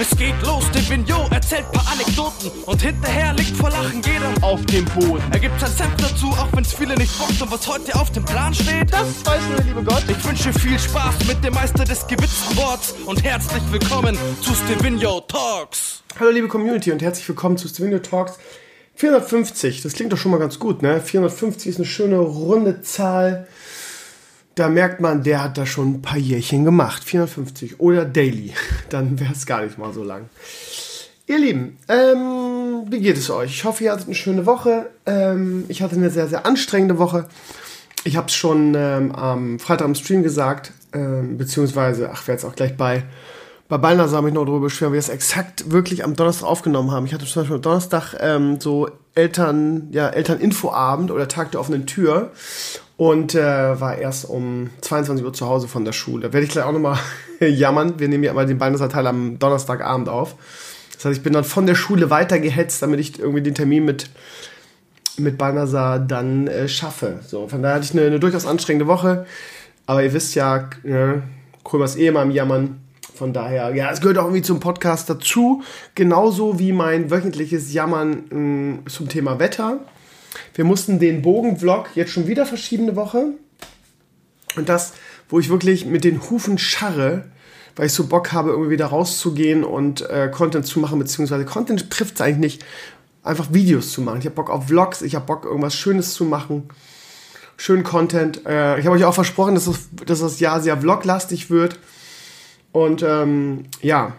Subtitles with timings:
[0.00, 4.64] Es geht los, der Vignot erzählt paar Anekdoten und hinterher liegt vor Lachen jeder auf
[4.64, 5.22] dem Boden.
[5.30, 8.24] Er gibt sein Senf dazu, auch wenn's viele nicht bockt und was heute auf dem
[8.24, 10.02] Plan steht, das weiß nur der liebe Gott.
[10.08, 15.20] Ich wünsche viel Spaß mit dem Meister des gewitzten Worts und herzlich willkommen zu Stevino
[15.20, 16.02] Talks.
[16.18, 18.38] Hallo liebe Community und herzlich willkommen zu Stevino Talks
[18.94, 19.82] 450.
[19.82, 21.02] Das klingt doch schon mal ganz gut, ne?
[21.02, 23.46] 450 ist eine schöne runde Zahl
[24.60, 27.02] da merkt man, der hat da schon ein paar Jährchen gemacht.
[27.02, 28.52] 450 oder Daily.
[28.90, 30.28] Dann wäre es gar nicht mal so lang.
[31.26, 33.50] Ihr Lieben, ähm, wie geht es euch?
[33.52, 34.90] Ich hoffe, ihr hattet eine schöne Woche.
[35.06, 37.26] Ähm, ich hatte eine sehr, sehr anstrengende Woche.
[38.04, 42.44] Ich habe es schon ähm, am Freitag im Stream gesagt, ähm, beziehungsweise, ach, werde es
[42.44, 43.04] auch gleich bei,
[43.68, 46.90] bei Balnasar habe ich noch darüber beschweren, wie wir es exakt wirklich am Donnerstag aufgenommen
[46.90, 47.06] haben.
[47.06, 51.86] Ich hatte zum Beispiel am Donnerstag ähm, so Eltern, ja, Elterninfoabend oder Tag der offenen
[51.86, 52.32] Tür
[53.00, 56.26] und äh, war erst um 22 Uhr zu Hause von der Schule.
[56.26, 56.98] Da werde ich gleich auch nochmal
[57.40, 57.94] jammern.
[57.96, 60.34] Wir nehmen ja immer den Beineserteil am Donnerstagabend auf.
[60.92, 64.10] Das heißt, ich bin dann von der Schule weitergehetzt, damit ich irgendwie den Termin mit,
[65.16, 67.20] mit Balnasar dann äh, schaffe.
[67.26, 69.24] So, von daher hatte ich eine, eine, durchaus anstrengende Woche.
[69.86, 71.20] Aber ihr wisst ja, äh,
[71.64, 72.82] Krömers eh immer am Jammern.
[73.14, 75.62] Von daher, ja, es gehört auch irgendwie zum Podcast dazu.
[75.94, 79.80] Genauso wie mein wöchentliches Jammern mh, mm, zum Thema Wetter.
[80.54, 83.32] Wir mussten den Bogenvlog jetzt schon wieder verschieben eine Woche.
[84.56, 84.92] Und das,
[85.28, 87.24] wo ich wirklich mit den Hufen scharre,
[87.76, 91.90] weil ich so Bock habe, irgendwie wieder rauszugehen und äh, Content zu machen, beziehungsweise Content
[91.90, 92.64] trifft es eigentlich nicht,
[93.22, 94.18] einfach Videos zu machen.
[94.18, 96.68] Ich habe Bock auf Vlogs, ich habe Bock, irgendwas Schönes zu machen.
[97.56, 98.44] Schönen Content.
[98.46, 101.78] Äh, ich habe euch auch versprochen, dass das, dass das Jahr sehr vloglastig wird.
[102.72, 104.14] Und ähm, ja,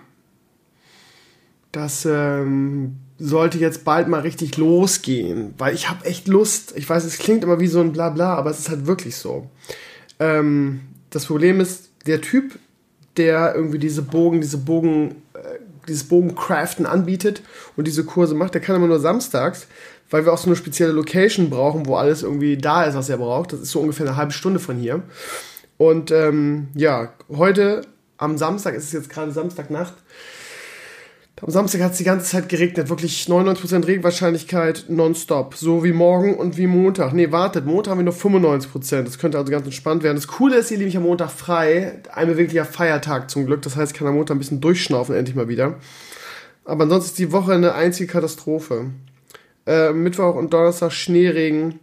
[1.72, 6.73] das ähm, sollte jetzt bald mal richtig losgehen, weil ich habe echt Lust.
[6.75, 9.47] Ich weiß, es klingt immer wie so ein Blabla, aber es ist halt wirklich so.
[10.19, 12.58] Ähm, das Problem ist, der Typ,
[13.17, 17.44] der irgendwie diese Bogen, diese Bogen, äh, dieses Bogencraften anbietet
[17.77, 19.67] und diese Kurse macht, der kann immer nur samstags,
[20.10, 23.17] weil wir auch so eine spezielle Location brauchen, wo alles irgendwie da ist, was er
[23.17, 23.54] braucht.
[23.54, 25.04] Das ist so ungefähr eine halbe Stunde von hier.
[25.77, 27.83] Und ähm, ja, heute
[28.17, 29.93] am Samstag, es ist jetzt gerade Samstagnacht,
[31.39, 35.55] am Samstag hat es die ganze Zeit geregnet, wirklich 99% Regenwahrscheinlichkeit nonstop.
[35.55, 37.14] So wie morgen und wie Montag.
[37.14, 39.03] Nee, wartet, Montag haben wir nur 95%.
[39.03, 40.17] Das könnte also ganz entspannt werden.
[40.17, 42.02] Das Coole ist, ihr liebe ich am Montag frei.
[42.14, 43.64] Ein beweglicher Feiertag zum Glück.
[43.64, 45.80] Das heißt, ich kann am Montag ein bisschen durchschnaufen, endlich mal wieder.
[46.64, 48.92] Aber ansonsten ist die Woche eine einzige Katastrophe.
[49.65, 51.80] Äh, Mittwoch und Donnerstag Schneeregen.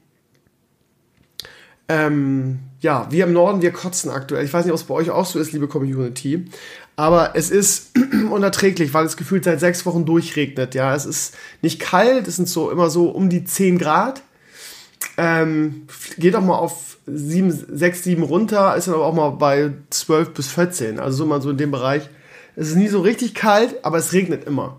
[1.88, 4.44] Ähm, ja, wir im Norden, wir kotzen aktuell.
[4.44, 6.46] Ich weiß nicht, ob es bei euch auch so ist, liebe Community.
[6.98, 7.92] Aber es ist
[8.28, 10.74] unerträglich, weil es gefühlt seit sechs Wochen durchregnet.
[10.74, 11.32] Ja, es ist
[11.62, 14.20] nicht kalt, es sind so immer so um die 10 Grad.
[15.16, 15.86] Ähm,
[16.16, 20.34] geht auch mal auf 7, 6, 7 runter, ist dann aber auch mal bei 12
[20.34, 20.98] bis 14.
[20.98, 22.02] Also so mal so in dem Bereich.
[22.56, 24.78] Es ist nie so richtig kalt, aber es regnet immer.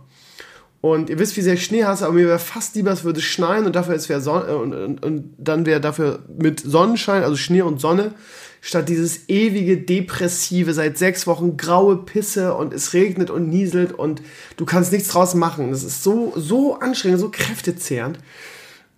[0.81, 3.19] Und ihr wisst, wie sehr ich Schnee hasse, aber mir wäre fast lieber, es würde
[3.19, 7.35] schneien und dafür es wäre Sonne und, und, und dann wäre dafür mit Sonnenschein, also
[7.35, 8.13] Schnee und Sonne,
[8.61, 14.21] statt dieses ewige depressive, seit sechs Wochen graue Pisse und es regnet und nieselt und
[14.55, 15.71] du kannst nichts draus machen.
[15.71, 18.19] Das ist so, so anstrengend, so kräftezehrend.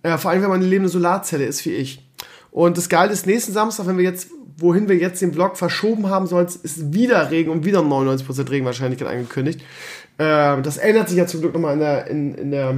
[0.04, 2.04] Ja, vor allem, wenn man eine lebende Solarzelle ist wie ich.
[2.52, 6.10] Und das Geile ist, nächsten Samstag, wenn wir jetzt, wohin wir jetzt den Vlog verschoben
[6.10, 9.62] haben sollen, ist wieder Regen und wieder 99% Regenwahrscheinlichkeit angekündigt.
[10.18, 12.70] Äh, das ändert sich ja zum Glück nochmal in der, in, in der,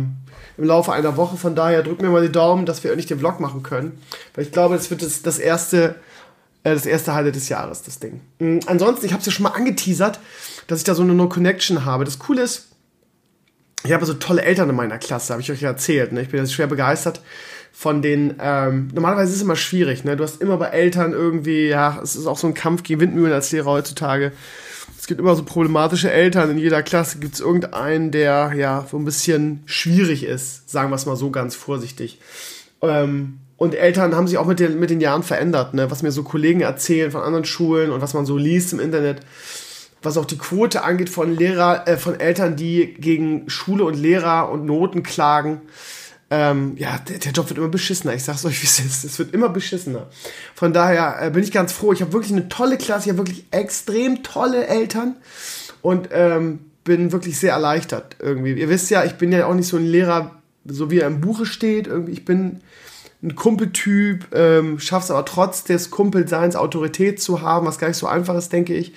[0.57, 1.37] im Laufe einer Woche.
[1.37, 3.99] Von daher drückt mir mal die Daumen, dass wir nicht den Vlog machen können.
[4.35, 5.97] Weil ich glaube, das wird das, das erste
[6.63, 8.21] äh, das erste Highlight des Jahres, das Ding.
[8.39, 10.21] Mhm, ansonsten, ich habe es ja schon mal angeteasert,
[10.69, 12.05] dass ich da so eine No-Connection habe.
[12.05, 12.69] Das Coole ist,
[13.85, 16.13] ich habe so tolle Eltern in meiner Klasse, habe ich euch ja erzählt.
[16.13, 16.23] Ne?
[16.23, 17.21] Ich bin jetzt schwer begeistert
[17.77, 18.37] von den.
[18.41, 20.05] Ähm, normalerweise ist es immer schwierig.
[20.05, 20.17] Ne?
[20.17, 23.33] Du hast immer bei Eltern irgendwie, ja, es ist auch so ein Kampf gegen Windmühlen
[23.33, 24.33] als Lehrer heutzutage.
[24.99, 26.51] Es gibt immer so problematische Eltern.
[26.51, 30.95] In jeder Klasse gibt es irgendeinen, der ja so ein bisschen schwierig ist, sagen wir
[30.95, 32.21] es mal so ganz vorsichtig.
[32.81, 35.91] Ähm, und Eltern haben sich auch mit den, mit den Jahren verändert, ne?
[35.91, 39.21] was mir so Kollegen erzählen von anderen Schulen und was man so liest im Internet,
[40.03, 44.51] was auch die Quote angeht von Lehrer, äh, von Eltern, die gegen Schule und Lehrer
[44.51, 45.61] und Noten klagen.
[46.37, 48.13] Ähm, ja, der, der, Job wird immer beschissener.
[48.15, 49.05] Ich sag's euch, wie es ist.
[49.05, 50.09] Es wird immer beschissener.
[50.57, 51.93] Von daher äh, bin ich ganz froh.
[51.93, 53.05] Ich habe wirklich eine tolle Klasse.
[53.05, 55.15] Ich habe wirklich extrem tolle Eltern
[55.81, 58.53] und ähm, bin wirklich sehr erleichtert irgendwie.
[58.53, 60.33] Ihr wisst ja, ich bin ja auch nicht so ein Lehrer,
[60.65, 61.87] so wie er im Buche steht.
[61.87, 62.63] Irgendwie, ich bin
[63.23, 68.09] ein Kumpeltyp, ähm, schaffst aber trotz des Kumpelseins Autorität zu haben, was gar nicht so
[68.09, 68.93] einfach ist, denke ich.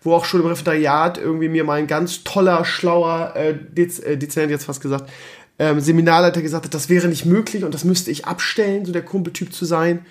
[0.00, 4.16] Wo auch schon im Referendariat irgendwie mir mal ein ganz toller, schlauer äh, Dez äh,
[4.46, 5.10] jetzt fast gesagt,
[5.58, 9.04] ähm, Seminarleiter gesagt hat, das wäre nicht möglich und das müsste ich abstellen, so der
[9.04, 10.06] Kumpeltyp zu sein.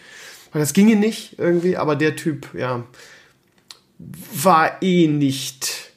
[0.51, 2.83] Weil das ginge nicht irgendwie, aber der Typ, ja,
[4.33, 5.91] war eh nicht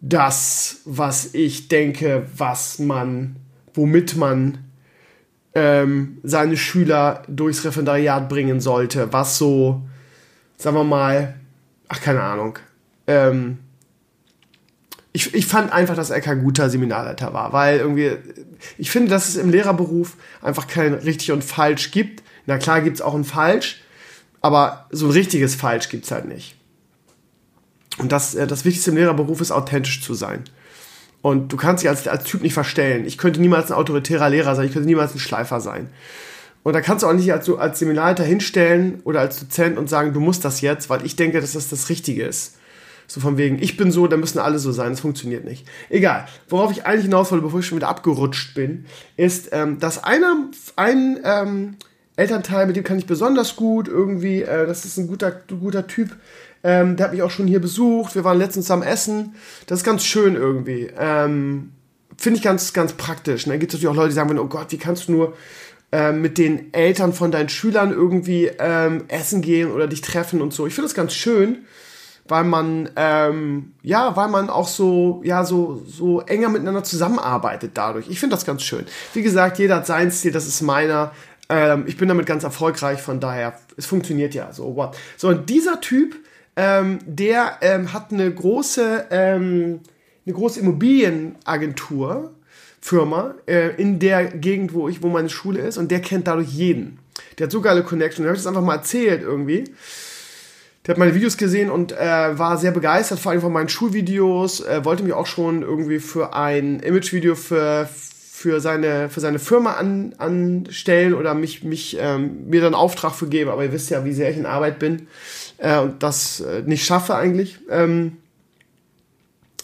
[0.00, 3.36] das, was ich denke, was man,
[3.72, 4.58] womit man
[5.54, 9.82] ähm, seine Schüler durchs Referendariat bringen sollte, was so,
[10.56, 11.34] sagen wir mal,
[11.88, 12.58] ach keine Ahnung,
[13.06, 13.58] ähm,
[15.16, 18.10] ich, ich fand einfach, dass er kein guter Seminarleiter war, weil irgendwie,
[18.78, 22.24] ich finde, dass es im Lehrerberuf einfach kein richtig und falsch gibt.
[22.46, 23.80] Na klar gibt es auch ein falsch,
[24.40, 26.56] aber so ein richtiges falsch gibt es halt nicht.
[27.98, 30.42] Und das, äh, das Wichtigste im Lehrerberuf ist, authentisch zu sein.
[31.22, 33.06] Und du kannst dich als, als Typ nicht verstellen.
[33.06, 35.90] Ich könnte niemals ein autoritärer Lehrer sein, ich könnte niemals ein Schleifer sein.
[36.64, 40.12] Und da kannst du auch nicht als, als Seminarleiter hinstellen oder als Dozent und sagen,
[40.12, 42.56] du musst das jetzt, weil ich denke, dass das das Richtige ist.
[43.06, 44.90] So von wegen, ich bin so, dann müssen alle so sein.
[44.90, 45.66] Das funktioniert nicht.
[45.90, 46.26] Egal.
[46.48, 48.86] Worauf ich eigentlich hinaus wollte, bevor ich schon wieder abgerutscht bin,
[49.16, 51.76] ist, ähm, dass einer, ein ähm,
[52.16, 56.16] Elternteil, mit dem kann ich besonders gut irgendwie, äh, das ist ein guter, guter Typ,
[56.62, 58.14] ähm, der hat mich auch schon hier besucht.
[58.14, 59.34] Wir waren letztens am Essen.
[59.66, 60.90] Das ist ganz schön irgendwie.
[60.98, 61.72] Ähm,
[62.16, 63.44] Finde ich ganz, ganz praktisch.
[63.44, 65.34] Und dann gibt es natürlich auch Leute, die sagen, oh Gott, wie kannst du nur
[65.92, 70.54] ähm, mit den Eltern von deinen Schülern irgendwie ähm, essen gehen oder dich treffen und
[70.54, 70.66] so.
[70.66, 71.58] Ich finde das ganz schön
[72.26, 78.08] weil man ähm, ja, weil man auch so ja so so enger miteinander zusammenarbeitet dadurch.
[78.08, 78.86] Ich finde das ganz schön.
[79.12, 81.12] Wie gesagt, jeder hat sein Stil, das ist meiner.
[81.48, 84.52] Ähm, ich bin damit ganz erfolgreich, von daher es funktioniert ja.
[84.52, 84.96] So what?
[85.16, 86.16] So und dieser Typ,
[86.56, 89.80] ähm, der ähm, hat eine große ähm,
[90.26, 92.30] eine große Immobilienagentur.
[92.80, 96.50] Firma äh, in der Gegend, wo ich, wo meine Schule ist, und der kennt dadurch
[96.50, 96.98] jeden.
[97.38, 98.20] Der hat so geile Connections.
[98.20, 99.64] Ich habe das einfach mal erzählt irgendwie.
[100.86, 104.60] Der hat meine Videos gesehen und äh, war sehr begeistert, vor allem von meinen Schulvideos.
[104.60, 109.74] Äh, wollte mich auch schon irgendwie für ein Imagevideo für, für, seine, für seine Firma
[109.74, 113.50] an, anstellen oder mich, mich ähm, mir dann Auftrag für geben.
[113.50, 115.08] Aber ihr wisst ja, wie sehr ich in Arbeit bin
[115.56, 117.60] äh, und das äh, nicht schaffe eigentlich.
[117.70, 118.18] Ähm,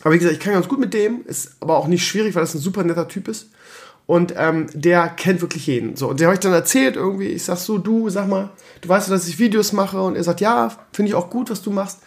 [0.03, 2.43] aber wie gesagt, ich kann ganz gut mit dem, ist aber auch nicht schwierig, weil
[2.43, 3.51] das ein super netter Typ ist.
[4.11, 5.95] Und ähm, der kennt wirklich jeden.
[5.95, 8.89] So, und der habe ich dann erzählt irgendwie, ich sag so, du, sag mal, du
[8.89, 11.63] weißt ja, dass ich Videos mache und er sagt, ja, finde ich auch gut, was
[11.63, 12.01] du machst.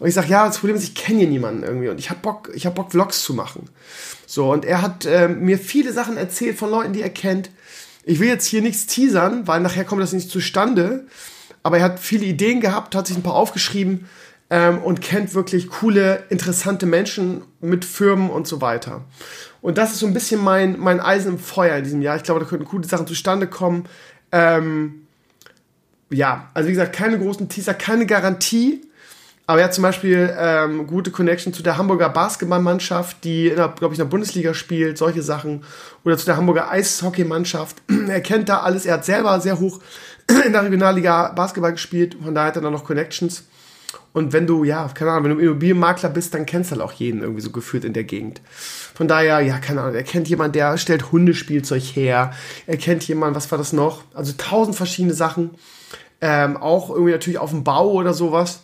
[0.00, 2.18] Und ich sag, ja, das Problem ist, ich kenne hier niemanden irgendwie und ich habe
[2.20, 3.70] Bock, ich habe Bock Vlogs zu machen.
[4.26, 7.50] So und er hat äh, mir viele Sachen erzählt von Leuten, die er kennt.
[8.02, 11.06] Ich will jetzt hier nichts teasern, weil nachher kommt das nicht zustande.
[11.62, 14.08] Aber er hat viele Ideen gehabt, hat sich ein paar aufgeschrieben
[14.50, 19.04] ähm, und kennt wirklich coole, interessante Menschen mit Firmen und so weiter.
[19.64, 22.16] Und das ist so ein bisschen mein, mein Eisen im Feuer in diesem Jahr.
[22.16, 23.86] Ich glaube, da könnten coole Sachen zustande kommen.
[24.30, 25.06] Ähm,
[26.10, 28.82] ja, also wie gesagt, keine großen Teaser, keine Garantie.
[29.46, 33.92] Aber er hat zum Beispiel ähm, gute Connection zu der Hamburger Basketballmannschaft, die, glaube ich,
[33.92, 35.64] in der Bundesliga spielt, solche Sachen.
[36.04, 37.78] Oder zu der Hamburger Eishockeymannschaft.
[38.08, 38.84] er kennt da alles.
[38.84, 39.80] Er hat selber sehr hoch
[40.44, 42.18] in der Regionalliga Basketball gespielt.
[42.22, 43.44] Von daher hat er dann noch Connections.
[44.12, 46.92] Und wenn du, ja, keine Ahnung, wenn du Immobilienmakler bist, dann kennst du halt auch
[46.92, 48.42] jeden irgendwie so gefühlt in der Gegend.
[48.94, 52.32] Von daher, ja, keine Ahnung, er kennt jemand, der stellt Hundespielzeug her.
[52.66, 54.02] Er kennt jemand, was war das noch?
[54.14, 55.50] Also tausend verschiedene Sachen.
[56.20, 58.60] Ähm, auch irgendwie natürlich auf dem Bau oder sowas.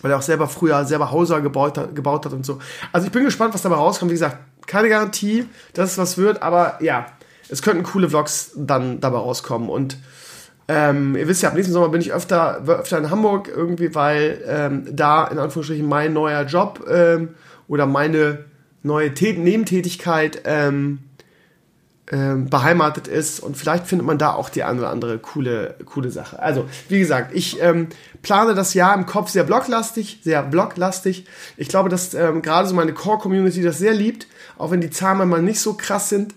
[0.00, 2.58] Weil er auch selber früher selber Hauser gebaut hat, gebaut hat und so.
[2.90, 4.10] Also ich bin gespannt, was dabei rauskommt.
[4.10, 7.06] Wie gesagt, keine Garantie, dass es was wird, aber ja,
[7.48, 9.68] es könnten coole Vlogs dann dabei rauskommen.
[9.68, 9.98] Und
[10.66, 14.42] ähm, ihr wisst ja, ab nächsten Sommer bin ich öfter, öfter in Hamburg irgendwie, weil
[14.46, 17.34] ähm, da in Anführungsstrichen mein neuer Job ähm,
[17.68, 18.46] oder meine
[18.82, 20.98] neue Tät Nebentätigkeit ähm,
[22.10, 26.10] ähm, beheimatet ist und vielleicht findet man da auch die eine oder andere coole, coole
[26.10, 26.38] Sache.
[26.38, 27.88] Also, wie gesagt, ich ähm,
[28.22, 31.24] plane das Jahr im Kopf sehr bloglastig, sehr bloglastig.
[31.56, 34.26] Ich glaube, dass ähm, gerade so meine Core-Community das sehr liebt,
[34.58, 36.34] auch wenn die Zahlen mal nicht so krass sind.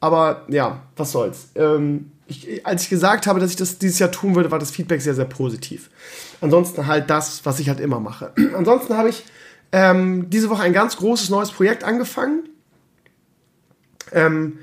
[0.00, 1.48] Aber ja, was soll's.
[1.54, 4.70] Ähm, ich, als ich gesagt habe, dass ich das dieses Jahr tun würde, war das
[4.70, 5.90] Feedback sehr, sehr positiv.
[6.40, 8.32] Ansonsten halt das, was ich halt immer mache.
[8.56, 9.24] Ansonsten habe ich
[9.72, 12.48] ähm, diese Woche ein ganz großes neues Projekt angefangen.
[14.12, 14.58] Ähm,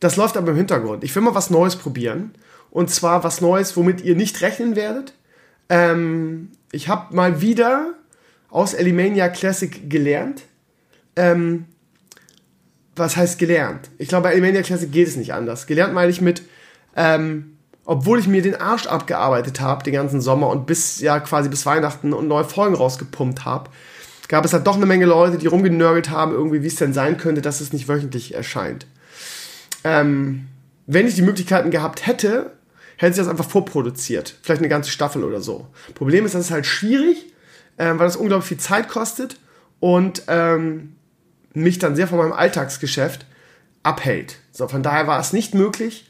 [0.00, 1.04] das läuft aber im Hintergrund.
[1.04, 2.32] Ich will mal was Neues probieren.
[2.70, 5.14] Und zwar was Neues, womit ihr nicht rechnen werdet.
[5.68, 7.94] Ähm, ich habe mal wieder
[8.48, 10.42] aus Elimania Classic gelernt.
[11.16, 11.66] Ähm,
[12.96, 13.90] was heißt gelernt?
[13.98, 15.66] Ich glaube, bei Elimania Classic geht es nicht anders.
[15.66, 16.42] Gelernt meine ich mit,
[16.96, 21.48] ähm, obwohl ich mir den Arsch abgearbeitet habe den ganzen Sommer und bis ja quasi
[21.48, 23.70] bis Weihnachten und neue Folgen rausgepumpt habe,
[24.30, 27.16] gab es halt doch eine Menge Leute, die rumgenörgelt haben, irgendwie, wie es denn sein
[27.16, 28.86] könnte, dass es nicht wöchentlich erscheint.
[29.82, 30.46] Ähm,
[30.86, 32.52] wenn ich die Möglichkeiten gehabt hätte,
[32.96, 34.36] hätte ich das einfach vorproduziert.
[34.42, 35.66] Vielleicht eine ganze Staffel oder so.
[35.94, 37.32] Problem ist, das ist halt schwierig,
[37.76, 39.36] ähm, weil das unglaublich viel Zeit kostet
[39.80, 40.94] und ähm,
[41.52, 43.26] mich dann sehr von meinem Alltagsgeschäft
[43.82, 44.36] abhält.
[44.52, 46.08] So, von daher war es nicht möglich,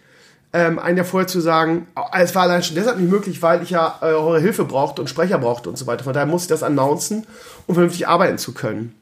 [0.52, 1.86] ähm, ein Jahr vorher zu sagen,
[2.18, 5.08] es war allein schon deshalb nicht möglich, weil ich ja äh, eure Hilfe brauchte und
[5.08, 6.04] Sprecher brauchte und so weiter.
[6.04, 7.26] Von daher muss ich das announcen,
[7.66, 8.94] um vernünftig arbeiten zu können.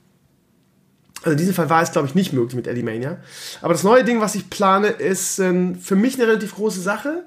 [1.23, 3.19] Also in diesem Fall war es, glaube ich, nicht möglich mit Elimania.
[3.63, 7.25] Aber das neue Ding, was ich plane, ist äh, für mich eine relativ große Sache.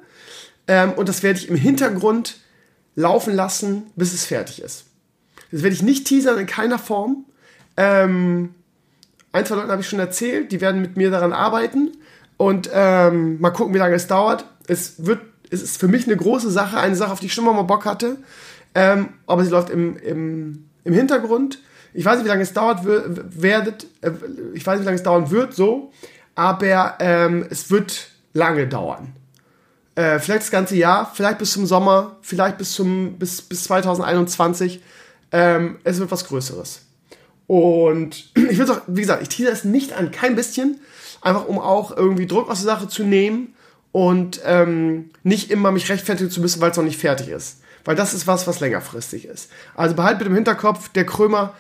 [0.68, 2.38] Ähm, und das werde ich im Hintergrund
[2.96, 4.86] laufen lassen, bis es fertig ist.
[5.52, 7.26] Das werde ich nicht teasern in keiner Form.
[7.76, 8.54] Ähm,
[9.32, 11.92] ein, zwei Leuten habe ich schon erzählt, die werden mit mir daran arbeiten.
[12.42, 14.46] Und ähm, mal gucken, wie lange es dauert.
[14.66, 15.20] Es wird,
[15.52, 17.86] es ist für mich eine große Sache, eine Sache, auf die ich schon mal Bock
[17.86, 18.18] hatte.
[18.74, 21.60] Ähm, aber sie läuft im, im, im Hintergrund.
[21.94, 24.10] Ich weiß nicht, wie lange es dauert werdet, äh,
[24.56, 25.92] ich weiß nicht, wie lange es dauern wird, so,
[26.34, 29.14] aber ähm, es wird lange dauern.
[29.94, 34.82] Äh, vielleicht das ganze Jahr, vielleicht bis zum Sommer, vielleicht bis zum bis, bis 2021.
[35.32, 36.82] Ähm, es wird was Größeres.
[37.46, 40.80] Und ich will auch, wie gesagt, ich tease es nicht an, kein bisschen,
[41.22, 43.54] einfach um auch irgendwie Druck aus der Sache zu nehmen
[43.92, 47.62] und ähm, nicht immer mich rechtfertigen zu müssen, weil es noch nicht fertig ist.
[47.84, 49.52] Weil das ist was, was längerfristig ist.
[49.76, 51.54] Also behalt mit im Hinterkopf, der Krömer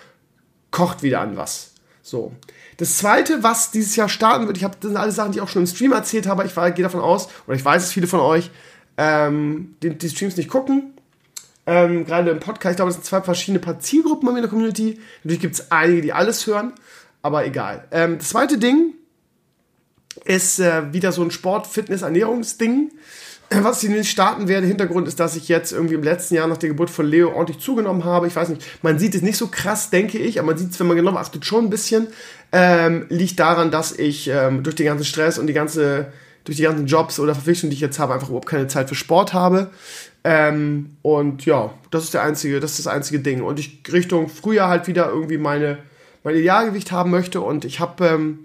[0.69, 1.71] kocht wieder an was.
[2.01, 2.31] So.
[2.77, 5.43] Das zweite, was dieses Jahr starten wird, ich habe, das sind alle Sachen, die ich
[5.43, 8.07] auch schon im Stream erzählt habe, ich gehe davon aus, oder ich weiß, dass viele
[8.07, 8.49] von euch
[8.97, 10.93] ähm, die, die, Streams nicht gucken.
[11.67, 14.99] Ähm, gerade im Podcast, ich glaube, es sind zwei verschiedene Zielgruppen in der Community.
[15.23, 16.73] Natürlich gibt es einige, die alles hören,
[17.21, 17.87] aber egal.
[17.91, 18.93] Ähm, das zweite Ding
[20.25, 22.91] ist äh, wieder so ein Sport-, Fitness-, Ernährungsding
[23.63, 26.57] was ich nicht starten werde, Hintergrund ist, dass ich jetzt irgendwie im letzten Jahr nach
[26.57, 28.27] der Geburt von Leo ordentlich zugenommen habe.
[28.27, 30.79] Ich weiß nicht, man sieht es nicht so krass, denke ich, aber man sieht es,
[30.79, 32.07] wenn man genau achtet, schon ein bisschen.
[32.53, 36.11] Ähm, liegt daran, dass ich ähm, durch den ganzen Stress und die ganze,
[36.45, 38.95] durch die ganzen Jobs oder Verpflichtungen, die ich jetzt habe, einfach überhaupt keine Zeit für
[38.95, 39.69] Sport habe.
[40.23, 43.41] Ähm, und ja, das ist der einzige, das ist das einzige Ding.
[43.41, 45.77] Und ich Richtung Frühjahr halt wieder irgendwie meine,
[46.23, 47.41] mein Idealgewicht haben möchte.
[47.41, 48.39] Und ich habe ähm,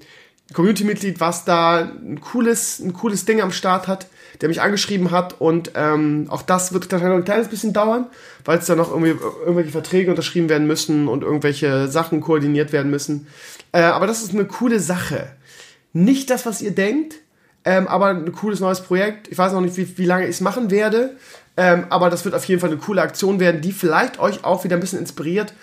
[0.53, 4.07] Community-Mitglied, was da ein cooles, ein cooles Ding am Start hat
[4.41, 8.07] der mich angeschrieben hat und ähm, auch das wird noch ein kleines bisschen dauern,
[8.45, 12.91] weil es da noch irgendwie irgendwelche Verträge unterschrieben werden müssen und irgendwelche Sachen koordiniert werden
[12.91, 13.27] müssen.
[13.73, 15.29] Äh, aber das ist eine coole Sache.
[15.93, 17.15] Nicht das, was ihr denkt,
[17.65, 19.29] ähm, aber ein cooles neues Projekt.
[19.29, 21.17] Ich weiß noch nicht, wie, wie lange ich es machen werde,
[21.57, 24.65] ähm, aber das wird auf jeden Fall eine coole Aktion werden, die vielleicht euch auch
[24.65, 25.55] wieder ein bisschen inspiriert.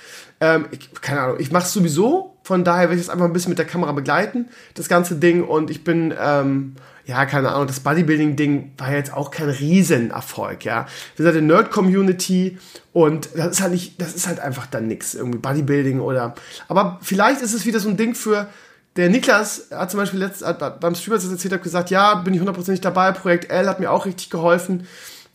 [0.42, 3.33] Ähm, ich, keine Ahnung, ich mache es sowieso, von daher werde ich es einfach ein
[3.33, 5.43] bisschen mit der Kamera begleiten, das ganze Ding.
[5.43, 10.85] Und ich bin ähm, ja, keine Ahnung, das Bodybuilding-Ding war jetzt auch kein Riesenerfolg, ja.
[11.15, 12.57] Wir sind eine Nerd-Community
[12.93, 16.33] und das ist halt nicht, das ist halt einfach dann nix, irgendwie Bodybuilding oder,
[16.67, 18.47] aber vielleicht ist es wieder so ein Ding für,
[18.95, 22.33] der Niklas hat zum Beispiel letzt, hat beim Streamer das erzählt, hat gesagt, ja, bin
[22.33, 24.88] ich hundertprozentig dabei, Projekt L hat mir auch richtig geholfen.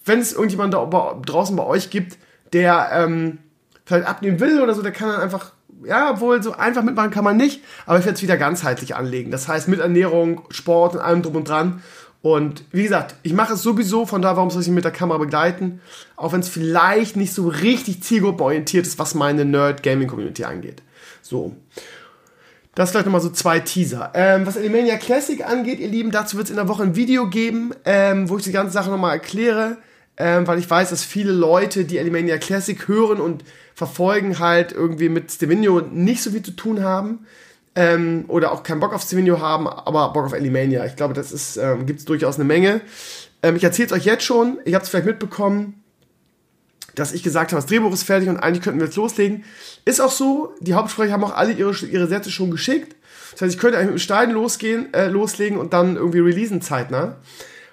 [0.05, 0.87] Wenn es irgendjemand da
[1.27, 2.17] draußen bei euch gibt,
[2.53, 3.39] der ähm,
[3.85, 5.53] vielleicht abnehmen will oder so, der kann dann einfach
[5.85, 9.31] ja, obwohl so einfach mitmachen kann man nicht, aber ich werde es wieder ganzheitlich anlegen.
[9.31, 11.83] Das heißt mit Ernährung, Sport und allem drum und dran.
[12.21, 14.93] Und wie gesagt, ich mache es sowieso, von da, warum soll ich mich mit der
[14.93, 15.81] Kamera begleiten?
[16.17, 20.83] Auch wenn es vielleicht nicht so richtig zielgruppenorientiert ist, was meine Nerd-Gaming-Community angeht.
[21.23, 21.55] So.
[22.75, 24.13] Das vielleicht nochmal so zwei Teaser.
[24.15, 27.29] Ähm, was Alimania Classic angeht, ihr Lieben, dazu wird es in der Woche ein Video
[27.29, 29.79] geben, ähm, wo ich die ganze Sache nochmal erkläre,
[30.19, 33.45] ähm, weil ich weiß, dass viele Leute, die Alimania Classic hören und
[33.75, 37.27] verfolgen, halt irgendwie mit Stevino nicht so viel zu tun haben.
[37.77, 40.85] Ähm, oder auch keinen Bock auf Stevino haben, aber Bock auf Elimania.
[40.87, 42.81] Ich glaube, das ist, ähm, gibt es durchaus eine Menge.
[43.45, 45.85] Ähm, ich erzähle es euch jetzt schon, ihr habt es vielleicht mitbekommen,
[46.97, 49.45] dass ich gesagt habe, das Drehbuch ist fertig und eigentlich könnten wir jetzt loslegen.
[49.85, 52.97] Ist auch so, die Hauptsprecher haben auch alle ihre, ihre Sätze schon geschickt.
[53.33, 56.61] Das heißt, ich könnte eigentlich mit dem Stein losgehen, äh, loslegen und dann irgendwie releasen
[56.61, 57.19] zeitnah.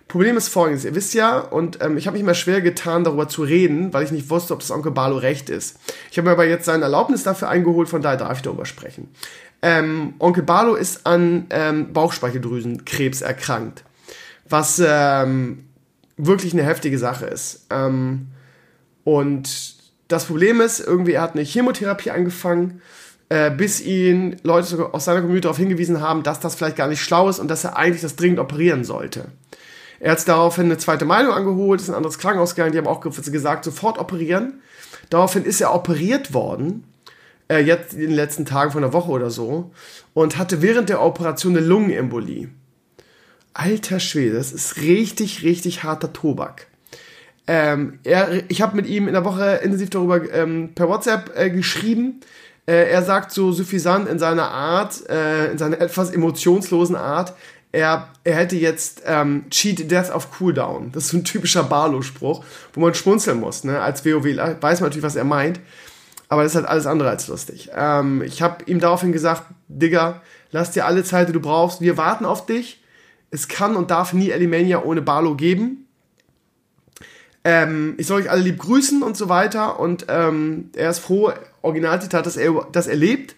[0.07, 3.27] Problem ist folgendes, ihr wisst ja, und ähm, ich habe mich immer schwer getan, darüber
[3.27, 5.79] zu reden, weil ich nicht wusste, ob das Onkel Barlo recht ist.
[6.11, 9.09] Ich habe mir aber jetzt seine Erlaubnis dafür eingeholt, von daher darf ich darüber sprechen.
[9.63, 13.83] Ähm, Onkel Barlo ist an ähm, Bauchspeicheldrüsenkrebs erkrankt,
[14.47, 15.65] was ähm,
[16.17, 17.65] wirklich eine heftige Sache ist.
[17.71, 18.27] Ähm,
[19.03, 19.75] und
[20.07, 22.81] das Problem ist, irgendwie, er hat eine Chemotherapie angefangen,
[23.29, 27.01] äh, bis ihn Leute aus seiner Community darauf hingewiesen haben, dass das vielleicht gar nicht
[27.01, 29.29] schlau ist und dass er eigentlich das dringend operieren sollte.
[29.99, 33.01] Er hat daraufhin eine zweite Meinung angeholt, ist ein anderes Krankenhaus gegangen, die haben auch
[33.01, 34.61] gesagt, sofort operieren.
[35.09, 36.83] Daraufhin ist er operiert worden,
[37.47, 39.71] äh, jetzt in den letzten Tagen von einer Woche oder so,
[40.13, 42.49] und hatte während der Operation eine Lungenembolie.
[43.53, 46.67] Alter Schwede, das ist richtig, richtig harter Tobak.
[47.47, 51.49] Ähm, er, ich habe mit ihm in der Woche intensiv darüber ähm, per WhatsApp äh,
[51.49, 52.21] geschrieben.
[52.65, 57.33] Äh, er sagt so suffisant in seiner Art, äh, in seiner etwas emotionslosen Art,
[57.75, 60.91] er, er hätte jetzt ähm, Cheat Death auf Cooldown.
[60.93, 63.65] Das ist so ein typischer Barlow-Spruch, wo man schmunzeln muss.
[63.65, 63.81] Ne?
[63.81, 65.59] Als WoW weiß man natürlich, was er meint,
[66.29, 67.69] aber das ist halt alles andere als lustig.
[67.75, 71.81] Ähm, ich habe ihm daraufhin gesagt, Digga, lass dir alle Zeit, die du brauchst.
[71.81, 72.81] Wir warten auf dich.
[73.29, 75.87] Es kann und darf nie Elimania ohne Barlow geben.
[77.43, 79.81] Ähm, ich soll euch alle lieb grüßen und so weiter.
[79.81, 83.35] Und ähm, er ist froh, Originalzitat, dass er, dass er lebt.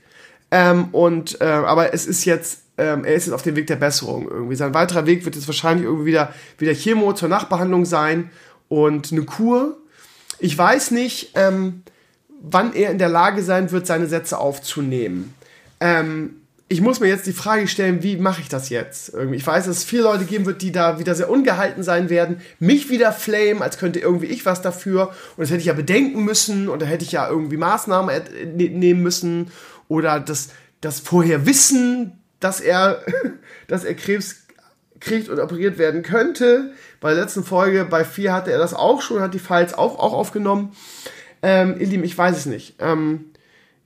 [0.51, 3.75] Ähm, und, äh, aber es ist jetzt, ähm, er ist jetzt auf dem Weg der
[3.75, 4.55] Besserung irgendwie.
[4.55, 8.29] Sein weiterer Weg wird jetzt wahrscheinlich irgendwie wieder, wieder Chemo zur Nachbehandlung sein
[8.69, 9.77] und eine Kur.
[10.39, 11.84] Ich weiß nicht, ähm,
[12.41, 15.34] wann er in der Lage sein wird, seine Sätze aufzunehmen.
[15.79, 16.36] Ähm,
[16.69, 19.13] ich muss mir jetzt die Frage stellen, wie mache ich das jetzt?
[19.13, 22.10] Irgendwie, ich weiß, dass es viele Leute geben wird, die da wieder sehr ungehalten sein
[22.10, 25.74] werden, mich wieder flamen, als könnte irgendwie ich was dafür und das hätte ich ja
[25.74, 28.13] bedenken müssen und da hätte ich ja irgendwie Maßnahmen
[28.57, 29.50] ne-, nehmen müssen
[29.88, 30.50] oder das,
[30.81, 33.03] das vorher wissen, dass er,
[33.67, 34.48] dass er Krebs
[35.00, 36.72] kriegt und operiert werden könnte.
[37.00, 40.00] Bei der letzten Folge, bei 4 hatte er das auch schon, hat die Files auch,
[40.00, 40.75] auch aufgenommen.
[41.41, 42.75] Ähm, ihr Lieben, ich weiß es nicht.
[42.79, 43.25] Ähm,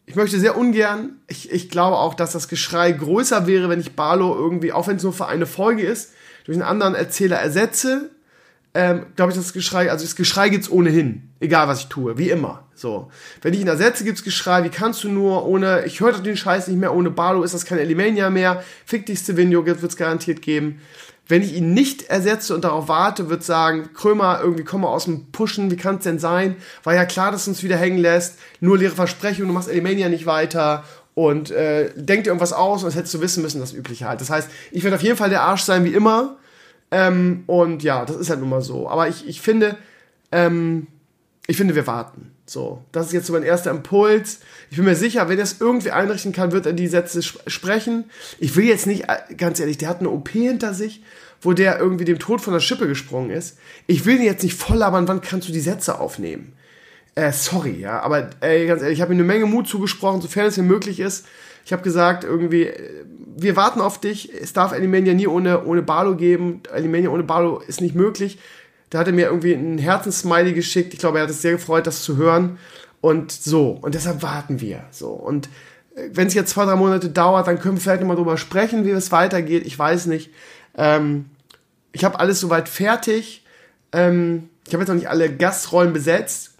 [0.06, 3.96] ich möchte sehr ungern, ich, ich glaube auch, dass das Geschrei größer wäre, wenn ich
[3.96, 6.14] Barlow irgendwie, auch wenn es nur für eine Folge ist,
[6.46, 8.10] durch einen anderen Erzähler ersetze.
[8.74, 12.30] Ähm, glaube ich, das Geschrei, also das Geschrei gibt's ohnehin, egal was ich tue, wie
[12.30, 12.64] immer.
[12.74, 13.12] So,
[13.42, 14.64] wenn ich ihn ersetze, gibt's Geschrei.
[14.64, 15.84] Wie kannst du nur ohne?
[15.86, 16.96] Ich höre den Scheiß nicht mehr.
[16.96, 18.64] Ohne Barlow ist das kein Elimania mehr.
[18.86, 20.80] Fick dich, Stevenio, wird's garantiert geben.
[21.28, 25.06] Wenn ich ihn nicht ersetze und darauf warte, wird sagen, Krömer, irgendwie komm mal aus
[25.06, 26.56] dem Pushen, wie kann es denn sein?
[26.84, 30.10] War ja klar, dass du uns wieder hängen lässt, nur leere Versprechungen, du machst Elimania
[30.10, 33.74] nicht weiter und äh, denk dir irgendwas aus und das hättest du wissen müssen, das
[33.74, 34.20] Übliche halt.
[34.22, 36.38] Das heißt, ich werde auf jeden Fall der Arsch sein, wie immer.
[36.92, 38.90] Ähm, und ja, das ist halt nun mal so.
[38.90, 39.78] Aber ich, ich finde,
[40.32, 40.88] ähm,
[41.48, 42.32] ich finde, wir warten.
[42.46, 44.40] So, das ist jetzt so mein erster Impuls.
[44.70, 47.40] Ich bin mir sicher, wenn er es irgendwie einrichten kann, wird er die Sätze sp
[47.48, 48.06] sprechen.
[48.40, 51.02] Ich will jetzt nicht, äh, ganz ehrlich, der hat eine OP hinter sich,
[51.42, 53.58] wo der irgendwie dem Tod von der Schippe gesprungen ist.
[53.88, 56.54] Ich will ihn jetzt nicht voll labern, wann kannst du die Sätze aufnehmen?
[57.16, 60.46] Äh, sorry, ja, aber ey, ganz ehrlich, ich habe ihm eine Menge Mut zugesprochen, sofern
[60.46, 61.26] es mir möglich ist.
[61.66, 64.32] Ich habe gesagt, irgendwie, äh, wir warten auf dich.
[64.34, 66.62] Es darf Alimania nie ohne, ohne Barlo geben.
[66.72, 68.40] Alimania ohne Barlo ist nicht möglich.
[68.90, 70.94] Da hat er mir irgendwie einen Herzenssmiley geschickt.
[70.94, 72.58] Ich glaube, er hat es sehr gefreut, das zu hören.
[73.02, 73.78] Und so.
[73.82, 74.84] Und deshalb warten wir.
[74.92, 75.10] So.
[75.10, 75.48] Und
[75.96, 78.86] äh, wenn es jetzt zwei, drei Monate dauert, dann können wir vielleicht nochmal drüber sprechen,
[78.86, 79.66] wie es weitergeht.
[79.66, 80.32] Ich weiß nicht.
[80.78, 81.26] Ähm,
[81.92, 83.46] ich habe alles soweit fertig.
[83.92, 86.51] Ähm, ich habe jetzt noch nicht alle Gastrollen besetzt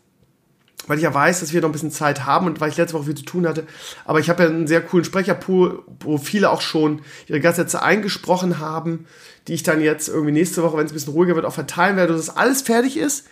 [0.88, 2.98] weil ich ja weiß, dass wir noch ein bisschen Zeit haben und weil ich letzte
[2.98, 3.66] Woche viel zu tun hatte.
[4.06, 8.60] Aber ich habe ja einen sehr coolen Sprecherpool, wo viele auch schon ihre Gastsätze eingesprochen
[8.60, 9.06] haben,
[9.48, 11.98] die ich dann jetzt irgendwie nächste Woche, wenn es ein bisschen ruhiger wird, auch verteilen
[11.98, 13.28] werde, dass alles fertig ist,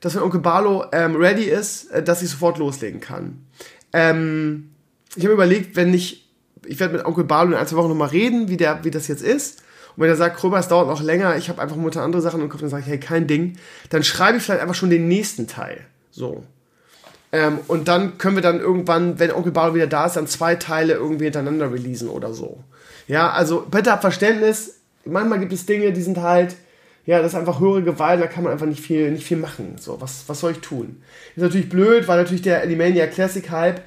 [0.00, 3.46] dass wenn Onkel Barlo ähm, ready ist, äh, dass ich sofort loslegen kann.
[3.92, 4.70] Ähm,
[5.16, 6.28] ich habe überlegt, wenn ich,
[6.66, 9.08] ich werde mit Onkel Barlo in ein, zwei Wochen nochmal reden, wie, der, wie das
[9.08, 9.62] jetzt ist.
[9.96, 12.40] Und wenn er sagt, Krömer, es dauert noch länger, ich habe einfach momentan andere Sachen
[12.40, 13.56] im Kopf, dann sage ich, hey, kein Ding,
[13.90, 15.86] dann schreibe ich vielleicht einfach schon den nächsten Teil.
[16.10, 16.44] So.
[17.34, 20.54] Ähm, und dann können wir dann irgendwann, wenn Onkel Barlow wieder da ist, dann zwei
[20.54, 22.62] Teile irgendwie hintereinander releasen oder so.
[23.08, 24.76] Ja, also bitte habt Verständnis.
[25.04, 26.54] Manchmal gibt es Dinge, die sind halt,
[27.06, 29.78] ja, das ist einfach höhere Gewalt, da kann man einfach nicht viel, nicht viel machen.
[29.80, 31.02] So, was, was soll ich tun?
[31.34, 33.80] Ist natürlich blöd, weil natürlich der Alimania Classic Hype,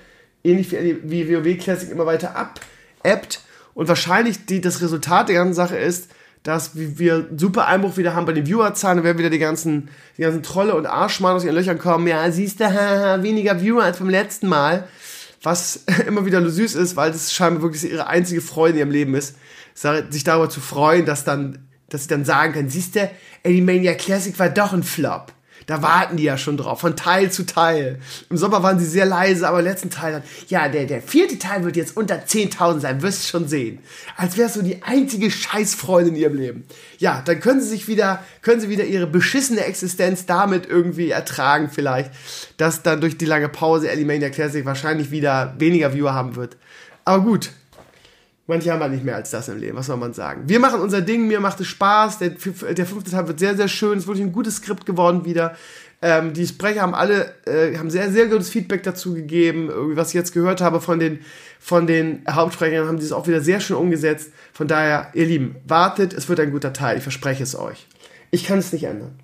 [0.43, 2.59] ähnlich wie, wie WoW Classic, immer weiter ab,
[3.03, 3.39] appt.
[3.73, 6.11] Und wahrscheinlich die, das Resultat der ganzen Sache ist,
[6.47, 10.43] dass wir super Einbruch wieder haben bei den Viewerzahlen, werden wieder die ganzen, die ganzen
[10.43, 12.07] Trolle und Arschmann aus ihren Löchern kommen.
[12.07, 14.87] Ja, siehst du, weniger Viewer als beim letzten Mal.
[15.43, 19.13] Was immer wieder süß ist, weil das scheinbar wirklich ihre einzige Freude in ihrem Leben
[19.13, 19.35] ist,
[19.73, 23.09] sich darüber zu freuen, dass dann, dass sie dann sagen können, siehst du,
[23.43, 25.33] Eddie Mania Classic war doch ein Flop.
[25.67, 27.99] Da warten die ja schon drauf, von Teil zu Teil.
[28.29, 31.37] Im Sommer waren sie sehr leise, aber im letzten Teil dann, ja, der, der vierte
[31.37, 33.79] Teil wird jetzt unter 10.000 sein, wirst du schon sehen.
[34.15, 36.63] Als es so die einzige Scheißfreude in ihrem Leben.
[36.99, 41.69] Ja, dann können sie sich wieder, können sie wieder ihre beschissene Existenz damit irgendwie ertragen
[41.69, 42.11] vielleicht,
[42.55, 46.55] dass dann durch die lange Pause Alimania Classic wahrscheinlich wieder weniger Viewer haben wird.
[47.03, 47.49] Aber gut,
[48.49, 50.43] Manche haben halt nicht mehr als das im Leben, was soll man sagen.
[50.47, 52.19] Wir machen unser Ding, mir macht es Spaß.
[52.19, 53.97] Der, der fünfte Teil wird sehr, sehr schön.
[53.97, 55.57] Es ist wirklich ein gutes Skript geworden wieder.
[56.01, 59.69] Ähm, die Sprecher haben alle, äh, haben sehr, sehr gutes Feedback dazu gegeben.
[59.95, 61.19] Was ich jetzt gehört habe von den,
[61.59, 64.31] von den Hauptsprechern, haben die es auch wieder sehr schön umgesetzt.
[64.53, 66.97] Von daher, ihr Lieben, wartet, es wird ein guter Teil.
[66.97, 67.85] Ich verspreche es euch.
[68.31, 69.19] Ich kann es nicht ändern.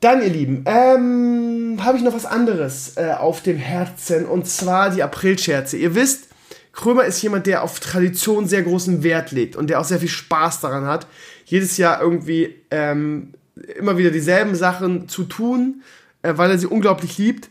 [0.00, 4.90] Dann, ihr Lieben, ähm, habe ich noch was anderes äh, auf dem Herzen und zwar
[4.90, 5.76] die Aprilscherze.
[5.76, 6.29] Ihr wisst,
[6.72, 10.08] Krömer ist jemand, der auf Tradition sehr großen Wert legt und der auch sehr viel
[10.08, 11.06] Spaß daran hat,
[11.44, 13.34] jedes Jahr irgendwie ähm,
[13.76, 15.82] immer wieder dieselben Sachen zu tun,
[16.22, 17.50] äh, weil er sie unglaublich liebt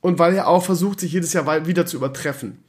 [0.00, 2.62] und weil er auch versucht, sich jedes Jahr wieder zu übertreffen.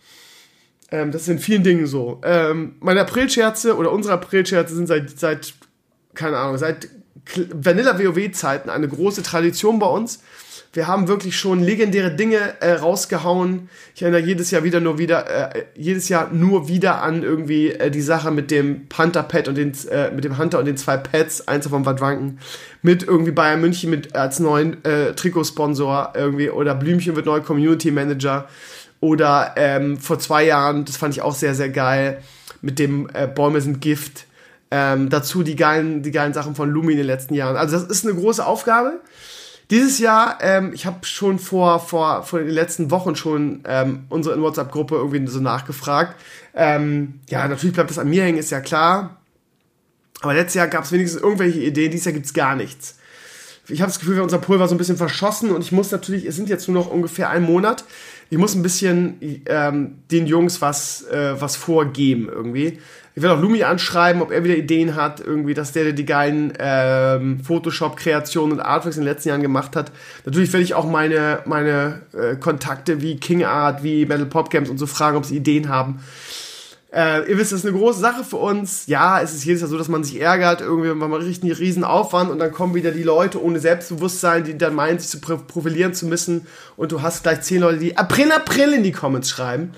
[0.91, 2.22] Ähm, das ist in vielen Dingen so.
[2.24, 5.54] Ähm, meine Aprilscherze oder unsere Aprilscherze sind seit, seit
[6.13, 6.88] keine Ahnung, seit
[7.54, 10.22] Vanilla WoW-Zeiten eine große Tradition bei uns.
[10.75, 13.69] Wir haben wirklich schon legendäre Dinge äh, rausgehauen.
[13.93, 17.91] Ich erinnere jedes Jahr wieder nur wieder, äh, jedes Jahr nur wieder an irgendwie äh,
[17.91, 21.47] die Sache mit dem Panther-Pad und den, äh, mit dem Hunter und den zwei Pads,
[21.47, 22.39] eins davon war Drunken,
[22.81, 27.91] mit irgendwie Bayern München mit als neuen äh, Trikotsponsor irgendwie oder Blümchen wird neuer Community
[27.91, 28.49] Manager
[28.99, 32.19] Oder ähm, vor zwei Jahren, das fand ich auch sehr, sehr geil,
[32.63, 34.25] mit dem äh, Bäume sind Gift.
[34.71, 37.57] Ähm, dazu die geilen, die geilen Sachen von Lumi in den letzten Jahren.
[37.57, 39.01] Also das ist eine große Aufgabe.
[39.73, 44.39] Dieses Jahr, ähm, ich habe schon vor, vor, vor den letzten Wochen schon ähm, unsere
[44.39, 46.15] WhatsApp-Gruppe irgendwie so nachgefragt.
[46.53, 49.17] Ähm, ja, natürlich bleibt das an mir hängen, ist ja klar.
[50.21, 52.99] Aber letztes Jahr gab es wenigstens irgendwelche Ideen, dieses Jahr gibt es gar nichts.
[53.67, 56.25] Ich habe das Gefühl, unser Pool war so ein bisschen verschossen und ich muss natürlich,
[56.25, 57.83] es sind jetzt nur noch ungefähr ein Monat,
[58.29, 62.77] ich muss ein bisschen ähm, den Jungs was, äh, was vorgeben irgendwie.
[63.15, 66.06] Ich werde auch Lumi anschreiben, ob er wieder Ideen hat, irgendwie, dass der, der die
[66.06, 69.91] geilen ähm, Photoshop-Kreationen und Artworks in den letzten Jahren gemacht hat.
[70.26, 74.69] Natürlich werde ich auch meine, meine äh, Kontakte wie King Art, wie Metal Pop Games
[74.69, 75.99] und so fragen, ob sie Ideen haben.
[76.91, 78.88] Äh, ihr wisst, das ist eine große Sache für uns.
[78.88, 81.84] Ja, es ist jedes Jahr so, dass man sich ärgert, irgendwie, man richtig einen riesen
[81.84, 85.93] Aufwand und dann kommen wieder die Leute ohne Selbstbewusstsein, die dann meinen, sich zu profilieren
[85.93, 86.47] zu müssen
[86.78, 89.71] und du hast gleich zehn Leute, die April, April in die Comments schreiben.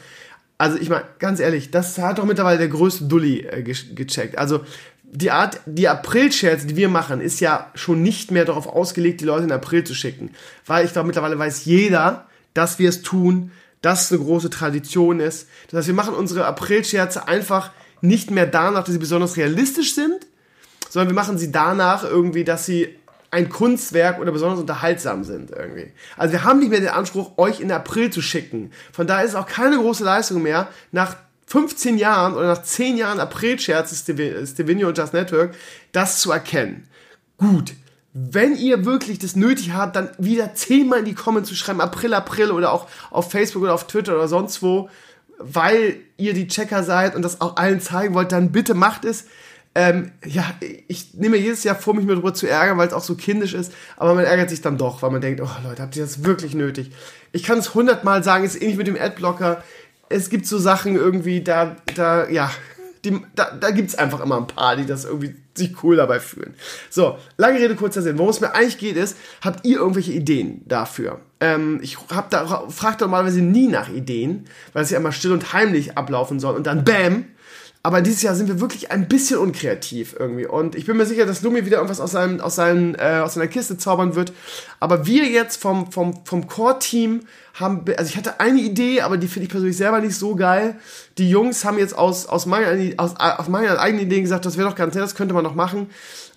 [0.58, 4.38] Also ich meine, ganz ehrlich, das hat doch mittlerweile der größte Dulli äh, ge gecheckt.
[4.38, 4.62] Also
[5.04, 9.26] die Art, die April-Shares, die wir machen, ist ja schon nicht mehr darauf ausgelegt, die
[9.26, 10.32] Leute in April zu schicken.
[10.66, 15.48] Weil ich glaube, mittlerweile weiß jeder, dass wir es tun, das eine große Tradition ist.
[15.70, 20.26] Das heißt, wir machen unsere April-Scherze einfach nicht mehr danach, dass sie besonders realistisch sind,
[20.90, 22.96] sondern wir machen sie danach irgendwie, dass sie
[23.36, 25.92] ein Kunstwerk oder besonders unterhaltsam sind irgendwie.
[26.16, 28.72] Also wir haben nicht mehr den Anspruch, euch in April zu schicken.
[28.94, 31.18] Von daher ist es auch keine große Leistung mehr, nach
[31.48, 35.54] 15 Jahren oder nach 10 Jahren April-Scherze Stevenio und Just Network,
[35.92, 36.88] das zu erkennen.
[37.38, 37.74] Gut,
[38.14, 42.14] wenn ihr wirklich das nötig habt, dann wieder zehnmal in die Comments zu schreiben, April,
[42.14, 44.90] April oder auch auf Facebook oder auf Twitter oder sonst wo,
[45.38, 49.26] weil ihr die Checker seid und das auch allen zeigen wollt, dann bitte macht es.
[49.78, 50.46] Ähm, ja,
[50.88, 53.74] ich nehme jedes Jahr vor, mich darüber zu ärgern, weil es auch so kindisch ist,
[53.98, 56.56] aber man ärgert sich dann doch, weil man denkt, oh Leute, habt ihr das wirklich
[56.56, 56.92] nötig?
[57.34, 59.62] Ich kann es hundertmal sagen, ist ähnlich mit dem Adblocker.
[60.08, 62.50] Es gibt so Sachen irgendwie, da, da, ja,
[63.04, 66.22] die, da, da gibt es einfach immer ein paar, die das irgendwie sich cool dabei
[66.22, 66.54] fühlen.
[66.90, 68.18] So, lange Rede, kurzer Sinn.
[68.18, 71.20] Worum es mir eigentlich geht, ist, habt ihr irgendwelche Ideen dafür?
[71.42, 75.52] Ähm, ich hab da, fragt normalerweise nie nach Ideen, weil es ja immer still und
[75.52, 77.26] heimlich ablaufen soll und dann BÄM!
[77.86, 80.48] Aber dieses Jahr sind wir wirklich ein bisschen unkreativ irgendwie.
[80.48, 83.36] Und ich bin mir sicher, dass Lumi wieder irgendwas aus, seinem, aus, seinem, äh, aus
[83.36, 84.34] seiner Kiste zaubern wird.
[84.80, 89.28] Aber wir jetzt vom, vom, vom Core-Team haben, also ich hatte eine Idee, aber die
[89.28, 90.78] finde ich persönlich selber nicht so geil.
[91.20, 94.68] Die Jungs haben jetzt aus, aus, meiner, aus, aus meiner eigenen Idee gesagt, das wäre
[94.68, 95.92] doch ganz nett, das könnte man noch machen.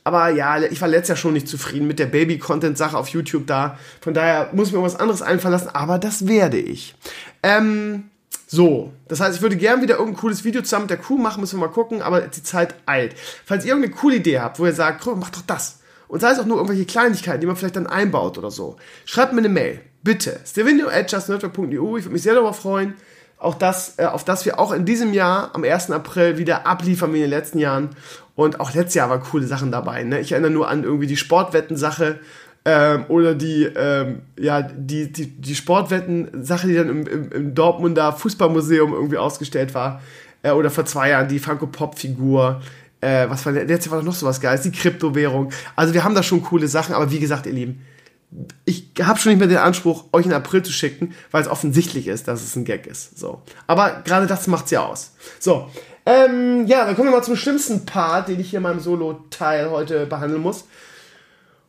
[0.04, 3.78] Aber ja, ich war letztes Jahr schon nicht zufrieden mit der Baby-Content-Sache auf YouTube da.
[4.02, 6.94] Von daher muss mir was anderes einfallen lassen, aber das werde ich.
[7.42, 8.07] Ähm,
[8.50, 11.42] so, das heißt, ich würde gerne wieder irgendein cooles Video zusammen mit der Crew machen,
[11.42, 13.14] müssen wir mal gucken, aber die Zeit eilt.
[13.44, 15.80] Falls ihr irgendeine coole Idee habt, wo ihr sagt, mach doch das.
[16.08, 18.76] Und sei es auch nur irgendwelche Kleinigkeiten, die man vielleicht dann einbaut oder so.
[19.04, 19.82] Schreibt mir eine Mail.
[20.02, 20.40] Bitte.
[20.46, 21.98] stevenio.justnetwork.eu.
[21.98, 22.94] Ich würde mich sehr darüber freuen.
[23.36, 25.90] Auch das, äh, auf das wir auch in diesem Jahr am 1.
[25.90, 27.90] April wieder abliefern wie in den letzten Jahren.
[28.34, 30.04] Und auch letztes Jahr waren coole Sachen dabei.
[30.04, 30.20] Ne?
[30.20, 32.20] Ich erinnere nur an irgendwie die Sportwetten-Sache
[32.70, 38.12] ähm, oder die, ähm, ja, die, die, die Sportwetten-Sache, die dann im, im, im, Dortmunder
[38.12, 40.02] Fußballmuseum irgendwie ausgestellt war.
[40.42, 42.60] Äh, oder vor zwei Jahren die Funko-Pop-Figur.
[43.00, 45.50] Äh, was war der letzte war noch sowas Geiles, die Kryptowährung.
[45.76, 47.80] Also wir haben da schon coole Sachen, aber wie gesagt, ihr Lieben,
[48.66, 52.06] ich habe schon nicht mehr den Anspruch, euch in April zu schicken, weil es offensichtlich
[52.06, 53.18] ist, dass es ein Gag ist.
[53.18, 53.40] So.
[53.66, 55.14] Aber gerade das macht's ja aus.
[55.38, 55.70] So.
[56.04, 59.70] Ähm, ja, dann kommen wir mal zum schlimmsten Part, den ich hier in meinem Solo-Teil
[59.70, 60.64] heute behandeln muss.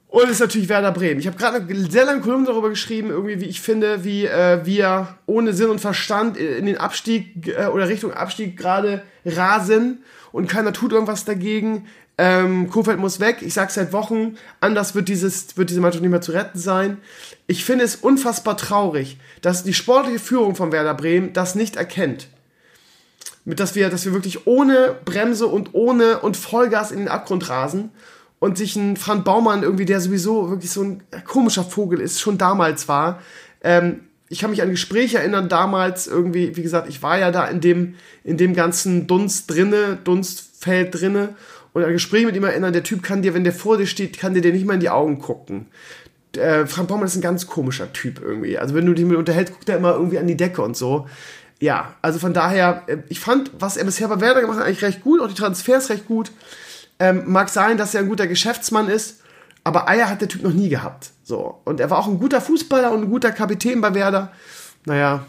[0.09, 1.19] Und das ist natürlich Werder Bremen.
[1.19, 4.65] Ich habe gerade eine sehr lange Kolumne darüber geschrieben, irgendwie, wie ich finde, wie äh,
[4.65, 10.49] wir ohne Sinn und Verstand in den Abstieg äh, oder Richtung Abstieg gerade rasen und
[10.49, 11.85] keiner tut irgendwas dagegen.
[12.17, 13.37] Ähm, Kofeld muss weg.
[13.41, 16.97] Ich sage seit Wochen, anders wird, dieses, wird diese Mannschaft nicht mehr zu retten sein.
[17.45, 22.27] Ich finde es unfassbar traurig, dass die sportliche Führung von Werder Bremen das nicht erkennt.
[23.45, 27.47] Mit dass wir, dass wir wirklich ohne Bremse und ohne und Vollgas in den Abgrund
[27.47, 27.91] rasen
[28.39, 32.37] und sich ein Frank Baumann irgendwie, der sowieso wirklich so ein komischer Vogel ist, schon
[32.37, 33.21] damals war.
[33.61, 37.45] Ähm, ich kann mich an Gespräche erinnern, damals irgendwie, wie gesagt, ich war ja da
[37.45, 41.35] in dem, in dem ganzen Dunst drinne, Dunstfeld drinne
[41.73, 44.19] und ein Gespräch mit ihm erinnern, der Typ kann dir, wenn der vor dir steht,
[44.19, 45.65] kann dir, dir nicht mal in die Augen gucken.
[46.37, 48.57] Äh, Frank Baumann ist ein ganz komischer Typ irgendwie.
[48.57, 51.07] Also wenn du dich mit unterhältst, guckt er immer irgendwie an die Decke und so.
[51.59, 54.83] Ja, also von daher, äh, ich fand, was er bisher bei Werder gemacht hat, eigentlich
[54.83, 56.31] recht gut, auch die Transfers recht gut.
[56.99, 59.21] Ähm, mag sein, dass er ein guter Geschäftsmann ist,
[59.63, 61.11] aber Eier hat der Typ noch nie gehabt.
[61.23, 61.61] So.
[61.63, 64.31] Und er war auch ein guter Fußballer und ein guter Kapitän bei Werder.
[64.85, 65.25] Naja,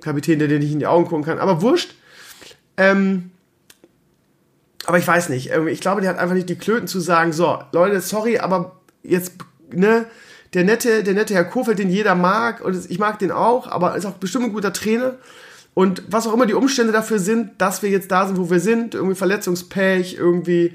[0.00, 1.94] Kapitän, der dir nicht in die Augen gucken kann, aber wurscht.
[2.76, 3.30] Ähm,
[4.86, 5.50] aber ich weiß nicht.
[5.50, 9.34] Ich glaube, der hat einfach nicht die Klöten zu sagen, so, Leute, sorry, aber jetzt,
[9.72, 10.06] ne,
[10.54, 13.94] der nette, der nette Herr Kofeld, den jeder mag, und ich mag den auch, aber
[13.96, 15.14] ist auch bestimmt ein guter Trainer.
[15.74, 18.60] Und was auch immer die Umstände dafür sind, dass wir jetzt da sind, wo wir
[18.60, 20.74] sind, irgendwie Verletzungspech, irgendwie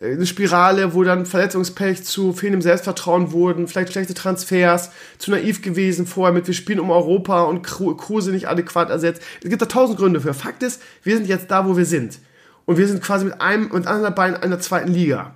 [0.00, 5.62] äh, eine Spirale, wo dann Verletzungspech zu fehlendem Selbstvertrauen wurden, vielleicht schlechte Transfers, zu naiv
[5.62, 9.22] gewesen vorher mit wir spielen um Europa und Kruse nicht adäquat ersetzt.
[9.42, 10.32] Es gibt da tausend Gründe für.
[10.32, 12.18] Fakt ist, wir sind jetzt da, wo wir sind.
[12.66, 15.34] Und wir sind quasi mit einem und anderen Bein in der zweiten Liga.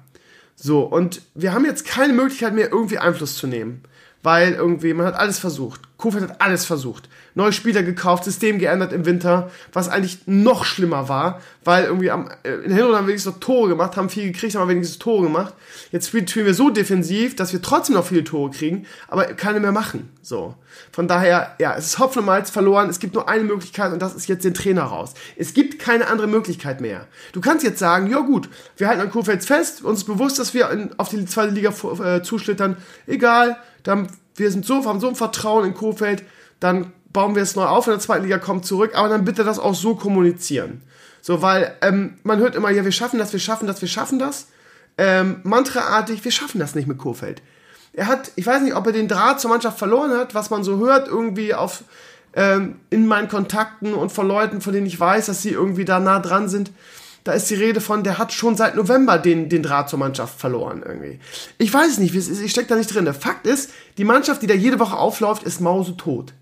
[0.57, 3.83] So, und wir haben jetzt keine Möglichkeit mehr, irgendwie Einfluss zu nehmen.
[4.23, 5.81] Weil irgendwie, man hat alles versucht.
[5.97, 7.09] Kofeld hat alles versucht
[7.41, 12.29] neue Spieler gekauft, System geändert im Winter, was eigentlich noch schlimmer war, weil irgendwie am,
[12.43, 15.25] äh, in der Hinrunde haben wenigstens noch Tore gemacht, haben viel gekriegt, haben wenigstens Tore
[15.25, 15.55] gemacht.
[15.91, 19.73] Jetzt spielen wir so defensiv, dass wir trotzdem noch viele Tore kriegen, aber keine mehr
[19.73, 20.11] machen.
[20.23, 20.55] So.
[20.93, 22.89] Von daher, ja, es ist Hopfen und Malz verloren.
[22.91, 25.15] Es gibt nur eine Möglichkeit und das ist jetzt den Trainer raus.
[25.37, 27.07] Es gibt keine andere Möglichkeit mehr.
[27.33, 30.55] Du kannst jetzt sagen, ja gut, wir halten an Kurfeld fest, uns ist bewusst, dass
[30.55, 31.73] wir in, auf die zweite Liga
[32.05, 32.77] äh, zuschlittern.
[33.07, 36.23] Egal, dann, wir sind so, haben so ein Vertrauen in Kofeld,
[36.61, 39.45] dann bauen wir es neu auf in der zweiten Liga, kommt zurück, aber dann bitte
[39.45, 40.83] das auch so kommunizieren.
[41.23, 44.19] So, weil ähm, man hört immer, ja, wir schaffen das, wir schaffen das, wir schaffen
[44.19, 44.47] das.
[44.97, 47.43] Ähm, mantraartig, wir schaffen das nicht mit Kofeld.
[47.93, 50.63] Er hat, ich weiß nicht, ob er den Draht zur Mannschaft verloren hat, was man
[50.65, 51.85] so hört, irgendwie auf
[52.35, 55.99] ähm, in meinen Kontakten und von Leuten, von denen ich weiß, dass sie irgendwie da
[55.99, 56.71] nah dran sind.
[57.25, 60.41] Da ist die Rede von, der hat schon seit November den, den Draht zur Mannschaft
[60.41, 61.21] verloren irgendwie.
[61.59, 63.05] Ich weiß es nicht, ich stecke da nicht drin.
[63.05, 66.33] Der Fakt ist, die Mannschaft, die da jede Woche aufläuft, ist mausetot.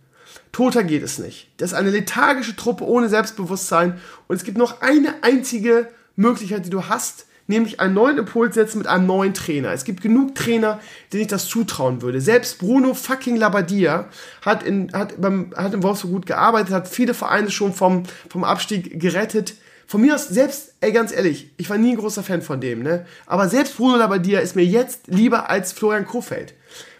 [0.52, 1.48] Toter geht es nicht.
[1.58, 6.70] Das ist eine lethargische Truppe ohne Selbstbewusstsein und es gibt noch eine einzige Möglichkeit, die
[6.70, 9.72] du hast, nämlich einen neuen Impuls setzen mit einem neuen Trainer.
[9.72, 10.80] Es gibt genug Trainer,
[11.12, 12.20] denen ich das zutrauen würde.
[12.20, 14.08] Selbst Bruno fucking Labbadia
[14.42, 18.44] hat, in, hat, beim, hat in Wolfsburg gut gearbeitet, hat viele Vereine schon vom, vom
[18.44, 19.54] Abstieg gerettet.
[19.86, 22.82] Von mir aus, selbst, ey, ganz ehrlich, ich war nie ein großer Fan von dem,
[22.82, 23.06] ne?
[23.24, 26.52] Aber selbst Bruno Labbadia ist mir jetzt lieber als Florian Kofeld.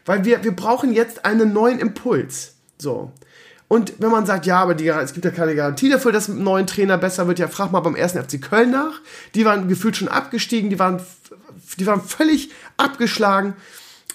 [0.06, 2.54] Weil wir, wir brauchen jetzt einen neuen Impuls.
[2.78, 3.12] So.
[3.68, 6.38] Und wenn man sagt, ja, aber die, es gibt ja keine Garantie dafür, dass mit
[6.38, 9.00] einem neuen Trainer besser wird, ja, frag mal beim ersten FC Köln nach.
[9.34, 11.00] Die waren gefühlt schon abgestiegen, die waren,
[11.78, 13.54] die waren völlig abgeschlagen.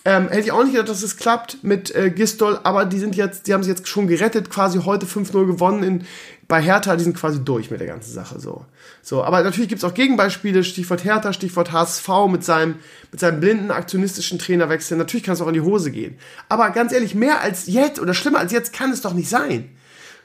[0.06, 3.16] Ähm, hätte ich auch nicht gedacht, dass es klappt mit äh, Gistol, aber die sind
[3.16, 6.08] jetzt, die haben sich jetzt schon gerettet, quasi heute 5-0 gewonnen in,
[6.48, 8.66] bei Hertha, die sind quasi durch mit der ganzen Sache so.
[9.02, 12.76] So, aber natürlich gibt's auch Gegenbeispiele, Stichwort Hertha, Stichwort HSV mit seinem,
[13.12, 14.98] mit seinem blinden aktionistischen Trainerwechsel.
[14.98, 16.18] Natürlich kann es auch in die Hose gehen.
[16.50, 19.70] Aber ganz ehrlich, mehr als jetzt oder schlimmer als jetzt kann es doch nicht sein.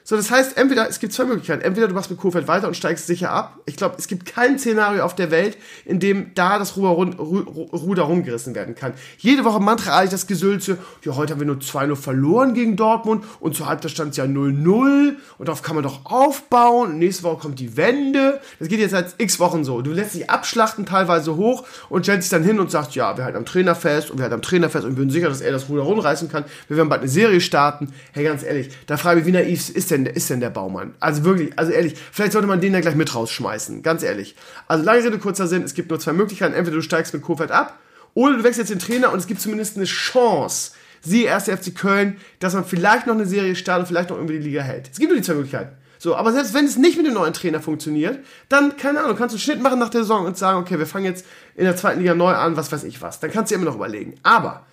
[0.09, 1.61] So, das heißt, entweder, es gibt zwei Möglichkeiten.
[1.61, 3.59] Entweder du machst mit Kofeld weiter und steigst sicher ab.
[3.67, 8.01] Ich glaube, es gibt kein Szenario auf der Welt, in dem da das Ruder, Ruder
[8.01, 8.93] rumgerissen werden kann.
[9.19, 13.55] Jede Woche mantra das Gesülze, ja, heute haben wir nur 2-0 verloren gegen Dortmund und
[13.55, 17.37] zur Halbzeit stand es ja 0-0 und darauf kann man doch aufbauen und nächste Woche
[17.37, 18.41] kommt die Wende.
[18.57, 19.83] Das geht jetzt seit x Wochen so.
[19.83, 23.25] Du lässt dich abschlachten, teilweise hoch und stellst dich dann hin und sagst, ja, wir
[23.25, 25.41] halten am Trainer fest und wir halten am Trainer fest und wir sind sicher, dass
[25.41, 26.45] er das Ruder rumreißen kann.
[26.67, 27.93] Wir werden bald eine Serie starten.
[28.13, 30.49] Hey, ganz ehrlich, da frage ich mich, wie naiv ist denn denn, ist denn der
[30.49, 30.93] Baumann?
[30.99, 34.35] Also wirklich, also ehrlich, vielleicht sollte man den ja gleich mit rausschmeißen, ganz ehrlich.
[34.67, 36.53] Also lange Rede, kurzer Sinn, es gibt nur zwei Möglichkeiten.
[36.53, 37.79] Entweder du steigst mit Kofeld ab
[38.13, 42.17] oder du wechselst den Trainer und es gibt zumindest eine Chance, siehe erste FC Köln,
[42.39, 44.89] dass man vielleicht noch eine Serie startet, vielleicht noch irgendwie die Liga hält.
[44.91, 45.75] Es gibt nur die zwei Möglichkeiten.
[46.01, 49.33] So, aber selbst wenn es nicht mit dem neuen Trainer funktioniert, dann, keine Ahnung, kannst
[49.33, 51.75] du einen Schnitt machen nach der Saison und sagen, okay, wir fangen jetzt in der
[51.75, 53.19] zweiten Liga neu an, was weiß ich was.
[53.19, 54.15] Dann kannst du dir immer noch überlegen.
[54.23, 54.65] Aber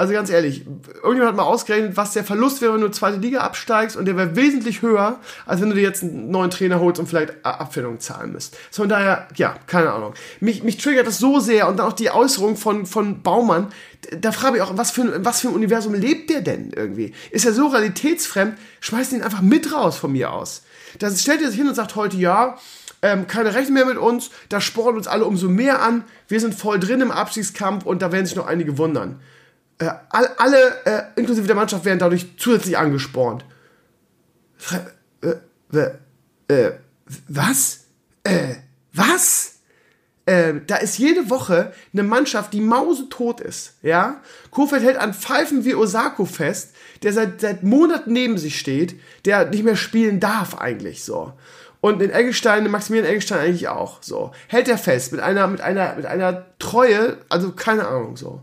[0.00, 3.40] also ganz ehrlich, irgendjemand hat mal ausgerechnet, was der Verlust wäre, wenn du zweite Liga
[3.40, 6.98] absteigst und der wäre wesentlich höher, als wenn du dir jetzt einen neuen Trainer holst
[6.98, 8.56] und vielleicht Abfindung zahlen müsst.
[8.70, 10.14] So, von daher, ja, keine Ahnung.
[10.40, 13.74] Mich, mich triggert das so sehr und dann auch die Äußerung von, von Baumann,
[14.18, 17.12] da frage ich auch, was für, was für ein Universum lebt der denn irgendwie?
[17.30, 18.56] Ist er so realitätsfremd?
[18.80, 20.62] Schmeißt ihn einfach mit raus von mir aus.
[20.98, 22.56] Da stellt er sich hin und sagt heute, ja,
[23.02, 26.54] ähm, keine Rechte mehr mit uns, da spornen uns alle umso mehr an, wir sind
[26.54, 29.20] voll drin im Abstiegskampf und da werden sich noch einige wundern
[29.80, 33.44] äh, alle, äh, inklusive der Mannschaft, werden dadurch zusätzlich angespornt.
[35.22, 35.34] Äh,
[35.76, 35.90] äh,
[36.48, 36.72] äh,
[37.28, 37.84] was?
[38.22, 38.56] Äh,
[38.92, 39.54] was?
[40.26, 44.20] Äh, da ist jede Woche eine Mannschaft, die mausetot ist, ja?
[44.50, 49.46] Kofeld hält an Pfeifen wie Osako fest, der seit, seit Monaten neben sich steht, der
[49.46, 51.32] nicht mehr spielen darf eigentlich, so.
[51.80, 54.32] Und in Eggestein, Maximilian Eggestein eigentlich auch, so.
[54.48, 58.42] Hält er fest, mit einer, mit einer, mit einer Treue, also keine Ahnung, so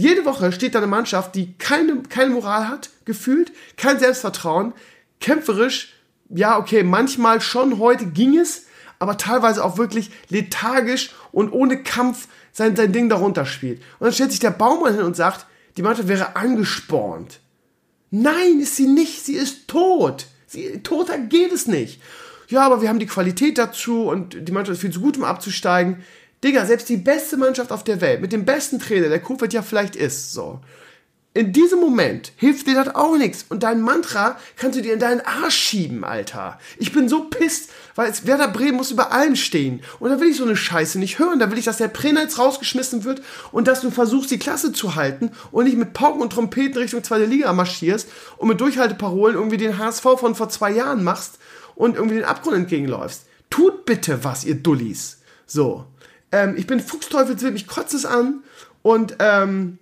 [0.00, 4.72] jede Woche steht da eine Mannschaft, die keine, keine Moral hat, gefühlt, kein Selbstvertrauen,
[5.20, 5.94] kämpferisch,
[6.28, 8.66] ja, okay, manchmal schon heute ging es,
[8.98, 13.80] aber teilweise auch wirklich lethargisch und ohne Kampf sein, sein Ding darunter spielt.
[13.98, 17.40] Und dann stellt sich der Baumann hin und sagt, die Mannschaft wäre angespornt.
[18.10, 20.26] Nein, ist sie nicht, sie ist tot.
[20.46, 22.00] Sie, toter geht es nicht.
[22.48, 25.24] Ja, aber wir haben die Qualität dazu und die Mannschaft ist viel zu gut, um
[25.24, 26.02] abzusteigen.
[26.44, 29.62] Digga, selbst die beste Mannschaft auf der Welt, mit dem besten Trainer, der Kofeld ja
[29.62, 30.60] vielleicht ist, so,
[31.38, 33.44] in diesem Moment hilft dir das auch nichts.
[33.48, 36.58] Und dein Mantra kannst du dir in deinen Arsch schieben, Alter.
[36.78, 39.82] Ich bin so pisst, weil es, Werder Bremen muss über allem stehen.
[40.00, 41.38] Und da will ich so eine Scheiße nicht hören.
[41.38, 43.22] Da will ich, dass der jetzt rausgeschmissen wird
[43.52, 47.04] und dass du versuchst, die Klasse zu halten und nicht mit Pauken und Trompeten Richtung
[47.04, 51.38] zweite Liga marschierst und mit Durchhalteparolen irgendwie den HSV von vor zwei Jahren machst
[51.76, 53.26] und irgendwie den Abgrund entgegenläufst.
[53.48, 55.18] Tut bitte was, ihr Dullis.
[55.46, 55.84] So.
[56.32, 58.42] Ähm, ich bin Fuchsteufelswild, mich kotzt es an
[58.82, 59.78] und ähm,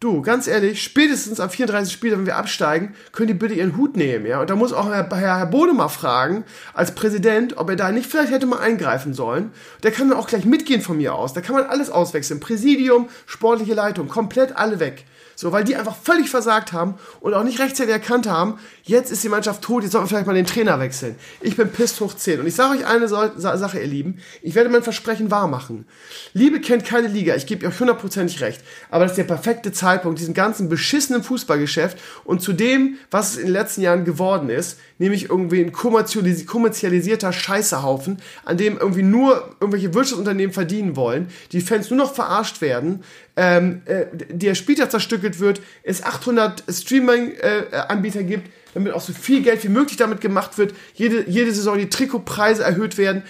[0.00, 1.92] Du, ganz ehrlich, spätestens am 34.
[1.92, 4.40] Spiel, wenn wir absteigen, könnt ihr bitte ihren Hut nehmen, ja?
[4.40, 7.92] Und da muss auch Herr, Herr, Herr Bode mal fragen, als Präsident, ob er da
[7.92, 9.52] nicht vielleicht hätte mal eingreifen sollen.
[9.82, 11.34] Der kann dann auch gleich mitgehen von mir aus.
[11.34, 12.40] Da kann man alles auswechseln.
[12.40, 15.04] Präsidium, sportliche Leitung, komplett alle weg.
[15.40, 19.24] So, weil die einfach völlig versagt haben und auch nicht rechtzeitig erkannt haben, jetzt ist
[19.24, 21.16] die Mannschaft tot, jetzt sollten wir vielleicht mal den Trainer wechseln.
[21.40, 22.40] Ich bin pisst hoch 10.
[22.40, 25.86] Und ich sage euch eine Sache, ihr Lieben, ich werde mein Versprechen wahr machen.
[26.34, 28.60] Liebe kennt keine Liga, ich gebe euch hundertprozentig recht.
[28.90, 33.36] Aber das ist der perfekte Zeitpunkt, diesen ganzen beschissenen Fußballgeschäft und zu dem, was es
[33.38, 39.56] in den letzten Jahren geworden ist, nämlich irgendwie ein kommerzialisierter Scheißehaufen, an dem irgendwie nur
[39.58, 43.02] irgendwelche Wirtschaftsunternehmen verdienen wollen, die Fans nur noch verarscht werden,
[43.34, 49.42] ähm, äh, der Spieltag zerstückelt wird, es 800 Streaming-Anbieter äh, gibt, damit auch so viel
[49.42, 53.22] Geld wie möglich damit gemacht wird, jede, jede Saison die Trikotpreise erhöht werden,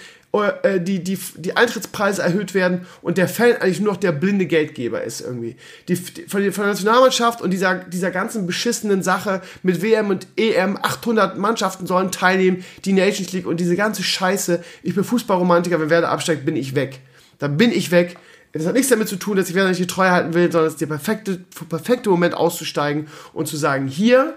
[0.79, 5.03] die, die, die Eintrittspreise erhöht werden und der Fan eigentlich nur noch der blinde Geldgeber
[5.03, 5.57] ist irgendwie.
[5.89, 10.77] Die, die, von, der, Nationalmannschaft und dieser, dieser ganzen beschissenen Sache mit WM und EM,
[10.81, 14.63] 800 Mannschaften sollen teilnehmen, die Nations League und diese ganze Scheiße.
[14.83, 16.99] Ich bin Fußballromantiker, wenn Werder absteigt, bin ich weg.
[17.39, 18.17] Dann bin ich weg.
[18.53, 20.67] Das hat nichts damit zu tun, dass ich Werder nicht die Treue halten will, sondern
[20.67, 24.35] es ist der perfekte, perfekte Moment auszusteigen und zu sagen, hier,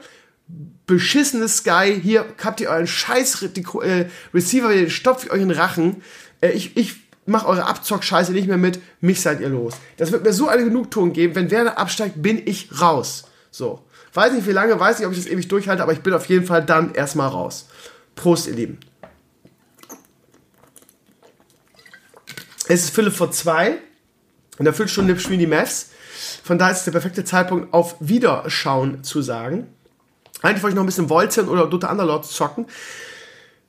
[0.86, 6.02] beschissenes Sky, hier habt ihr euren scheiß äh, Receiver, den stopft euch in den Rachen.
[6.40, 9.74] Äh, ich, ich mach eure Abzock-Scheiße nicht mehr mit, mich seid ihr los.
[9.96, 13.24] Das wird mir so eine Genugtuung geben, wenn Werder absteigt, bin ich raus.
[13.50, 13.84] So.
[14.12, 16.26] Weiß nicht wie lange, weiß nicht, ob ich das ewig durchhalte, aber ich bin auf
[16.26, 17.66] jeden Fall dann erstmal raus.
[18.14, 18.78] Prost, ihr Lieben.
[22.68, 23.78] Es ist Philipp vor zwei.
[24.58, 25.90] In der Viertelstunde spielen die Mavs.
[26.44, 29.66] Von daher ist es der perfekte Zeitpunkt, auf Wiederschauen zu sagen.
[30.44, 32.66] Eigentlich wollte ich noch ein bisschen Volzen oder Dota Underlords zocken.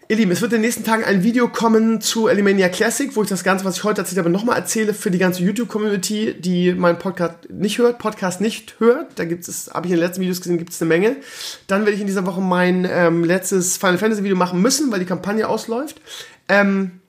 [0.10, 3.24] Ihr Lieben, es wird in den nächsten Tagen ein Video kommen zu Elimania Classic, wo
[3.24, 6.74] ich das Ganze, was ich heute erzählt habe, nochmal erzähle für die ganze YouTube-Community, die
[6.74, 9.18] meinen Podcast nicht hört, Podcast nicht hört.
[9.18, 11.16] Da gibt es, habe ich in den letzten Videos gesehen, gibt es eine Menge.
[11.68, 15.00] Dann werde ich in dieser Woche mein ähm, letztes Final Fantasy Video machen müssen, weil
[15.00, 16.02] die Kampagne ausläuft.
[16.50, 17.00] Ähm,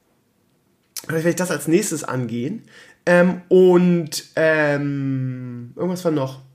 [1.09, 2.63] vielleicht werde ich das als nächstes angehen.
[3.05, 6.47] Ähm, und ähm, irgendwas war noch.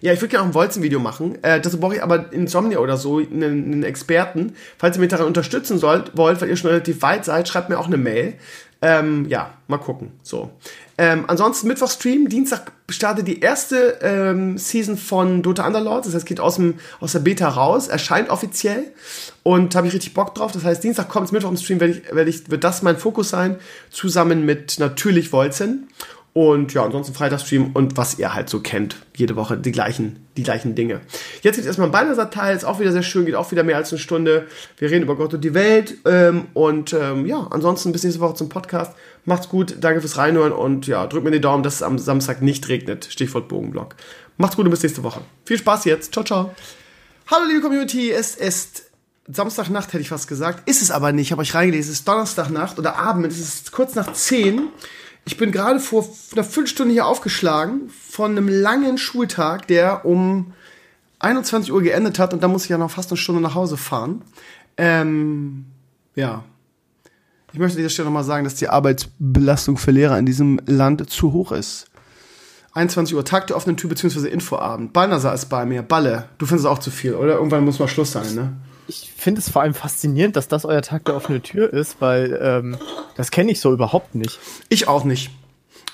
[0.00, 1.42] Ja, ich würde gerne auch ein Wolzen-Video machen.
[1.42, 4.54] Äh, dazu brauche ich aber Insomnia oder so, einen, einen, Experten.
[4.78, 7.78] Falls ihr mich daran unterstützen sollt, wollt, weil ihr schon relativ weit seid, schreibt mir
[7.78, 8.34] auch eine Mail.
[8.82, 10.12] Ähm, ja, mal gucken.
[10.22, 10.50] So.
[10.96, 12.30] Ähm, ansonsten Mittwoch-Stream.
[12.30, 16.06] Dienstag startet die erste ähm, Season von Dota Underlords.
[16.06, 18.84] Das heißt, geht aus, dem, aus der Beta raus, erscheint offiziell.
[19.42, 20.52] Und habe ich richtig Bock drauf.
[20.52, 23.28] Das heißt, Dienstag kommt Mittwoch im Stream, werde ich, werd ich, wird das mein Fokus
[23.28, 23.56] sein.
[23.90, 25.88] Zusammen mit natürlich Wolzen.
[26.32, 28.96] Und ja, ansonsten Freitagsstream und was ihr halt so kennt.
[29.16, 31.00] Jede Woche die gleichen, die gleichen Dinge.
[31.42, 33.90] Jetzt geht erstmal ein Bannersatzteil, ist auch wieder sehr schön, geht auch wieder mehr als
[33.92, 34.46] eine Stunde.
[34.78, 35.96] Wir reden über Gott und die Welt.
[36.04, 38.92] Ähm, und ähm, ja, ansonsten bis nächste Woche zum Podcast.
[39.24, 42.42] Macht's gut, danke fürs Reinhören und ja, drückt mir den Daumen, dass es am Samstag
[42.42, 43.06] nicht regnet.
[43.10, 43.96] Stichwort Bogenblock.
[44.36, 45.22] Macht's gut und bis nächste Woche.
[45.44, 46.12] Viel Spaß jetzt.
[46.12, 46.54] Ciao, ciao.
[47.30, 48.90] Hallo liebe Community, es ist
[49.28, 50.68] Samstagnacht, hätte ich fast gesagt.
[50.68, 51.92] Ist es aber nicht, ich habe euch reingelesen.
[51.92, 54.68] Es ist Donnerstagnacht oder Abend, es ist kurz nach 10.
[55.24, 60.52] Ich bin gerade vor einer Viertelstunde hier aufgeschlagen von einem langen Schultag, der um
[61.20, 63.76] 21 Uhr geendet hat und da muss ich ja noch fast eine Stunde nach Hause
[63.76, 64.22] fahren.
[64.76, 65.66] Ähm,
[66.14, 66.44] ja.
[67.52, 71.10] Ich möchte an dieser Stelle nochmal sagen, dass die Arbeitsbelastung für Lehrer in diesem Land
[71.10, 71.86] zu hoch ist.
[72.72, 74.28] 21 Uhr Tag der offenen Tür bzw.
[74.28, 74.92] Infoabend.
[74.92, 75.82] Balnasar ist bei mir.
[75.82, 76.28] Balle.
[76.38, 77.34] Du findest es auch zu viel, oder?
[77.34, 78.52] Irgendwann muss mal Schluss sein, ne?
[78.90, 82.38] Ich finde es vor allem faszinierend, dass das euer Tag der offenen Tür ist, weil
[82.42, 82.76] ähm,
[83.16, 84.38] das kenne ich so überhaupt nicht.
[84.68, 85.30] Ich auch nicht.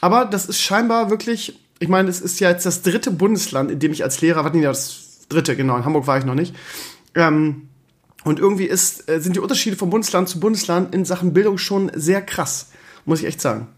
[0.00, 3.78] Aber das ist scheinbar wirklich, ich meine, es ist ja jetzt das dritte Bundesland, in
[3.78, 6.54] dem ich als Lehrer, warte, ja, das dritte, genau, in Hamburg war ich noch nicht.
[7.14, 7.68] Ähm,
[8.24, 11.90] und irgendwie ist, äh, sind die Unterschiede von Bundesland zu Bundesland in Sachen Bildung schon
[11.94, 12.70] sehr krass,
[13.04, 13.68] muss ich echt sagen.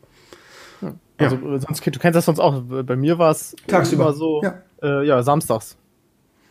[1.19, 1.59] Also, ja.
[1.59, 2.63] sonst, du kennst das sonst auch.
[2.63, 4.63] Bei mir war es tagsüber so, ja.
[4.81, 5.77] Äh, ja, samstags.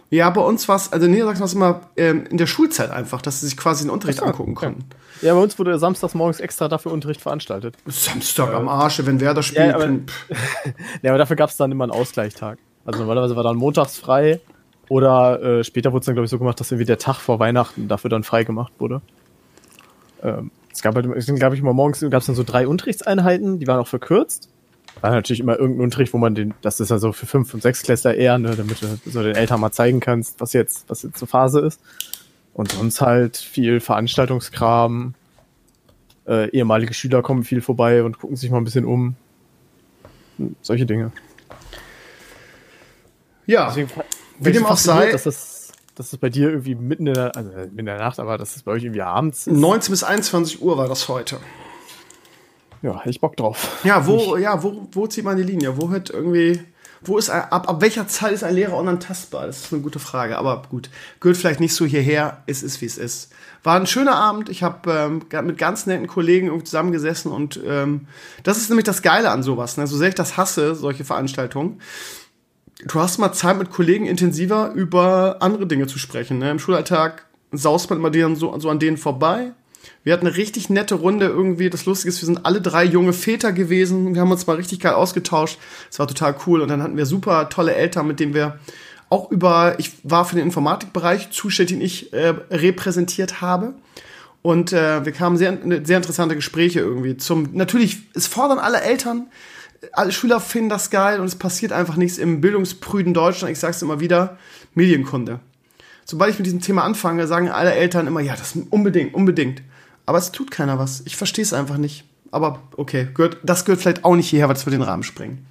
[0.10, 3.22] Ja, bei uns war es, also Niedersachsen war es immer ähm, in der Schulzeit einfach,
[3.22, 4.86] dass sie sich quasi den Unterricht Ach, angucken konnten.
[5.22, 7.76] Ja, bei uns wurde samstags morgens extra dafür Unterricht veranstaltet.
[7.86, 9.68] Samstag am Arsche, wenn wer das spielt.
[9.68, 9.86] Ja, aber,
[11.02, 12.58] ja, aber dafür gab es dann immer einen Ausgleichstag.
[12.86, 14.40] Also normalerweise war dann montags frei
[14.88, 17.40] oder äh, später wurde es dann, glaube ich, so gemacht, dass irgendwie der Tag vor
[17.40, 19.02] Weihnachten dafür dann frei gemacht wurde.
[20.24, 23.68] Ähm, es gab halt, glaube ich, immer morgens gab es dann so drei Unterrichtseinheiten, die
[23.68, 24.50] waren auch verkürzt.
[25.02, 27.62] War natürlich immer irgendein Unterricht, wo man den, das ist ja so für Fünf- und
[27.62, 31.18] Sechsklässler eher, ne, damit du so den Eltern mal zeigen kannst, was jetzt, was jetzt
[31.18, 31.82] zur Phase ist.
[32.54, 35.14] Und sonst halt viel Veranstaltungskram.
[36.28, 39.16] Äh, ehemalige Schüler kommen viel vorbei und gucken sich mal ein bisschen um.
[40.62, 41.12] Solche Dinge.
[43.46, 43.90] Ja, Deswegen,
[44.40, 45.12] wie dem auch sei.
[45.12, 48.20] dass das, dass das bei dir irgendwie mitten in der, also mitten in der Nacht,
[48.20, 49.56] aber dass das bei euch irgendwie abends ist.
[49.56, 51.40] 19 bis 21 Uhr war das heute.
[52.82, 53.80] Ja, hätte ich Bock drauf.
[53.84, 55.78] Ja, wo, ja, wo, wo zieht man die Linie?
[55.78, 56.62] Wo hört irgendwie,
[57.02, 59.48] wo ist, ab, ab welcher Zeit ist ein Lehrer unantastbar?
[59.48, 60.90] Das ist eine gute Frage, aber gut.
[61.20, 63.32] Gehört vielleicht nicht so hierher, es ist, wie es ist.
[63.64, 68.08] War ein schöner Abend, ich habe ähm, mit ganz netten Kollegen irgendwie zusammengesessen und ähm,
[68.44, 69.88] das ist nämlich das Geile an sowas, ne?
[69.88, 71.82] so sehr ich das hasse, solche Veranstaltungen.
[72.86, 76.38] Du hast mal Zeit mit Kollegen intensiver über andere Dinge zu sprechen.
[76.38, 76.52] Ne?
[76.52, 79.54] Im Schulalltag saust man immer denen so, so an denen vorbei.
[80.04, 81.70] Wir hatten eine richtig nette Runde irgendwie.
[81.70, 84.14] Das Lustige ist, wir sind alle drei junge Väter gewesen.
[84.14, 85.60] Wir haben uns mal richtig geil ausgetauscht.
[85.90, 86.62] Es war total cool.
[86.62, 88.60] Und dann hatten wir super tolle Eltern, mit denen wir
[89.10, 93.74] auch über, ich war für den Informatikbereich zuständig, den ich äh, repräsentiert habe.
[94.42, 99.28] Und äh, wir kamen sehr, sehr interessante Gespräche irgendwie zum, natürlich, es fordern alle Eltern,
[99.94, 103.52] alle Schüler finden das geil und es passiert einfach nichts im bildungsprüden Deutschland.
[103.52, 104.38] Ich sag's immer wieder,
[104.74, 105.40] Medienkunde.
[106.06, 109.62] Sobald ich mit diesem Thema anfange, sagen alle Eltern immer, ja, das unbedingt, unbedingt.
[110.08, 111.04] Aber es tut keiner was.
[111.06, 112.06] Ich verstehe es einfach nicht.
[112.32, 115.46] Aber okay, gehört, das gehört vielleicht auch nicht hierher, weil das wird den Rahmen sprengen.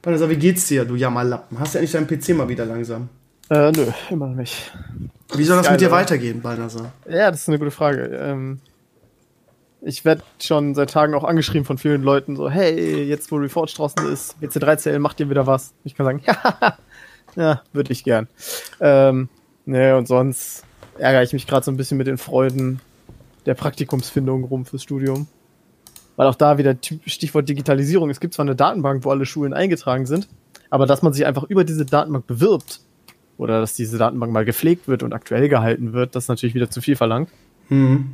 [0.00, 1.60] Banasa, wie geht's dir, du Jammerlappen?
[1.60, 3.08] Hast du endlich deinen PC mal wieder langsam?
[3.50, 4.72] Äh, nö, immer noch nicht.
[5.34, 5.96] Wie soll das Geil, mit dir oder?
[5.96, 6.92] weitergehen, Balnasar?
[7.08, 8.04] Ja, das ist eine gute Frage.
[8.04, 8.60] Ähm,
[9.82, 13.78] ich werde schon seit Tagen auch angeschrieben von vielen Leuten, so, hey, jetzt wo Reforged
[13.78, 15.74] draußen ist, WC3CL macht ihr wieder was.
[15.84, 16.78] Ich kann sagen, ja,
[17.36, 18.26] ja, würde ich gern.
[18.80, 19.28] Ähm,
[19.66, 20.64] ne, und sonst
[20.98, 22.80] ärgere ich mich gerade so ein bisschen mit den Freuden
[23.46, 25.26] der Praktikumsfindung rum fürs Studium.
[26.16, 26.76] Weil auch da wieder
[27.06, 28.10] Stichwort Digitalisierung.
[28.10, 30.28] Es gibt zwar eine Datenbank, wo alle Schulen eingetragen sind,
[30.70, 32.80] aber dass man sich einfach über diese Datenbank bewirbt
[33.38, 36.70] oder dass diese Datenbank mal gepflegt wird und aktuell gehalten wird, das ist natürlich wieder
[36.70, 37.30] zu viel verlangt.
[37.68, 38.12] Hm.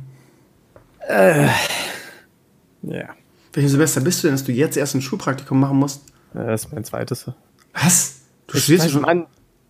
[2.81, 3.09] Ja.
[3.53, 6.03] Welches Semester bist du denn, dass du jetzt erst ein Schulpraktikum machen musst?
[6.33, 7.29] Das ist mein zweites.
[7.73, 8.21] Was?
[8.47, 9.25] Du Ich studierst weiß schon an.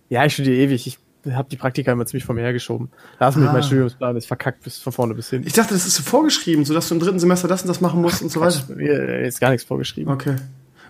[0.09, 0.85] Ja, ich studiere ewig.
[0.85, 0.99] Ich
[1.31, 2.89] habe die Praktika immer ziemlich vor mir hergeschoben.
[3.19, 3.53] Da ist mir Ah.
[3.53, 5.43] mein Studiumsplan ist verkackt bis von vorne bis hin.
[5.45, 7.81] Ich dachte, das ist so vorgeschrieben, so dass du im dritten Semester das und das
[7.81, 8.61] machen musst und so weiter.
[8.75, 10.11] Mir ist gar nichts vorgeschrieben.
[10.13, 10.35] Okay.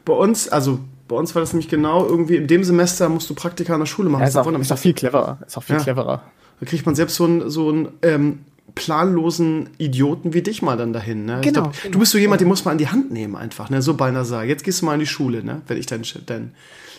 [0.05, 3.33] Bei uns, also bei uns war das nämlich genau irgendwie in dem Semester musst du
[3.35, 4.21] Praktika an der Schule machen.
[4.21, 5.39] Ja, Das ist, auch, mich ist auch viel cleverer.
[5.45, 5.81] Ist auch viel Ja.
[5.81, 6.23] cleverer.
[6.59, 8.39] Da kriegt man selbst so einen, so einen ähm,
[8.75, 11.25] planlosen Idioten wie dich mal dann dahin.
[11.25, 11.39] Ne?
[11.41, 11.91] Genau, glaub, genau.
[11.93, 13.69] Du bist so jemand, den muss man an die Hand nehmen einfach.
[13.69, 13.81] Ne?
[13.81, 15.61] So Balnasar, jetzt gehst du mal in die Schule, ne?
[15.67, 16.51] wenn ich dein, dein,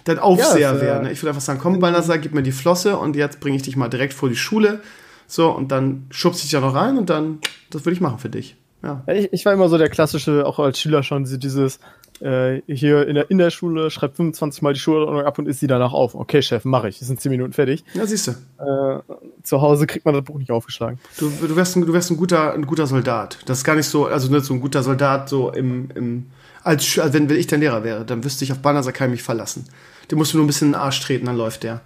[0.05, 1.03] dein Aufseher Ja, äh, wäre.
[1.03, 1.13] Ne?
[1.13, 3.77] Ich würde einfach sagen, komm Balnasar, gib mir die Flosse und jetzt bringe ich dich
[3.77, 4.81] mal direkt vor die Schule.
[5.27, 7.39] So, und dann schubst ich da noch rein und dann,
[7.71, 8.57] das würde ich machen für dich.
[8.83, 9.03] Ja.
[9.07, 11.79] Ja, Ich, ich war immer so der klassische, auch als Schüler schon, dieses
[12.21, 15.61] äh, hier in der, in der Schule, schreibt 25 Mal die Schulordnung ab und isst
[15.61, 16.15] sie danach auf.
[16.15, 16.99] Okay, Chef, mache ich.
[16.99, 17.85] Das sind 10 Minuten fertig.
[17.95, 18.33] Ja, siehst du.
[18.63, 19.01] Äh,
[19.43, 20.99] zu Hause kriegt man das Buch nicht aufgeschlagen.
[21.19, 23.39] Du, du, wärst ein, du wärst ein guter, ein guter Soldat.
[23.47, 26.27] Das ist gar nicht so, also nicht so ein guter Soldat, so im, im
[26.63, 29.13] als, also wenn, wenn ich dein Lehrer wäre, dann wüsste ich, auf Bannerser kann ich
[29.13, 29.65] mich verlassen.
[30.11, 31.83] Den musst du nur ein bisschen in den Arsch treten, dann läuft der.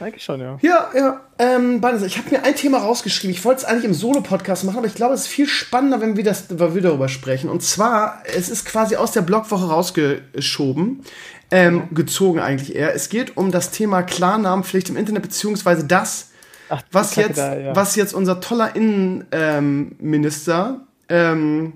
[0.00, 0.58] Eigentlich schon, ja.
[0.62, 1.20] Ja, ja.
[1.38, 3.34] Ähm, Bannerser, ich habe mir ein Thema rausgeschrieben.
[3.34, 6.16] Ich wollte es eigentlich im Solo-Podcast machen, aber ich glaube, es ist viel spannender, wenn
[6.16, 7.50] wir, das, wenn wir darüber sprechen.
[7.50, 11.04] Und zwar, es ist quasi aus der Blogwoche rausgeschoben.
[11.52, 12.94] Ähm, gezogen eigentlich eher.
[12.94, 16.30] Es geht um das Thema Klarnamenpflicht im Internet, beziehungsweise das,
[16.68, 17.74] Ach, was Kacke jetzt, da, ja.
[17.74, 21.72] was jetzt unser toller Innenminister ähm,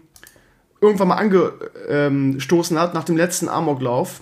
[0.81, 4.21] irgendwann mal angestoßen hat nach dem letzten Amoklauf,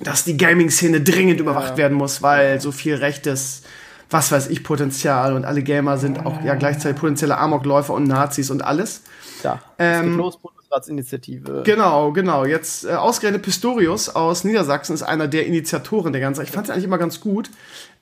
[0.00, 3.62] dass die Gaming-Szene dringend überwacht werden muss, weil so viel rechtes,
[4.10, 8.50] was weiß ich, Potenzial und alle Gamer sind auch ja gleichzeitig potenzielle Amokläufer und Nazis
[8.50, 9.02] und alles.
[9.42, 9.60] Da.
[9.78, 11.62] Ähm, los, Bundesratsinitiative.
[11.64, 12.44] Genau, genau.
[12.44, 16.42] Jetzt äh, ausgerechnet Pistorius aus Niedersachsen ist einer der Initiatoren der ganzen.
[16.42, 17.50] Ich fand es eigentlich immer ganz gut.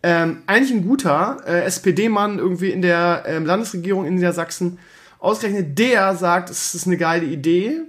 [0.02, 4.78] Ähm, eigentlich ein guter äh, SPD-Mann irgendwie in der ähm, Landesregierung in Niedersachsen.
[5.18, 7.82] Ausgerechnet der sagt, es ist eine geile Idee.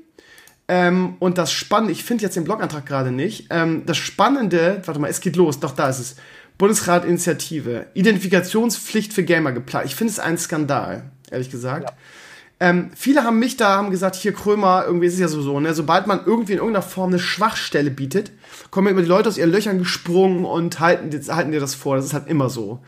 [0.68, 3.48] Ähm, und das Spannende, ich finde jetzt den Blogantrag gerade nicht.
[3.50, 6.16] Ähm, das Spannende, warte mal, es geht los, doch da ist es.
[6.58, 9.88] Bundesrat-Initiative, Identifikationspflicht für Gamer geplant.
[9.88, 11.94] Ich finde es ein Skandal, ehrlich gesagt.
[12.62, 15.60] Ähm, viele haben mich da haben gesagt, hier Krömer, irgendwie ist es ja so, so
[15.60, 15.74] ne?
[15.74, 18.32] sobald man irgendwie in irgendeiner Form eine Schwachstelle bietet,
[18.72, 21.98] kommen immer die Leute aus ihren Löchern gesprungen und halten, halten dir das vor.
[21.98, 22.80] Das ist halt immer so.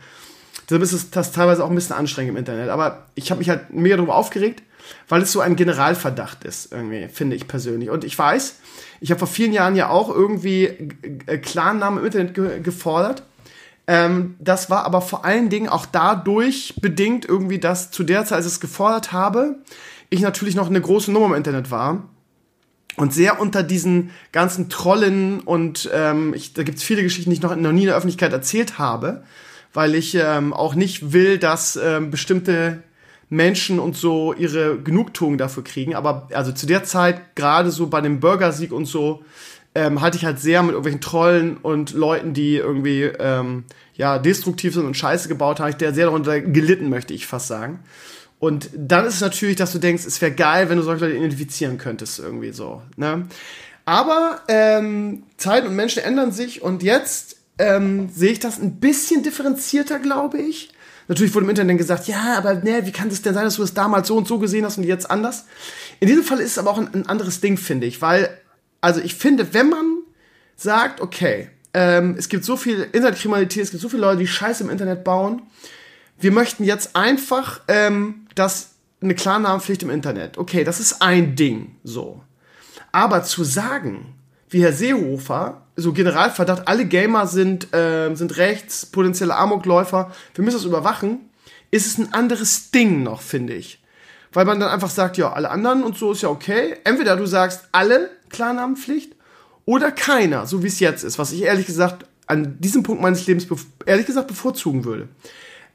[0.68, 2.70] Deshalb ist es das teilweise auch ein bisschen anstrengend im Internet.
[2.70, 4.62] Aber ich habe mich halt mega darüber aufgeregt,
[5.08, 7.90] weil es so ein Generalverdacht ist, irgendwie, finde ich persönlich.
[7.90, 8.56] Und ich weiß,
[9.00, 10.64] ich habe vor vielen Jahren ja auch irgendwie
[11.26, 13.22] äh, Klarnamen im Internet ge gefordert.
[13.86, 18.36] Ähm, das war aber vor allen Dingen auch dadurch bedingt irgendwie, dass zu der Zeit,
[18.36, 19.56] als ich es gefordert habe,
[20.10, 22.04] ich natürlich noch eine große Nummer im Internet war
[22.96, 27.42] und sehr unter diesen ganzen Trollen und ähm, ich, da gibt's viele Geschichten, die ich
[27.42, 29.22] noch, noch nie in der Öffentlichkeit erzählt habe,
[29.72, 32.82] weil ich ähm, auch nicht will, dass ähm, bestimmte
[33.30, 35.94] Menschen und so ihre Genugtuung dafür kriegen.
[35.94, 39.22] Aber also zu der Zeit, gerade so bei dem Bürgersieg und so,
[39.74, 43.64] ähm, hatte ich halt sehr mit irgendwelchen Trollen und Leuten, die irgendwie ähm,
[43.94, 47.48] ja destruktiv sind und Scheiße gebaut haben, ich der sehr darunter gelitten, möchte ich fast
[47.48, 47.80] sagen.
[48.38, 51.16] Und dann ist es natürlich, dass du denkst, es wäre geil, wenn du solche Leute
[51.16, 52.82] identifizieren könntest, irgendwie so.
[52.96, 53.26] Ne?
[53.84, 59.22] Aber ähm, Zeit und Menschen ändern sich und jetzt ähm, sehe ich das ein bisschen
[59.22, 60.70] differenzierter, glaube ich.
[61.08, 63.62] Natürlich wurde im Internet gesagt, ja, aber ne, wie kann es denn sein, dass du
[63.62, 65.46] das damals so und so gesehen hast und jetzt anders?
[66.00, 68.28] In diesem Fall ist es aber auch ein, ein anderes Ding, finde ich, weil,
[68.82, 70.02] also ich finde, wenn man
[70.56, 74.62] sagt, okay, ähm, es gibt so viel Internetkriminalität, es gibt so viele Leute, die Scheiße
[74.62, 75.42] im Internet bauen,
[76.20, 80.36] wir möchten jetzt einfach ähm, das eine Klarnamenpflicht im Internet.
[80.36, 82.22] Okay, das ist ein Ding, so.
[82.92, 84.14] Aber zu sagen,
[84.50, 90.56] wie Herr Seehofer, so Generalverdacht, alle Gamer sind, äh, sind rechts, potenzielle Amokläufer, wir müssen
[90.56, 91.30] das überwachen,
[91.70, 93.80] ist es ein anderes Ding noch, finde ich.
[94.32, 96.76] Weil man dann einfach sagt, ja, alle anderen und so ist ja okay.
[96.84, 99.14] Entweder du sagst alle Klarnamenpflicht
[99.64, 103.26] oder keiner, so wie es jetzt ist, was ich ehrlich gesagt an diesem Punkt meines
[103.26, 103.46] Lebens
[103.86, 105.08] ehrlich gesagt bevorzugen würde.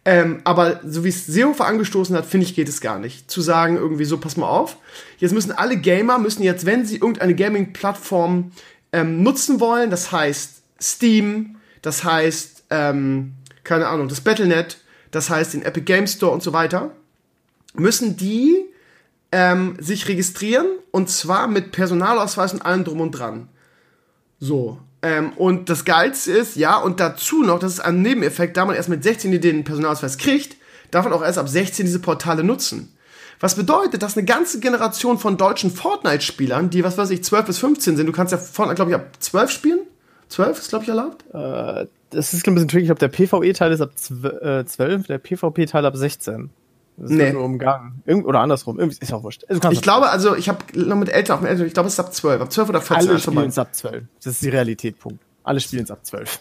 [0.06, 3.32] Ähm, aber so wie es Seehofer angestoßen hat, finde ich, geht es gar nicht.
[3.32, 4.78] Zu sagen, irgendwie so, pass mal auf,
[5.18, 8.51] jetzt müssen alle Gamer, müssen jetzt, wenn sie irgendeine Gaming-Plattform
[8.94, 13.34] ähm, nutzen wollen, das heißt Steam, das heißt, ähm,
[13.64, 14.78] keine Ahnung, das Battlenet,
[15.12, 16.91] das heißt den Epic Game Store und so weiter,
[17.74, 18.66] müssen die
[19.32, 23.50] ähm, sich registrieren und zwar mit Personalausweis und allem drum und dran.
[24.39, 28.66] So, ähm, und das Geilste ist, ja, und dazu noch, das ist ein Nebeneffekt, da
[28.66, 30.56] man erst mit 16 den Personalausweis kriegt,
[30.91, 32.96] darf man auch erst ab 16 diese Portale nutzen.
[33.40, 37.60] Was bedeutet, dass eine ganze Generation von deutschen Fortnite-Spielern, die, was weiß ich, 12 bis
[37.60, 39.80] 15 sind, du kannst ja Fortnite, glaube ich, ab 12 spielen?
[40.30, 41.26] 12 ist, glaube ich, erlaubt?
[41.34, 42.84] Äh, das ist ein bisschen tricky.
[42.84, 44.26] Ich glaube, der PvE-Teil ist ab 12,
[44.82, 46.50] äh, der PvP-Teil ab 16.
[46.98, 47.34] Das ist nee.
[47.34, 48.04] nur umgangen.
[48.06, 48.80] Irgend oder andersrum.
[48.80, 49.44] Irgendwie ist auch wurscht.
[49.48, 51.94] Also ich glaube, also ich habe noch mit Eltern, auch mit Eltern, ich glaube, es
[51.94, 52.42] ist ab 12.
[52.42, 53.10] Ab 12 oder 14.
[53.10, 54.04] Alle spielen es ab 12.
[54.24, 55.20] Das ist die Realität, Punkt.
[55.44, 56.40] Alle spielen es ab 12.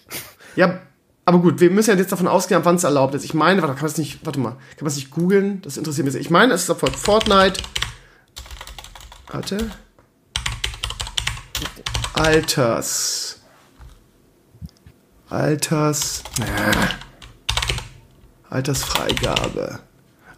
[0.57, 0.80] Ja,
[1.24, 3.24] aber gut, wir müssen ja jetzt davon ausgehen, wann es erlaubt ist.
[3.24, 5.62] Ich meine, warte, kann man es nicht, warte mal, kann man es nicht googeln?
[5.62, 6.16] Das interessiert mich.
[6.16, 7.62] Ich meine, es ist erfolgt Fortnite.
[9.28, 9.70] Warte.
[12.14, 13.40] Alters.
[15.28, 16.24] Alters.
[18.50, 19.78] Altersfreigabe.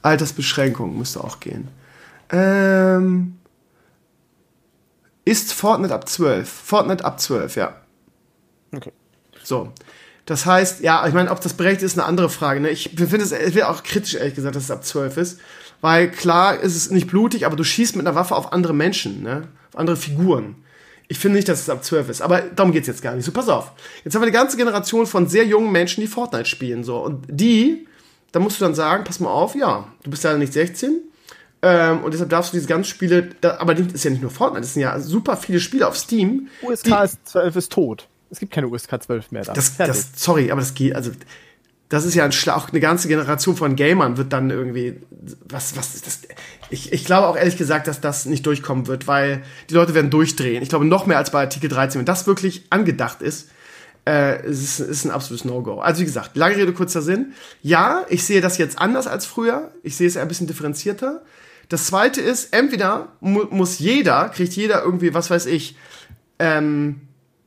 [0.03, 1.69] Altersbeschränkung müsste auch gehen.
[2.31, 3.39] Ähm,
[5.25, 6.49] ist Fortnite ab 12?
[6.49, 7.75] Fortnite ab 12, ja.
[8.75, 8.93] Okay.
[9.43, 9.73] So.
[10.27, 12.61] Das heißt, ja, ich meine, ob das berechtigt ist, eine andere Frage.
[12.61, 12.71] Ne?
[12.71, 15.41] Ich finde es, auch kritisch, ehrlich gesagt, dass es ab 12 ist.
[15.81, 19.23] Weil klar ist es nicht blutig, aber du schießt mit einer Waffe auf andere Menschen,
[19.23, 19.49] ne?
[19.71, 20.57] auf andere Figuren.
[21.09, 23.27] Ich finde nicht, dass es ab 12 ist, aber darum geht es jetzt gar nicht.
[23.27, 23.73] So, pass auf.
[24.03, 26.85] Jetzt haben wir eine ganze Generation von sehr jungen Menschen, die Fortnite spielen.
[26.85, 26.97] So.
[26.97, 27.87] Und die
[28.35, 31.03] da musst du dann sagen, pass mal auf, ja, du bist leider nicht 16.
[31.63, 34.63] Ähm, und deshalb darfst du diese ganzen Spiele, aber das ist ja nicht nur Fortnite,
[34.63, 36.49] das sind ja super viele Spiele auf Steam.
[36.63, 38.09] USK die, ist 12 ist tot.
[38.31, 39.45] Es gibt keine USK 12 mehr.
[39.45, 39.53] Da.
[39.53, 41.11] Das, das, sorry, aber das geht, also
[41.89, 45.01] das ist ja ein Schlag, eine ganze Generation von Gamern wird dann irgendwie,
[45.49, 46.23] was, was ist das?
[46.71, 50.11] Ich, ich glaube auch ehrlich gesagt, dass das nicht durchkommen wird, weil die Leute werden
[50.11, 50.63] durchdrehen.
[50.63, 52.01] Ich glaube noch mehr als bei Artikel 13.
[52.01, 53.51] Wenn das wirklich angedacht ist,
[54.07, 55.81] äh, es ist, ist ein absolutes No-Go.
[55.81, 57.33] Also wie gesagt, lange Rede, kurzer Sinn.
[57.63, 59.71] Ja, ich sehe das jetzt anders als früher.
[59.83, 61.23] Ich sehe es ein bisschen differenzierter.
[61.69, 65.77] Das zweite ist, entweder mu muss jeder, kriegt jeder irgendwie, was weiß ich,
[66.39, 67.03] ähm,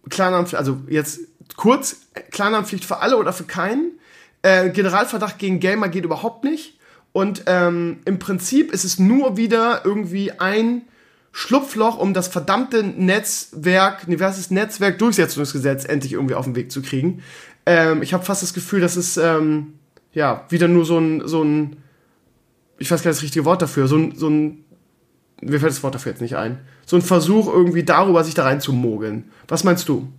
[0.09, 1.19] Klarnamenpflicht, also jetzt
[1.55, 1.97] kurz,
[2.31, 3.91] Klarnamenpflicht für alle oder für keinen.
[4.41, 6.77] Äh, Generalverdacht gegen Gamer geht überhaupt nicht.
[7.13, 10.83] Und ähm, im Prinzip ist es nur wieder irgendwie ein
[11.31, 17.23] Schlupfloch, um das verdammte Netzwerk, universes Netzwerk Durchsetzungsgesetz endlich irgendwie auf den Weg zu kriegen.
[17.65, 19.73] Ähm, ich habe fast das Gefühl, dass es ähm,
[20.13, 21.77] ja wieder nur so ein, so ein,
[22.79, 24.63] ich weiß gar nicht das richtige Wort dafür, so ein, so ein,
[25.41, 28.43] mir fällt das Wort dafür jetzt nicht ein, so ein Versuch irgendwie darüber, sich da
[28.43, 29.31] reinzumogeln.
[29.47, 30.11] Was meinst du?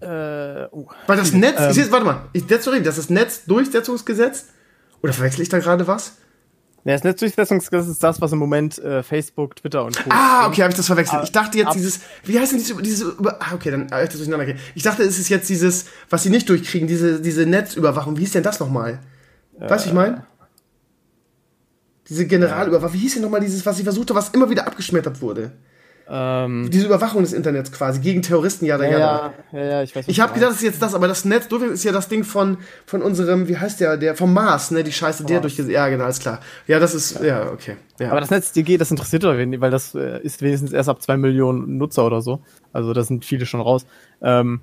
[0.00, 0.86] Äh, oh.
[1.06, 4.46] Weil das Netz, ähm, jetzt, warte mal, ich, das, sorry, das ist das Netzdurchsetzungsgesetz,
[5.02, 6.16] oder verwechsel ich da gerade was?
[6.84, 10.10] Ja, das Netzdurchsetzungsgesetz ist das, was im Moment äh, Facebook, Twitter und Co.
[10.10, 11.24] Ah, okay, habe ich das verwechselt.
[11.24, 14.18] Ich dachte jetzt dieses, wie heißt denn dieses, dieses ah, okay, dann habe ich das
[14.18, 18.16] durcheinander Ich dachte, es ist jetzt dieses, was sie nicht durchkriegen, diese, diese Netzüberwachung.
[18.16, 19.00] Wie hieß denn das nochmal?
[19.60, 20.24] Äh, weißt du, ich meine?
[22.08, 22.94] Diese Generalüberwachung.
[22.94, 25.52] Wie hieß denn nochmal dieses, was ich versuchte, was immer wieder abgeschmettert wurde?
[26.10, 30.08] Ähm, Diese Überwachung des Internets quasi, gegen Terroristen, ja, ja, ja, ja, ja, ich weiß
[30.08, 32.56] Ich habe gedacht, das ist jetzt das, aber das Netz ist ja das Ding von,
[32.86, 36.06] von unserem, wie heißt der, der, vom Mars, ne, die Scheiße, der durch, ja, genau,
[36.06, 36.40] ist klar.
[36.66, 37.76] Ja, das ist, ja, okay.
[38.00, 38.10] Ja.
[38.10, 41.18] Aber das NetzDG, das interessiert doch wenig, weil das äh, ist wenigstens erst ab zwei
[41.18, 42.40] Millionen Nutzer oder so.
[42.72, 43.84] Also da sind viele schon raus.
[44.22, 44.62] Ähm,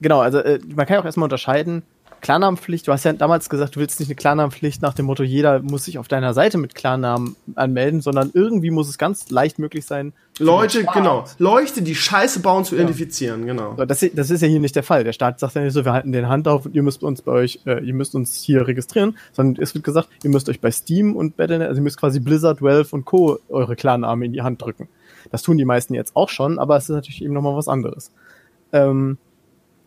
[0.00, 1.82] genau, also äh, man kann ja auch erstmal unterscheiden,
[2.22, 5.60] Klarnamenpflicht, du hast ja damals gesagt, du willst nicht eine Klarnamenpflicht nach dem Motto, jeder
[5.60, 9.84] muss sich auf deiner Seite mit Klarnamen anmelden, sondern irgendwie muss es ganz leicht möglich
[9.84, 10.12] sein.
[10.38, 12.82] Leute, genau, Leuchte, die Scheiße bauen, zu ja.
[12.82, 13.74] identifizieren, genau.
[13.74, 15.02] Das, das, ist ja hier nicht der Fall.
[15.02, 17.22] Der Staat sagt ja nicht so, wir halten den Hand auf und ihr müsst uns
[17.22, 20.60] bei euch, äh, ihr müsst uns hier registrieren, sondern es wird gesagt, ihr müsst euch
[20.60, 23.40] bei Steam und Battle.net, also ihr müsst quasi Blizzard, Valve und Co.
[23.48, 24.88] eure Klarnamen in die Hand drücken.
[25.32, 28.12] Das tun die meisten jetzt auch schon, aber es ist natürlich eben nochmal was anderes.
[28.72, 29.18] Ähm,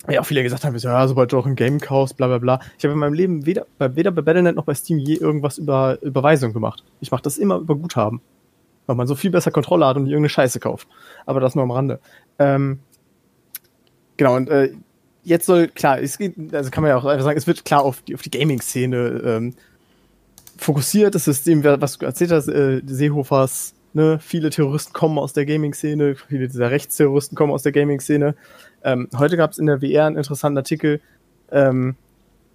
[0.09, 2.59] ja, auch viele gesagt haben, ja, sobald du auch ein Game kaufst, bla bla bla.
[2.77, 6.01] Ich habe in meinem Leben weder, weder bei Battle.net noch bei Steam je irgendwas über
[6.01, 6.83] Überweisung gemacht.
[7.01, 8.21] Ich mache das immer über Guthaben.
[8.87, 10.87] Weil man so viel besser Kontrolle hat und irgendeine Scheiße kauft.
[11.25, 11.99] Aber das nur am Rande.
[12.37, 12.79] Ähm,
[14.17, 14.73] genau, und äh,
[15.23, 17.81] jetzt soll, klar, es geht, also kann man ja auch einfach sagen, es wird klar
[17.81, 19.53] auf die, auf die Gaming-Szene ähm,
[20.57, 21.15] fokussiert.
[21.15, 26.15] Das System, was du erzählt hast, äh, Seehofers, ne, viele Terroristen kommen aus der Gaming-Szene,
[26.27, 28.35] viele dieser Rechtsterroristen kommen aus der Gaming-Szene.
[28.85, 31.01] Ähm, heute gab es in der WR einen interessanten Artikel,
[31.51, 31.95] ähm,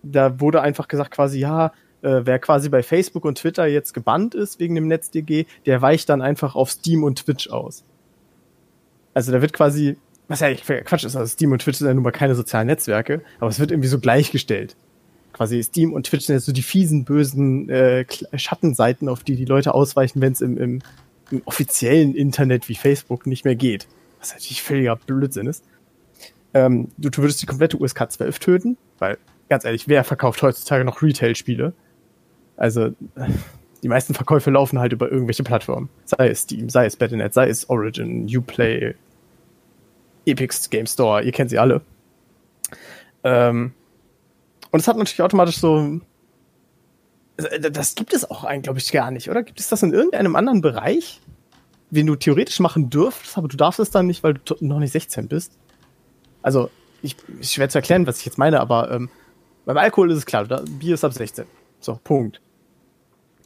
[0.02, 1.72] da wurde einfach gesagt quasi, ja,
[2.02, 6.08] äh, wer quasi bei Facebook und Twitter jetzt gebannt ist wegen dem NetzDG, der weicht
[6.08, 7.84] dann einfach auf Steam und Twitch aus.
[9.12, 9.96] Also da wird quasi,
[10.28, 13.22] was ja Quatsch ist, also Steam und Twitch sind ja nun mal keine sozialen Netzwerke,
[13.40, 14.76] aber es wird irgendwie so gleichgestellt.
[15.32, 18.04] Quasi Steam und Twitch sind jetzt so die fiesen, bösen äh,
[18.34, 20.82] Schattenseiten, auf die die Leute ausweichen, wenn es im, im,
[21.32, 23.88] im offiziellen Internet wie Facebook nicht mehr geht.
[24.20, 25.64] Was natürlich völliger Blödsinn ist.
[26.54, 30.84] Ähm, du, du würdest die komplette USK 12 töten, weil, ganz ehrlich, wer verkauft heutzutage
[30.84, 31.72] noch Retail-Spiele?
[32.56, 32.90] Also,
[33.82, 35.88] die meisten Verkäufe laufen halt über irgendwelche Plattformen.
[36.04, 38.94] Sei es Steam, sei es Battle.net, sei es Origin, Uplay,
[40.26, 41.80] Epic Game Store, ihr kennt sie alle.
[43.24, 43.72] Ähm,
[44.70, 46.00] und es hat natürlich automatisch so.
[47.36, 49.42] Das gibt es auch eigentlich, glaube ich, gar nicht, oder?
[49.42, 51.20] Gibt es das in irgendeinem anderen Bereich,
[51.88, 54.92] den du theoretisch machen dürftest, aber du darfst es dann nicht, weil du noch nicht
[54.92, 55.56] 16 bist?
[56.42, 56.70] Also,
[57.02, 59.08] ich, ist schwer zu erklären, was ich jetzt meine, aber ähm,
[59.64, 61.44] beim Alkohol ist es klar, da, Bier ist ab 16.
[61.80, 62.40] So, Punkt.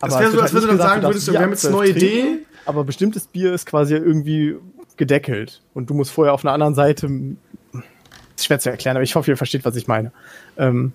[0.01, 1.67] Aber das wäre so, als halt würdest du dann sagen, würdest du, wir haben jetzt
[1.67, 2.39] eine neue Idee.
[2.67, 4.57] Aber bestimmtes Bier ist quasi irgendwie
[4.97, 7.09] gedeckelt und du musst vorher auf einer anderen Seite.
[8.37, 10.13] Ist schwer zu erklären, aber ich hoffe, ihr versteht, was ich meine.
[10.57, 10.93] Ähm,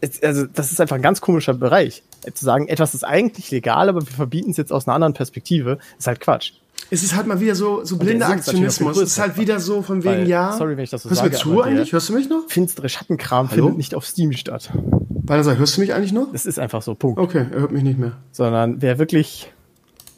[0.00, 2.02] es, also, das ist einfach ein ganz komischer Bereich.
[2.32, 5.78] Zu sagen, etwas ist eigentlich legal, aber wir verbieten es jetzt aus einer anderen Perspektive,
[5.98, 6.52] ist halt Quatsch
[6.90, 8.96] es ist halt mal wieder so, so blinder Aktionismus.
[8.96, 10.52] Es ist halt wieder so von wegen, Weil, ja.
[10.52, 11.32] Sorry, wenn ich das so hörst sage.
[11.32, 11.92] Hörst du mir zu eigentlich?
[11.92, 12.48] Hörst du mich noch?
[12.48, 13.62] Finstere Schattenkram Hallo?
[13.62, 14.70] findet nicht auf Steam statt.
[14.74, 16.32] Balthasar, hörst du mich eigentlich noch?
[16.32, 17.18] Das ist einfach so, Punkt.
[17.18, 18.12] Okay, er hört mich nicht mehr.
[18.32, 19.52] Sondern wer wirklich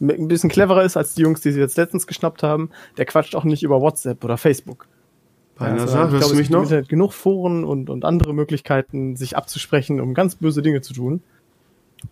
[0.01, 3.35] ein bisschen cleverer ist als die Jungs, die sie jetzt letztens geschnappt haben, der quatscht
[3.35, 4.87] auch nicht über WhatsApp oder Facebook.
[5.59, 6.63] Also, hörst glaube, du mich noch?
[6.63, 10.95] Es gibt genug Foren und, und andere Möglichkeiten, sich abzusprechen, um ganz böse Dinge zu
[10.95, 11.23] tun.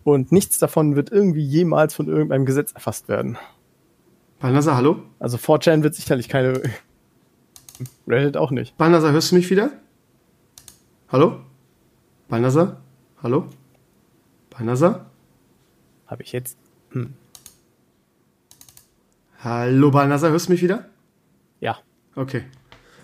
[0.05, 3.39] Und nichts davon wird irgendwie jemals von irgendeinem Gesetz erfasst werden.
[4.41, 5.03] Balnasar, hallo?
[5.19, 6.63] Also 4chan wird sicherlich keine.
[8.07, 8.77] Reddit auch nicht.
[8.77, 9.73] Balnasar, hörst du mich wieder?
[11.11, 11.41] Hallo?
[12.29, 12.81] Balnasar?
[13.23, 13.47] Hallo?
[14.51, 15.07] Balnasar?
[16.07, 16.57] Habe ich jetzt.
[16.91, 17.15] Hm.
[19.41, 20.87] Hallo Balnasar, hörst du mich wieder?
[21.61, 21.79] Ja.
[22.15, 22.45] Okay.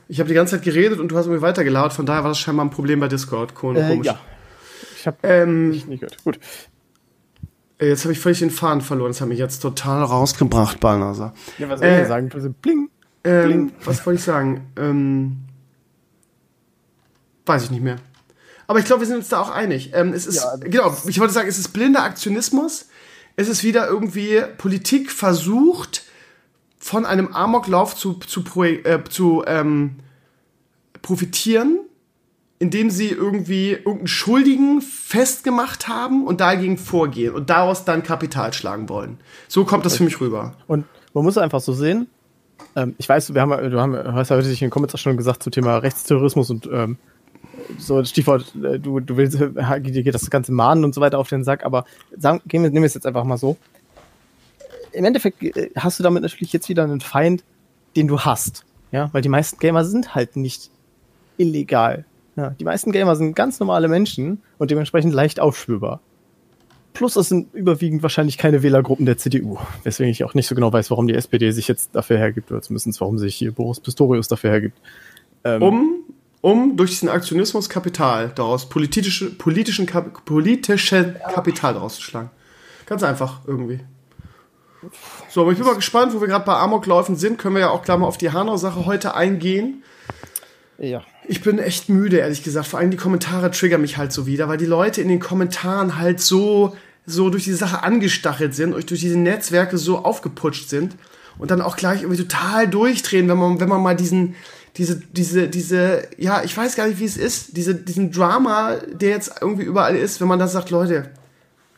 [0.09, 2.39] Ich habe die ganze Zeit geredet und du hast mir weitergelauert, von daher war das
[2.39, 3.55] scheinbar ein Problem bei Discord.
[3.55, 3.83] Komisch.
[3.83, 4.21] Äh, ja.
[4.97, 6.23] Ich habe ähm, nicht gehört.
[6.25, 6.39] Gut.
[7.79, 9.11] Äh, jetzt habe ich völlig den Faden verloren.
[9.11, 11.35] Das hat mich jetzt total rausgebracht, Balnasar.
[11.59, 12.55] Ja, was soll äh, ich sagen?
[12.63, 12.91] Bling.
[13.25, 13.73] Ähm, Bling.
[13.85, 14.71] Was wollte ich sagen?
[14.77, 15.37] Ähm,
[17.47, 17.97] weiß ich nicht mehr.
[18.67, 19.91] Aber ich glaube, wir sind uns da auch einig.
[19.95, 22.89] Ähm, es ist, ja, genau, ich wollte sagen, es ist blinder Aktionismus.
[23.37, 26.05] Es ist wieder irgendwie Politik versucht,
[26.79, 29.97] von einem Amoklauf zu, zu, äh, zu ähm,
[31.03, 31.81] profitieren
[32.65, 38.89] indem sie irgendwie irgendeinen Schuldigen festgemacht haben und dagegen vorgehen und daraus dann Kapital schlagen
[38.89, 39.19] wollen.
[39.49, 40.55] So kommt das für mich rüber.
[40.67, 42.07] Und man muss einfach so sehen,
[42.75, 45.19] ähm, ich weiß, wir haben, du haben, hast ja heute in den Comments auch schon
[45.19, 46.97] gesagt zum Thema Rechtsterrorismus und ähm,
[47.77, 51.29] so Stichwort, äh, du, du willst, dir geht das ganze Mahnen und so weiter auf
[51.29, 51.85] den Sack, aber
[52.17, 53.59] sagen, gehen wir, nehmen wir es jetzt einfach mal so.
[54.93, 57.45] Im Endeffekt äh, hast du damit natürlich jetzt wieder einen Feind,
[57.95, 58.65] den du hast.
[58.91, 60.71] Ja, weil die meisten Gamer sind halt nicht
[61.37, 62.07] illegal.
[62.37, 66.01] Ja, die meisten Gamer sind ganz normale Menschen und dementsprechend leicht aufspürbar.
[66.93, 70.73] Plus es sind überwiegend wahrscheinlich keine Wählergruppen der CDU, weswegen ich auch nicht so genau
[70.73, 74.29] weiß, warum die SPD sich jetzt dafür hergibt, oder zumindest warum sich hier Boris Pistorius
[74.29, 74.79] dafür hergibt.
[75.43, 75.95] Ähm, um,
[76.41, 82.31] um durch diesen Aktionismus Kapital daraus, politische, politischen, Kap, politischen Kapital daraus zu schlagen.
[82.87, 83.81] Ganz einfach irgendwie.
[85.29, 87.39] So, aber ich bin mal gespannt, wo wir gerade bei Amokläufen sind.
[87.39, 89.83] Können wir ja auch klar mal auf die Hanau-Sache heute eingehen.
[90.79, 91.03] Ja.
[91.27, 92.67] Ich bin echt müde, ehrlich gesagt.
[92.67, 95.99] Vor allem die Kommentare triggern mich halt so wieder, weil die Leute in den Kommentaren
[95.99, 100.97] halt so, so durch die Sache angestachelt sind durch diese Netzwerke so aufgeputscht sind
[101.39, 104.35] und dann auch gleich irgendwie total durchdrehen, wenn man, wenn man mal diesen,
[104.77, 109.11] diese, diese, diese, ja, ich weiß gar nicht, wie es ist, diese, diesen Drama, der
[109.11, 111.11] jetzt irgendwie überall ist, wenn man dann sagt, Leute,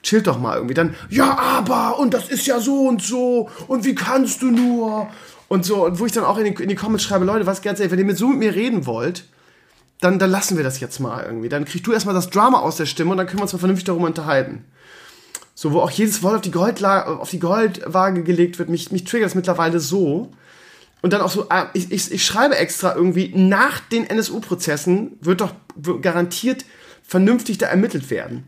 [0.02, 0.74] chillt doch mal irgendwie.
[0.74, 5.08] Dann, ja, aber, und das ist ja so und so, und wie kannst du nur?
[5.48, 7.62] Und so, und wo ich dann auch in die, in die Comments schreibe, Leute, was
[7.62, 9.24] ganz ehrlich, wenn ihr mit so mit mir reden wollt,
[10.00, 11.48] dann, dann lassen wir das jetzt mal irgendwie.
[11.48, 13.58] Dann kriegst du erstmal das Drama aus der Stimme und dann können wir uns mal
[13.58, 14.64] vernünftig darüber unterhalten.
[15.54, 19.04] So, wo auch jedes Wort auf die, Goldla auf die Goldwaage gelegt wird, mich, mich
[19.04, 20.30] triggert es mittlerweile so.
[21.00, 25.40] Und dann auch so, ah, ich, ich, ich schreibe extra irgendwie, nach den NSU-Prozessen wird
[25.40, 25.54] doch
[26.02, 26.64] garantiert
[27.02, 28.44] vernünftig da ermittelt werden.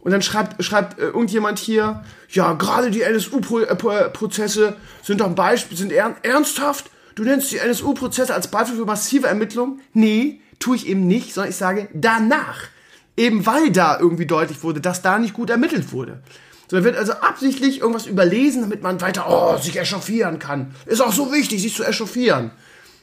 [0.00, 5.76] Und dann schreibt, schreibt äh, irgendjemand hier, ja, gerade die NSU-Prozesse sind doch ein Beispiel,
[5.76, 6.90] sind ernsthaft.
[7.14, 9.80] Du nennst die NSU-Prozesse als Beispiel für massive Ermittlungen?
[9.92, 12.68] Nee, tue ich eben nicht, sondern ich sage danach.
[13.16, 16.22] Eben weil da irgendwie deutlich wurde, dass da nicht gut ermittelt wurde.
[16.68, 20.74] So, da wird also absichtlich irgendwas überlesen, damit man weiter, oh, sich echauffieren kann.
[20.86, 22.52] Ist auch so wichtig, sich zu echauffieren.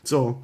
[0.03, 0.41] So.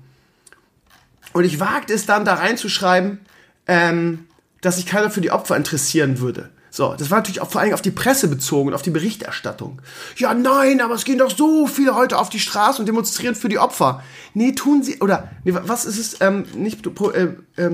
[1.31, 3.19] Und ich wagte es dann da reinzuschreiben,
[3.67, 4.27] ähm,
[4.59, 6.49] dass sich keiner für die Opfer interessieren würde.
[6.75, 9.79] So, das war natürlich auch vor allem auf die Presse bezogen und auf die Berichterstattung.
[10.15, 13.47] Ja, nein, aber es gehen doch so viele heute auf die Straße und demonstrieren für
[13.47, 14.01] die Opfer.
[14.33, 17.69] Nee, tun sie, oder, nee, was ist es, ähm, nicht äh, äh,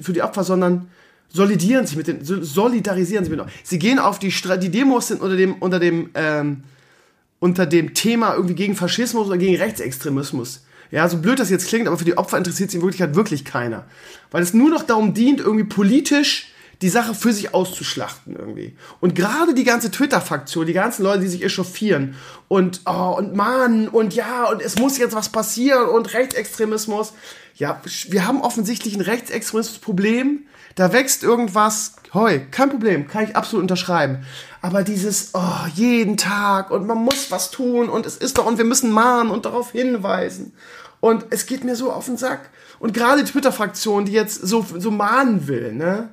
[0.00, 0.88] für die Opfer, sondern
[1.28, 5.08] solidieren sich mit den, solidarisieren sich mit den Sie gehen auf die Straße, die Demos
[5.08, 6.62] sind unter dem, unter dem, ähm,
[7.40, 10.64] unter dem Thema irgendwie gegen Faschismus oder gegen Rechtsextremismus.
[10.92, 13.44] Ja, so blöd das jetzt klingt, aber für die Opfer interessiert sich in Wirklichkeit wirklich
[13.44, 13.84] keiner.
[14.30, 18.76] Weil es nur noch darum dient, irgendwie politisch die Sache für sich auszuschlachten irgendwie.
[19.00, 22.16] Und gerade die ganze Twitter-Faktion, die ganzen Leute, die sich echauffieren
[22.48, 27.12] und, oh, und Mann, und ja, und es muss jetzt was passieren und Rechtsextremismus.
[27.56, 30.46] Ja, wir haben offensichtlich ein Rechtsextremismus-Problem.
[30.74, 31.94] Da wächst irgendwas.
[32.12, 34.24] Heu, kein Problem, kann ich absolut unterschreiben.
[34.60, 38.58] Aber dieses, oh, jeden Tag und man muss was tun und es ist doch und
[38.58, 40.52] wir müssen mahnen und darauf hinweisen
[41.04, 42.48] und es geht mir so auf den Sack.
[42.78, 46.08] Und gerade die Twitter-Fraktion, die jetzt so, so mahnen will, ne?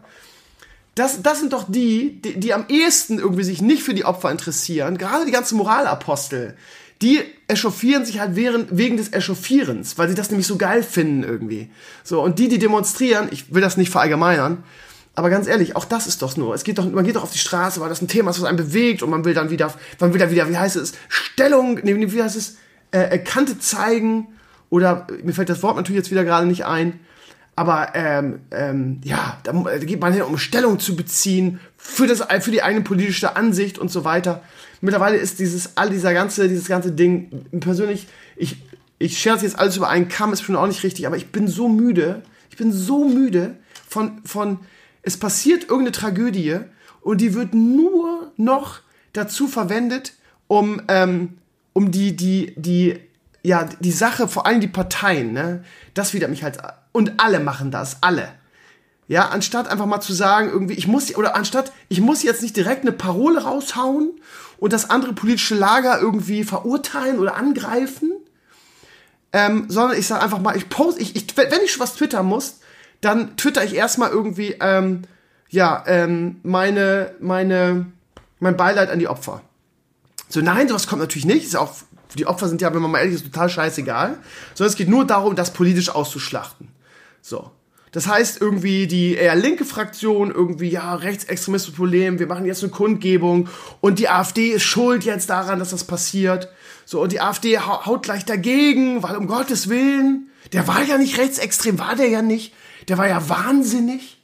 [0.96, 4.30] Das, das sind doch die, die, die am ehesten irgendwie sich nicht für die Opfer
[4.30, 4.98] interessieren.
[4.98, 6.56] Gerade die ganzen Moralapostel.
[7.02, 11.24] Die echauffieren sich halt während, wegen des Echauffierens, weil sie das nämlich so geil finden
[11.24, 11.72] irgendwie.
[12.04, 14.64] So, und die, die demonstrieren, ich will das nicht verallgemeinern,
[15.16, 16.54] aber ganz ehrlich, auch das ist doch nur.
[16.54, 18.48] Es geht doch, man geht doch auf die Straße, weil das ein Thema ist, was
[18.48, 21.80] einen bewegt und man will dann wieder, man will dann wieder, wie heißt es, Stellung,
[21.84, 22.58] nee, wie heißt es,
[22.92, 24.28] äh, Kante zeigen
[24.70, 27.00] oder mir fällt das Wort natürlich jetzt wieder gerade nicht ein.
[27.56, 32.52] Aber ähm, ähm, ja, da, geht man hin, um Stellung zu beziehen für, das, für
[32.52, 34.42] die eigene politische Ansicht und so weiter.
[34.80, 38.58] Mittlerweile ist dieses, all dieser ganze, dieses ganze Ding, persönlich, ich,
[39.00, 41.48] ich scherze jetzt alles über einen Kamm, ist schon auch nicht richtig, aber ich bin
[41.48, 44.60] so müde, ich bin so müde von, von,
[45.04, 46.60] es passiert irgendeine Tragödie
[47.02, 48.80] und die wird nur noch
[49.14, 50.14] dazu verwendet,
[50.48, 51.38] um, ähm,
[51.74, 53.00] um die, die, die
[53.44, 56.60] ja, die Sache, vor allem die Parteien, ne, das wieder mich halt,
[56.92, 58.30] und alle machen das, alle.
[59.08, 62.56] Ja, anstatt einfach mal zu sagen, irgendwie, ich muss, oder anstatt, ich muss jetzt nicht
[62.56, 64.12] direkt eine Parole raushauen
[64.58, 68.12] und das andere politische Lager irgendwie verurteilen oder angreifen,
[69.34, 72.26] ähm, sondern ich sage einfach mal, ich poste, ich, ich, wenn ich schon was twittern
[72.26, 72.60] muss,
[73.02, 75.02] dann twitter ich erstmal irgendwie, ähm,
[75.50, 77.88] ja, ähm, meine, meine,
[78.40, 79.42] mein Beileid an die Opfer.
[80.30, 81.74] So, nein, sowas kommt natürlich nicht, ist auch
[82.18, 84.18] die Opfer sind ja, wenn man mal ehrlich ist, total scheißegal.
[84.54, 86.68] Sondern es geht nur darum, das politisch auszuschlachten.
[87.22, 87.52] So.
[87.92, 92.72] Das heißt, irgendwie die eher linke Fraktion, irgendwie, ja, rechtsextremistisches Problem, wir machen jetzt eine
[92.72, 93.50] Kundgebung
[93.82, 96.48] und die AfD ist schuld jetzt daran, dass das passiert.
[96.86, 101.18] So, und die AfD haut gleich dagegen, weil um Gottes Willen, der war ja nicht
[101.18, 102.54] rechtsextrem, war der ja nicht.
[102.88, 104.22] Der war ja wahnsinnig.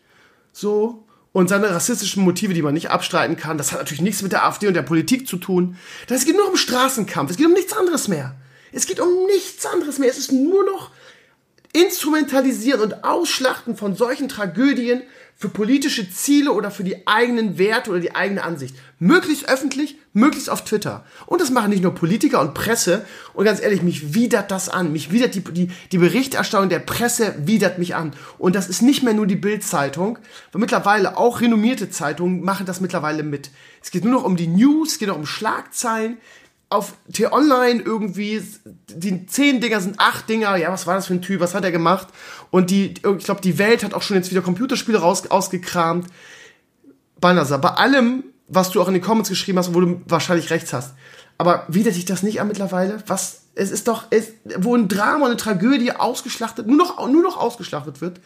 [0.53, 1.03] So
[1.37, 3.59] und seine rassistischen Motive, die man nicht abstreiten kann.
[3.59, 5.77] Das hat natürlich nichts mit der AfD und der Politik zu tun.
[6.07, 7.29] Das geht nur um Straßenkampf.
[7.29, 8.35] Es geht um nichts anderes mehr.
[8.71, 10.09] Es geht um nichts anderes mehr.
[10.09, 10.89] Es ist nur noch
[11.77, 15.03] Instrumentalisieren und Ausschlachten von solchen Tragödien
[15.35, 18.75] für politische Ziele oder für die eigenen Werte oder die eigene Ansicht.
[18.97, 21.05] Möglichst öffentlich, möglichst auf Twitter.
[21.27, 23.05] Und das machen nicht nur Politiker und Presse.
[23.35, 24.91] Und ganz ehrlich, mich widert das an.
[24.91, 28.13] Mich widert die, die, die Berichterstattung der Presse widert mich an.
[28.39, 30.17] Und das ist nicht mehr nur die Bild-Zeitung,
[30.51, 33.51] weil mittlerweile auch renommierte Zeitungen machen das mittlerweile mit.
[33.83, 36.17] Es geht nur noch um die News, es geht noch um Schlagzeilen,
[36.69, 38.43] auf T-Online irgendwie,
[38.87, 41.63] die zehn Dinger sind acht Dinger, ja, was war das für ein Typ, was hat
[41.63, 42.07] er gemacht?
[42.51, 46.07] Und die, ich glaube, die Welt hat auch schon jetzt wieder Computerspiele raus, ausgekramt.
[47.21, 50.73] Banasa, bei allem, was du auch in den Comments geschrieben hast, wo du wahrscheinlich rechts
[50.73, 50.93] hast,
[51.37, 53.03] Aber widert dich das nicht an mittlerweile?
[53.07, 57.23] Was, es ist doch, es, wo ein Drama und eine Tragödie ausgeschlachtet, nur noch, nur
[57.23, 58.19] noch ausgeschlachtet wird.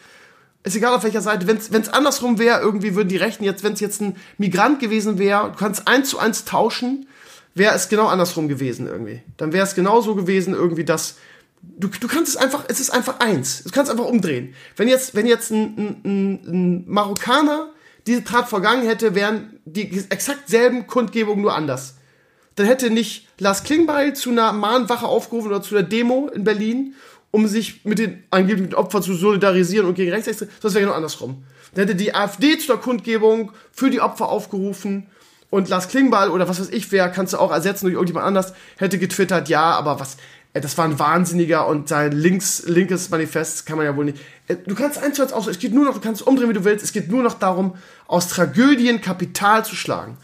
[0.64, 1.46] Ist egal auf welcher Seite.
[1.46, 5.18] Wenn es andersrum wäre, irgendwie würden die Rechten jetzt, wenn es jetzt ein Migrant gewesen
[5.18, 7.06] wäre, du kannst eins zu eins tauschen,
[7.54, 9.22] wäre es genau andersrum gewesen irgendwie.
[9.36, 11.16] Dann wäre es genauso gewesen irgendwie, dass
[11.62, 13.64] du, du kannst es einfach, es ist einfach eins.
[13.64, 14.54] Du kannst einfach umdrehen.
[14.76, 17.70] Wenn jetzt, wenn jetzt ein, ein, ein Marokkaner
[18.06, 21.94] diese Tat vergangen hätte, wären die exakt selben Kundgebungen nur anders.
[22.56, 26.94] Dann hätte nicht Lars Klingbeil zu einer Mahnwache aufgerufen oder zu einer Demo in Berlin,
[27.30, 31.44] um sich mit den angeblichen Opfern zu solidarisieren und gegen Rechtsextreme, das wäre genau andersrum.
[31.74, 35.06] Dann hätte die AfD zu der Kundgebung für die Opfer aufgerufen
[35.52, 38.54] und Lars Klingbeil oder was weiß ich wer, kannst du auch ersetzen durch irgendjemand anders,
[38.78, 40.16] hätte getwittert, ja, aber was,
[40.54, 44.18] äh, das war ein Wahnsinniger und sein links, linkes Manifest kann man ja wohl nicht.
[44.48, 46.54] Äh, du kannst eins zu eins aus, es geht nur noch, du kannst umdrehen, wie
[46.54, 47.74] du willst, es geht nur noch darum,
[48.06, 50.16] aus Tragödien Kapital zu schlagen.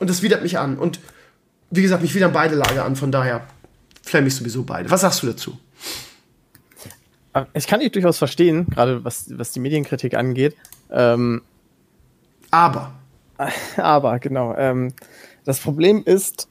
[0.00, 0.76] Und das widert mich an.
[0.76, 0.98] Und
[1.70, 3.46] wie gesagt, mich widern beide Lager an, von daher
[4.02, 4.90] flemme ich sowieso beide.
[4.90, 5.60] Was sagst du dazu?
[7.34, 10.56] Äh, ich kann dich durchaus verstehen, gerade was, was die Medienkritik angeht.
[10.90, 11.42] Ähm,
[12.50, 12.94] aber.
[13.76, 14.54] Aber, genau.
[14.56, 14.92] Ähm,
[15.44, 16.48] das Problem ist,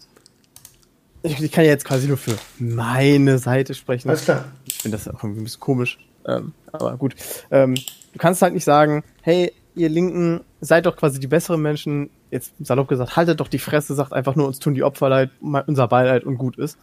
[1.23, 4.09] ich, ich, kann ja jetzt quasi nur für meine Seite sprechen.
[4.09, 4.45] Alles klar.
[4.65, 5.99] Ich finde das auch irgendwie ein bisschen komisch.
[6.25, 7.15] Ähm, aber gut.
[7.51, 12.09] Ähm, du kannst halt nicht sagen, hey, ihr Linken, seid doch quasi die besseren Menschen.
[12.31, 15.31] Jetzt salopp gesagt, haltet doch die Fresse, sagt einfach nur, uns tun die Opfer leid,
[15.41, 16.77] unser Beileid und gut ist.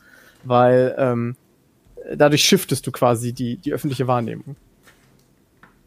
[0.45, 1.37] Weil ähm,
[2.15, 4.57] dadurch shiftest du quasi die, die öffentliche Wahrnehmung.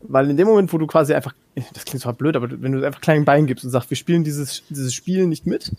[0.04, 1.34] Weil in dem Moment, wo du quasi einfach,
[1.74, 4.24] das klingt zwar blöd, aber wenn du einfach kleinen Bein gibst und sagst, wir spielen
[4.24, 5.72] dieses, dieses Spiel nicht mit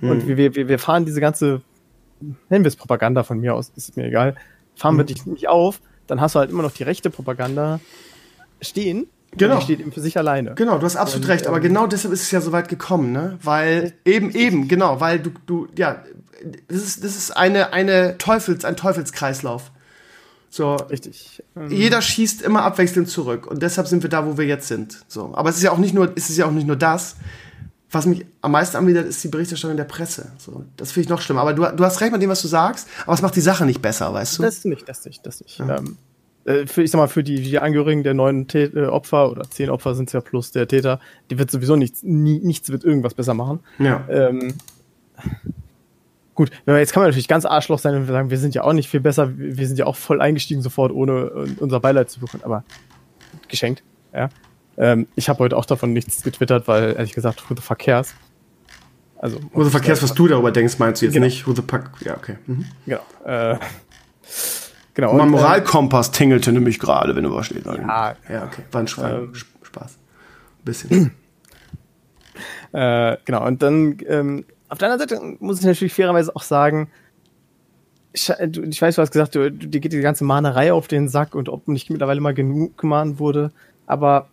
[0.00, 0.10] hm.
[0.10, 1.62] und wir, wir, wir fahren diese ganze
[2.20, 4.36] nennen wir es Propaganda von mir aus, ist mir egal,
[4.74, 5.08] fahren wir mhm.
[5.08, 7.80] dich nicht auf, dann hast du halt immer noch die rechte Propaganda
[8.60, 9.06] stehen.
[9.36, 9.58] Genau.
[9.58, 10.54] Die steht eben für sich alleine.
[10.56, 12.68] Genau, du hast absolut und, recht, aber ähm, genau deshalb ist es ja so weit
[12.68, 13.38] gekommen, ne?
[13.42, 16.02] Weil, eben, eben, genau, weil du, du, ja,
[16.66, 19.70] das ist, das ist eine, eine Teufels, ein Teufelskreislauf.
[20.50, 20.74] So.
[20.74, 21.42] Richtig.
[21.56, 24.98] Ähm, Jeder schießt immer abwechselnd zurück und deshalb sind wir da, wo wir jetzt sind.
[25.08, 25.32] So.
[25.34, 27.16] Aber es ist ja auch nicht nur, es ist ja auch nicht nur das
[27.90, 30.32] was mich am meisten anbietet, ist die Berichterstattung der Presse.
[30.38, 31.40] So, das finde ich noch schlimmer.
[31.40, 33.66] Aber du, du hast recht mit dem, was du sagst, aber es macht die Sache
[33.66, 34.42] nicht besser, weißt du?
[34.42, 35.58] Das nicht, das nicht, das nicht.
[35.58, 35.78] Ja.
[35.78, 35.96] Ähm,
[36.44, 39.42] äh, für, ich sag mal, für die, die Angehörigen der neun Tät äh, Opfer oder
[39.50, 42.84] zehn Opfer sind es ja plus der Täter, die wird sowieso nichts, nie, nichts wird
[42.84, 43.60] irgendwas besser machen.
[43.78, 44.06] Ja.
[44.08, 44.54] Ähm,
[46.40, 48.88] gut, jetzt kann man natürlich ganz Arschloch sein und sagen, wir sind ja auch nicht
[48.88, 52.42] viel besser, wir sind ja auch voll eingestiegen sofort, ohne äh, unser Beileid zu bekommen,
[52.44, 52.64] aber
[53.48, 53.82] geschenkt,
[54.14, 54.30] ja.
[54.78, 58.14] Ähm, ich habe heute auch davon nichts getwittert, weil ehrlich gesagt, who the fuck cares?
[59.18, 61.26] Also, who the fuck cares, was du darüber denkst, meinst du jetzt genau.
[61.26, 61.46] nicht?
[61.46, 62.36] Who the fuck, ja, okay.
[62.46, 62.64] Mhm.
[62.86, 63.00] Genau.
[63.26, 63.58] Äh,
[64.94, 65.12] genau.
[65.12, 67.66] Mein Moralkompass tingelte nämlich gerade, wenn du was steht.
[67.66, 68.62] Ja, ja, okay.
[68.72, 69.98] War ein ähm, Spaß.
[70.60, 71.10] Ein bisschen.
[72.72, 76.90] äh, genau, und dann ähm, auf deiner Seite muss ich natürlich fairerweise auch sagen,
[78.12, 81.48] ich, ich weiß, du hast gesagt, dir geht die ganze Mahnerei auf den Sack und
[81.48, 83.52] ob nicht mittlerweile mal genug gemahnt wurde,
[83.86, 84.28] aber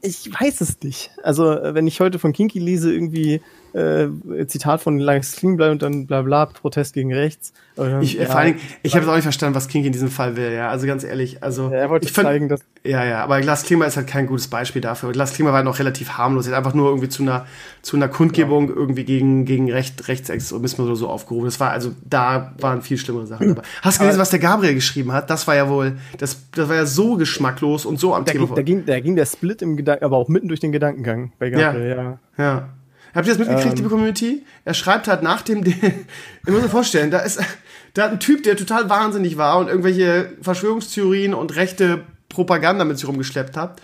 [0.00, 1.10] ich weiß es nicht.
[1.22, 3.40] Also, äh, wenn ich heute von Kinky lese, irgendwie
[3.74, 4.08] äh,
[4.46, 7.52] Zitat von Lars Klingblei und dann bla bla, Protest gegen rechts.
[7.76, 10.10] Dann, ich, ja, vor allen Dingen, ich habe auch nicht verstanden, was Kinky in diesem
[10.10, 10.68] Fall will, ja.
[10.68, 11.70] Also ganz ehrlich, also.
[11.70, 12.60] Ja, er wollte ich zeigen, dass.
[12.84, 15.14] Ja, ja, aber Lars Klingbeil ist halt kein gutes Beispiel dafür.
[15.14, 16.46] Lars Klingbeil war noch relativ harmlos.
[16.46, 17.46] Er hat einfach nur irgendwie zu einer,
[17.80, 18.74] zu einer Kundgebung ja.
[18.74, 21.46] irgendwie gegen, gegen Recht, Rechtsextremismus oder so aufgerufen.
[21.46, 23.62] Das war, also, da waren viel schlimmere Sachen dabei.
[23.82, 25.30] Hast du gelesen, was der Gabriel geschrieben hat?
[25.30, 28.56] Das war ja wohl, das, das war ja so geschmacklos und so am da Telefon.
[28.56, 31.32] Ging, da ging, da ging der Split im Gedanken, aber auch mitten durch den Gedankengang
[31.38, 32.44] bei Gabriel, ja.
[32.44, 32.68] ja.
[33.14, 33.76] Habt ihr das mitgekriegt, ähm.
[33.76, 34.44] liebe Community?
[34.64, 35.74] Er schreibt halt nach dem, ich
[36.46, 37.40] muss mir vorstellen, da ist,
[37.94, 42.98] da hat ein Typ, der total wahnsinnig war und irgendwelche Verschwörungstheorien und rechte Propaganda mit
[42.98, 43.82] sich rumgeschleppt hat,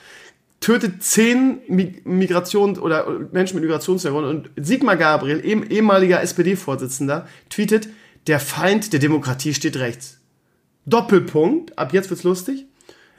[0.60, 7.88] tötet zehn Migrations- oder Menschen mit Migrationshintergrund und Sigmar Gabriel, ehemaliger SPD-Vorsitzender, tweetet,
[8.26, 10.20] der Feind der Demokratie steht rechts.
[10.86, 12.66] Doppelpunkt, ab jetzt wird's lustig.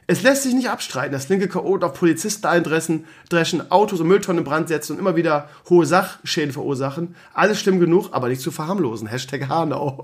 [0.09, 4.39] Es lässt sich nicht abstreiten, dass linke Chaoten auf Polizisten eindreschen, dreschen, Autos und Mülltonnen
[4.39, 7.15] in Brand setzen und immer wieder hohe Sachschäden verursachen.
[7.31, 9.07] Alles schlimm genug, aber nicht zu verharmlosen.
[9.07, 10.03] Hashtag Hanau.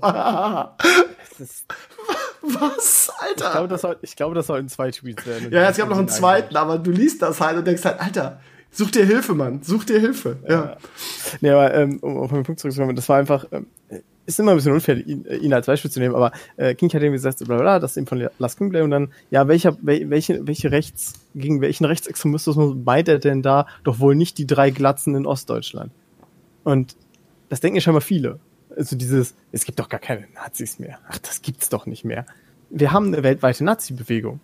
[2.40, 3.46] Was, Alter?
[3.46, 5.50] Ich glaube, das, soll, ich glaube, das sollten zwei Tweets werden.
[5.50, 8.38] Ja, es gab noch einen zweiten, aber du liest das halt und denkst halt, Alter,
[8.70, 9.64] such dir Hilfe, Mann.
[9.64, 10.36] Such dir Hilfe.
[10.44, 10.50] Ja.
[10.50, 10.76] ja.
[11.40, 13.66] Nee, aber um auf den Punkt zurückzukommen, das war einfach, ähm,
[14.26, 16.92] ist immer ein bisschen unfair, ihn, äh, ihn als Beispiel zu nehmen, aber äh, King
[16.92, 19.76] hat eben gesagt, bla, bla, das ist eben von Last Kingplay und dann, ja, welcher,
[19.80, 23.66] welche, welche Rechts, gegen welchen Rechtsextremismus meint er denn da?
[23.84, 25.92] Doch wohl nicht die drei Glatzen in Ostdeutschland.
[26.64, 26.96] Und
[27.48, 28.40] das denken ja scheinbar viele.
[28.76, 30.98] Also dieses, es gibt doch gar keine Nazis mehr.
[31.08, 32.26] Ach, das gibt's doch nicht mehr.
[32.68, 34.40] Wir haben eine weltweite Nazi-Bewegung.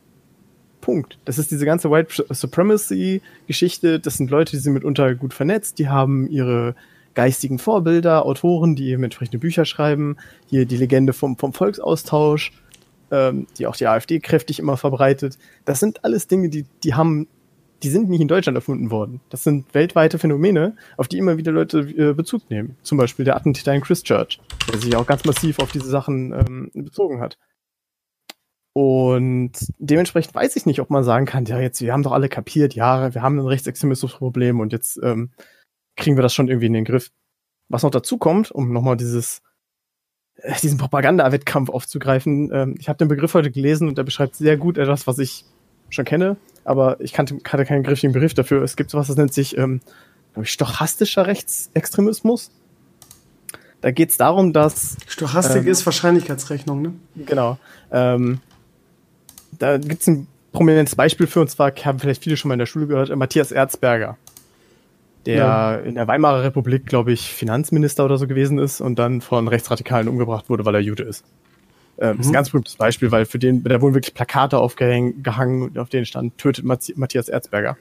[0.80, 1.18] Punkt.
[1.24, 4.00] Das ist diese ganze White Supremacy-Geschichte.
[4.00, 6.74] Das sind Leute, die sind mitunter gut vernetzt, die haben ihre
[7.14, 12.52] geistigen Vorbilder, Autoren, die eben entsprechende Bücher schreiben, hier die Legende vom, vom Volksaustausch,
[13.10, 15.38] ähm, die auch die AfD kräftig immer verbreitet.
[15.64, 17.28] Das sind alles Dinge, die, die haben,
[17.82, 19.20] die sind nicht in Deutschland erfunden worden.
[19.28, 22.76] Das sind weltweite Phänomene, auf die immer wieder Leute äh, Bezug nehmen.
[22.82, 24.40] Zum Beispiel der Attentäter in Christchurch,
[24.72, 27.38] der sich auch ganz massiv auf diese Sachen ähm, bezogen hat.
[28.74, 32.30] Und dementsprechend weiß ich nicht, ob man sagen kann, ja, jetzt, wir haben doch alle
[32.30, 35.30] kapiert, ja, wir haben ein Rechtsextremismusproblem und jetzt ähm,
[35.96, 37.10] kriegen wir das schon irgendwie in den Griff.
[37.68, 39.42] Was noch dazu kommt, um nochmal dieses,
[40.36, 44.56] äh, diesen Propagandawettkampf aufzugreifen, ähm, ich habe den Begriff heute gelesen und der beschreibt sehr
[44.56, 45.44] gut etwas, was ich
[45.90, 48.62] schon kenne, aber ich kannte, hatte keinen griffigen Begriff dafür.
[48.62, 49.80] Es gibt sowas, das nennt sich, ähm,
[50.32, 52.50] glaube ich, stochastischer Rechtsextremismus.
[53.82, 54.96] Da geht es darum, dass.
[55.06, 56.92] Stochastik ähm, ist Wahrscheinlichkeitsrechnung, ne?
[57.16, 57.58] Genau.
[57.90, 58.40] Ähm,
[59.58, 62.60] da gibt es ein prominentes Beispiel für, und zwar haben vielleicht viele schon mal in
[62.60, 64.16] der Schule gehört, äh, Matthias Erzberger,
[65.26, 65.74] der ja.
[65.76, 70.08] in der Weimarer Republik, glaube ich, Finanzminister oder so gewesen ist und dann von Rechtsradikalen
[70.08, 71.24] umgebracht wurde, weil er Jude ist.
[71.98, 72.20] Ähm, mhm.
[72.20, 72.34] ist ein mhm.
[72.34, 76.64] ganz berühmtes Beispiel, weil für den, da wurden wirklich Plakate aufgehangen, auf denen stand, tötet
[76.64, 77.76] Matthias Erzberger.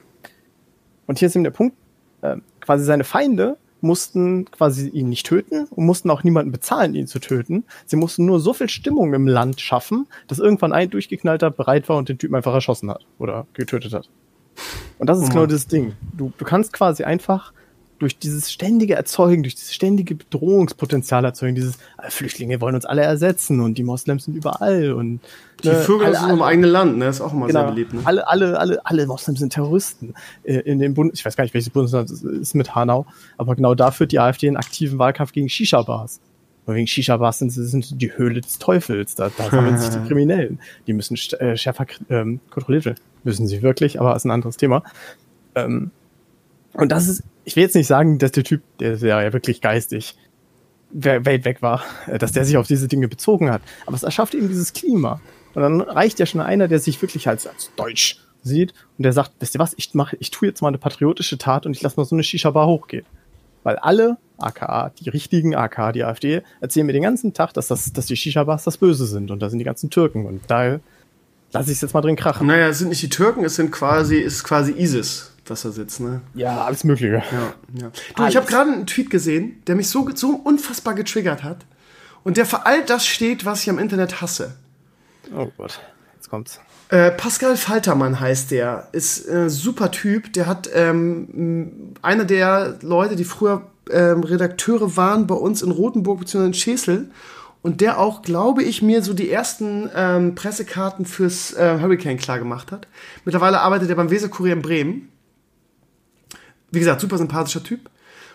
[1.06, 1.76] Und hier ist eben der Punkt,
[2.20, 7.08] äh, quasi seine Feinde mussten quasi ihn nicht töten und mussten auch niemanden bezahlen, ihn
[7.08, 7.64] zu töten.
[7.84, 11.96] Sie mussten nur so viel Stimmung im Land schaffen, dass irgendwann ein durchgeknallter bereit war
[11.96, 14.08] und den Typen einfach erschossen hat oder getötet hat.
[15.02, 15.94] Und das ist oh genau das Ding.
[16.16, 17.52] Du, du kannst quasi einfach
[17.98, 23.02] durch dieses ständige Erzeugen, durch dieses ständige Bedrohungspotenzial erzeugen, dieses äh, Flüchtlinge wollen uns alle
[23.02, 25.18] ersetzen und die Moslems sind überall und
[25.64, 27.68] die ne, Vögel alle, sind alle, im eigenen Land, ne, ist auch immer genau, sehr
[27.70, 27.94] beliebt.
[27.94, 28.02] Ne?
[28.04, 30.14] Alle, alle, alle, alle Moslems sind Terroristen.
[30.44, 33.04] Äh, in dem Bund, ich weiß gar nicht, welches Bundesland es ist mit Hanau,
[33.38, 36.20] aber genau da führt die AfD einen aktiven Wahlkampf gegen Shisha-Bars.
[36.64, 39.14] Und wegen Shisha-Bars sind, sind die Höhle des Teufels.
[39.14, 40.60] Da, da sammeln sich die Kriminellen.
[40.86, 43.00] Die müssen äh, schärfer ähm, kontrolliert werden.
[43.24, 44.84] Müssen sie wirklich, aber ist ein anderes Thema.
[45.54, 45.90] Ähm,
[46.74, 49.60] und das ist, ich will jetzt nicht sagen, dass der Typ, der ist ja wirklich
[49.60, 50.16] geistig,
[50.92, 53.62] weit weg war, äh, dass der sich auf diese Dinge bezogen hat.
[53.86, 55.20] Aber es erschafft eben dieses Klima.
[55.54, 59.12] Und dann reicht ja schon einer, der sich wirklich als, als Deutsch sieht und der
[59.12, 61.82] sagt, wisst ihr was, ich mache, ich tue jetzt mal eine patriotische Tat und ich
[61.82, 63.04] lasse mal so eine Shisha-Bar hochgehen.
[63.62, 67.92] Weil alle, aka die richtigen, aka die AfD, erzählen mir den ganzen Tag, dass, das,
[67.92, 70.80] dass die Shisha-Bars das Böse sind und da sind die ganzen Türken und da
[71.52, 72.46] lasse ich es jetzt mal drin krachen.
[72.46, 76.00] Naja, es sind nicht die Türken, es sind quasi, ist quasi ISIS dass er sitzt,
[76.00, 76.20] ne?
[76.34, 77.22] Ja, alles Mögliche.
[77.32, 77.90] Ja, ja.
[78.16, 81.64] Du, ich habe gerade einen Tweet gesehen, der mich so, so unfassbar getriggert hat.
[82.24, 84.54] Und der für all das steht, was ich am Internet hasse.
[85.34, 85.80] Oh Gott,
[86.14, 86.60] jetzt kommt's.
[86.92, 90.30] Äh, Pascal Faltermann heißt der, ist ein äh, super Typ.
[90.34, 96.20] Der hat ähm, einer der Leute, die früher ähm, Redakteure waren bei uns in Rothenburg
[96.20, 96.44] bzw.
[96.44, 97.10] in Schesel
[97.62, 102.38] und der auch, glaube ich, mir so die ersten ähm, Pressekarten fürs äh, Hurricane klar
[102.38, 102.86] gemacht hat.
[103.24, 105.08] Mittlerweile arbeitet er beim Weser-Kurier in Bremen
[106.72, 107.88] wie gesagt, super sympathischer Typ.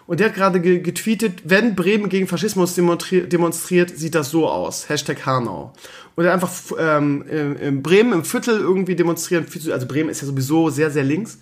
[0.07, 4.87] Und der hat gerade getweetet, wenn Bremen gegen Faschismus demonstriert, sieht das so aus.
[4.87, 5.73] Hashtag Hanau.
[6.15, 9.45] Und hat einfach ähm, in Bremen im Viertel irgendwie demonstrieren.
[9.69, 11.39] Also Bremen ist ja sowieso sehr, sehr links.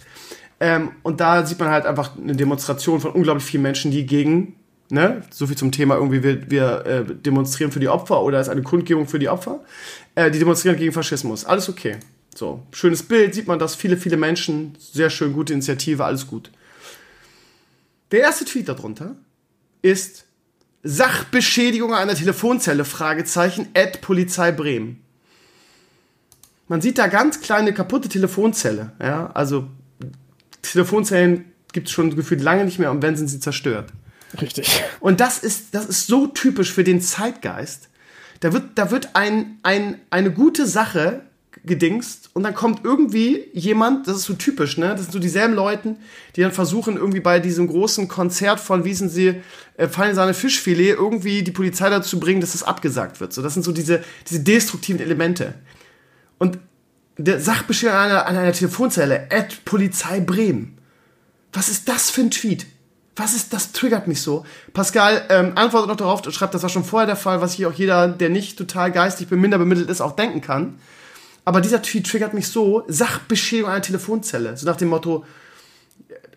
[0.59, 4.55] Ähm, und da sieht man halt einfach eine Demonstration von unglaublich vielen Menschen, die gegen,
[4.89, 8.49] ne, so viel zum Thema irgendwie, wir, wir äh, demonstrieren für die Opfer oder ist
[8.49, 9.59] eine Kundgebung für die Opfer.
[10.15, 11.45] Äh, die demonstrieren gegen Faschismus.
[11.45, 11.97] Alles okay.
[12.33, 16.51] So, schönes Bild, sieht man das, viele, viele Menschen, sehr schön, gute Initiative, alles gut.
[18.15, 19.17] Der erste Tweet darunter
[19.81, 20.23] ist
[20.83, 25.03] Sachbeschädigung einer Telefonzelle, Fragezeichen, at Polizei Bremen.
[26.69, 28.93] Man sieht da ganz kleine kaputte Telefonzelle.
[29.01, 29.67] Ja, also
[30.61, 33.91] Telefonzellen gibt es schon gefühlt lange nicht mehr und wenn sind sie zerstört.
[34.39, 34.81] Richtig.
[35.01, 37.89] Und das ist, das ist so typisch für den Zeitgeist.
[38.39, 41.23] Da wird, da wird ein, ein, eine gute Sache
[41.65, 44.89] gedingst und dann kommt irgendwie jemand, das ist so typisch, ne?
[44.89, 45.95] Das sind so dieselben Leute,
[46.35, 49.41] die dann versuchen, irgendwie bei diesem großen Konzert von Wiesensee
[49.77, 53.33] äh, Fallen seine Fischfilet irgendwie die Polizei dazu zu bringen, dass das abgesagt wird.
[53.33, 55.55] So, das sind so diese, diese destruktiven Elemente.
[56.37, 56.59] Und
[57.17, 60.77] der Sachbeschwerder an einer, an einer Telefonzelle, at Polizei Bremen.
[61.53, 62.65] Was ist das für ein Tweet?
[63.15, 64.45] Was ist, das triggert mich so.
[64.73, 67.69] Pascal ähm, antwortet noch darauf und schreibt, das war schon vorher der Fall, was hier
[67.69, 70.79] auch jeder, der nicht total geistig minder bemittelt ist, auch denken kann.
[71.45, 74.57] Aber dieser Tweet triggert mich so, Sachbeschädigung einer Telefonzelle.
[74.57, 75.23] So nach dem Motto,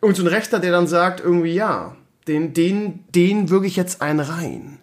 [0.03, 1.97] irgend so ein Rechter, der dann sagt, irgendwie, ja,
[2.29, 4.79] den, den, den würge ich jetzt einen rein.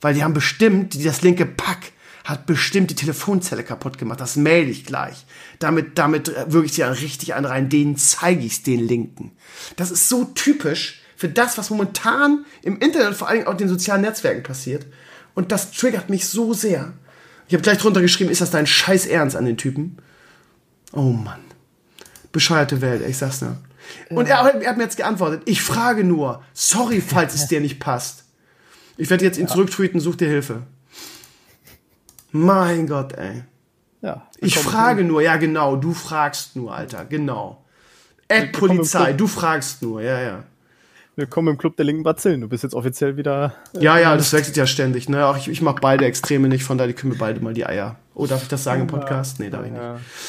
[0.00, 1.92] Weil die haben bestimmt, das linke Pack
[2.24, 4.20] hat bestimmt die Telefonzelle kaputt gemacht.
[4.20, 5.24] Das mail ich gleich.
[5.58, 7.68] Damit, damit würge ich sie richtig einen rein.
[7.68, 9.32] Denen zeige ich den Linken.
[9.76, 13.68] Das ist so typisch für das, was momentan im Internet, vor allem auch in den
[13.68, 14.86] sozialen Netzwerken passiert.
[15.34, 16.92] Und das triggert mich so sehr.
[17.50, 19.96] Ich habe gleich drunter geschrieben, ist das dein Scheiß Ernst an den Typen?
[20.92, 21.40] Oh Mann.
[22.30, 23.56] Bescheuerte Welt, ich sag's nur.
[24.08, 27.80] Und er, er, hat mir jetzt geantwortet, ich frage nur, sorry, falls es dir nicht
[27.80, 28.22] passt.
[28.96, 29.52] Ich werde jetzt ihn ja.
[29.52, 30.62] zurücktweeten, such dir Hilfe.
[32.30, 33.42] Mein Gott, ey.
[34.00, 34.28] Ja.
[34.38, 37.64] Ich frage nur, ja genau, du fragst nur, Alter, genau.
[38.30, 40.44] Ad Polizei, du fragst nur, ja, ja.
[41.20, 42.40] Willkommen im Club der linken Bazillen.
[42.40, 43.52] Du bist jetzt offiziell wieder.
[43.74, 45.10] Äh, ja, ja, das wechselt ja ständig.
[45.10, 45.26] Ne?
[45.26, 47.96] Auch ich, ich mag beide Extreme nicht, von daher können wir beide mal die Eier.
[48.14, 49.38] Oh, darf ich das sagen im Podcast?
[49.38, 49.82] Nee, darf ich nicht.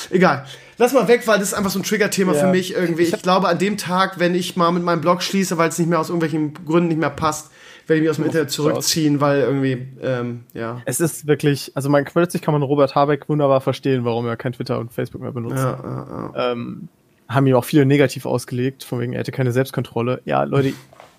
[0.10, 0.46] Egal.
[0.78, 2.39] Lass mal weg, weil das ist einfach so ein Trigger-Thema ja.
[2.42, 3.04] für mich irgendwie.
[3.04, 5.80] Ich, ich glaube, an dem Tag, wenn ich mal mit meinem Blog schließe, weil es
[5.80, 7.52] nicht mehr aus irgendwelchen Gründen nicht mehr passt,
[7.88, 10.82] werde ich mich aus dem Internet zurückziehen, weil irgendwie, ähm, ja.
[10.84, 14.52] Es ist wirklich, also man, plötzlich kann man Robert Habeck wunderbar verstehen, warum er kein
[14.52, 15.56] Twitter und Facebook mehr benutzt.
[15.56, 16.52] Ja, ja, ja.
[16.52, 16.89] Ähm,
[17.34, 20.22] haben ihm auch viele negativ ausgelegt, von wegen, er hätte keine Selbstkontrolle.
[20.26, 20.74] Ja, Leute,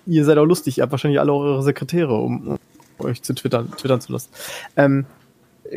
[0.07, 2.59] ihr seid auch lustig, ihr habt wahrscheinlich alle eure Sekretäre, um,
[2.99, 4.31] um euch zu twittern, twittern zu lassen.
[4.77, 5.07] Ähm,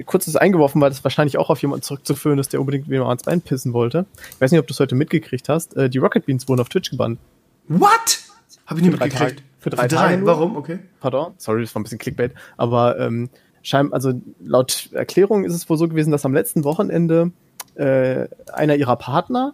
[0.06, 3.42] kurzes eingeworfen, weil das wahrscheinlich auch auf jemanden zurückzuführen ist, der unbedingt wieder ans Bein
[3.42, 4.06] pissen wollte.
[4.32, 5.76] Ich weiß nicht, ob du es heute mitgekriegt hast.
[5.78, 7.20] Äh, die Rocket Beans wurden auf Twitch gebannt.
[7.68, 8.20] What?
[8.66, 9.44] Hab ich nicht mitgekriegt.
[9.60, 10.26] Für drei, drei Tage.
[10.26, 10.58] Warum?
[10.58, 10.80] Okay.
[11.00, 11.34] Pardon.
[11.38, 12.34] Sorry, das war ein bisschen Clickbait.
[12.58, 13.30] Aber ähm,
[13.62, 14.14] scheinbar, also
[14.44, 17.32] laut Erklärung ist es wohl so gewesen, dass am letzten Wochenende
[17.76, 19.54] äh, einer ihrer Partner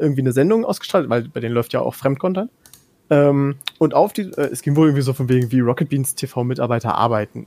[0.00, 2.50] irgendwie eine Sendung ausgestrahlt, weil bei denen läuft ja auch Fremdcontent.
[3.10, 6.14] Ähm, und auf die, äh, es ging wohl irgendwie so von wegen, wie Rocket Beans
[6.14, 7.46] TV-Mitarbeiter arbeiten.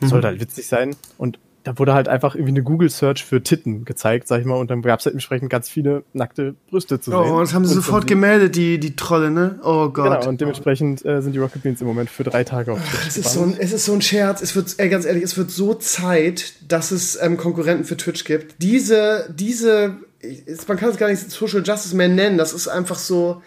[0.00, 0.06] Mhm.
[0.06, 0.96] Sollte halt witzig sein.
[1.18, 4.70] Und da wurde halt einfach irgendwie eine Google-Search für Titten gezeigt, sag ich mal, und
[4.70, 7.32] dann gab es halt entsprechend ganz viele nackte Brüste zu oh, sehen.
[7.32, 9.60] Oh, das haben sie und sofort gemeldet, die, die Trolle, ne?
[9.62, 10.20] Oh Gott.
[10.20, 13.06] Genau, und dementsprechend äh, sind die Rocket Beans im Moment für drei Tage auf Twitch.
[13.06, 14.42] Es ist, so ein, es ist so ein Scherz.
[14.42, 18.24] Es wird, ey, ganz ehrlich, es wird so Zeit, dass es ähm, Konkurrenten für Twitch
[18.24, 18.56] gibt.
[18.60, 19.98] Diese, diese,
[20.68, 22.38] man kann es gar nicht Social Justice mehr nennen.
[22.38, 23.42] Das ist einfach so,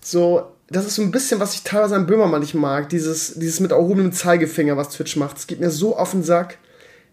[0.00, 2.88] so, das ist so ein bisschen, was ich teilweise an Böhmermann nicht mag.
[2.88, 5.38] Dieses, dieses mit erhobenem Zeigefinger, was Twitch macht.
[5.38, 6.58] Es geht mir so auf den Sack.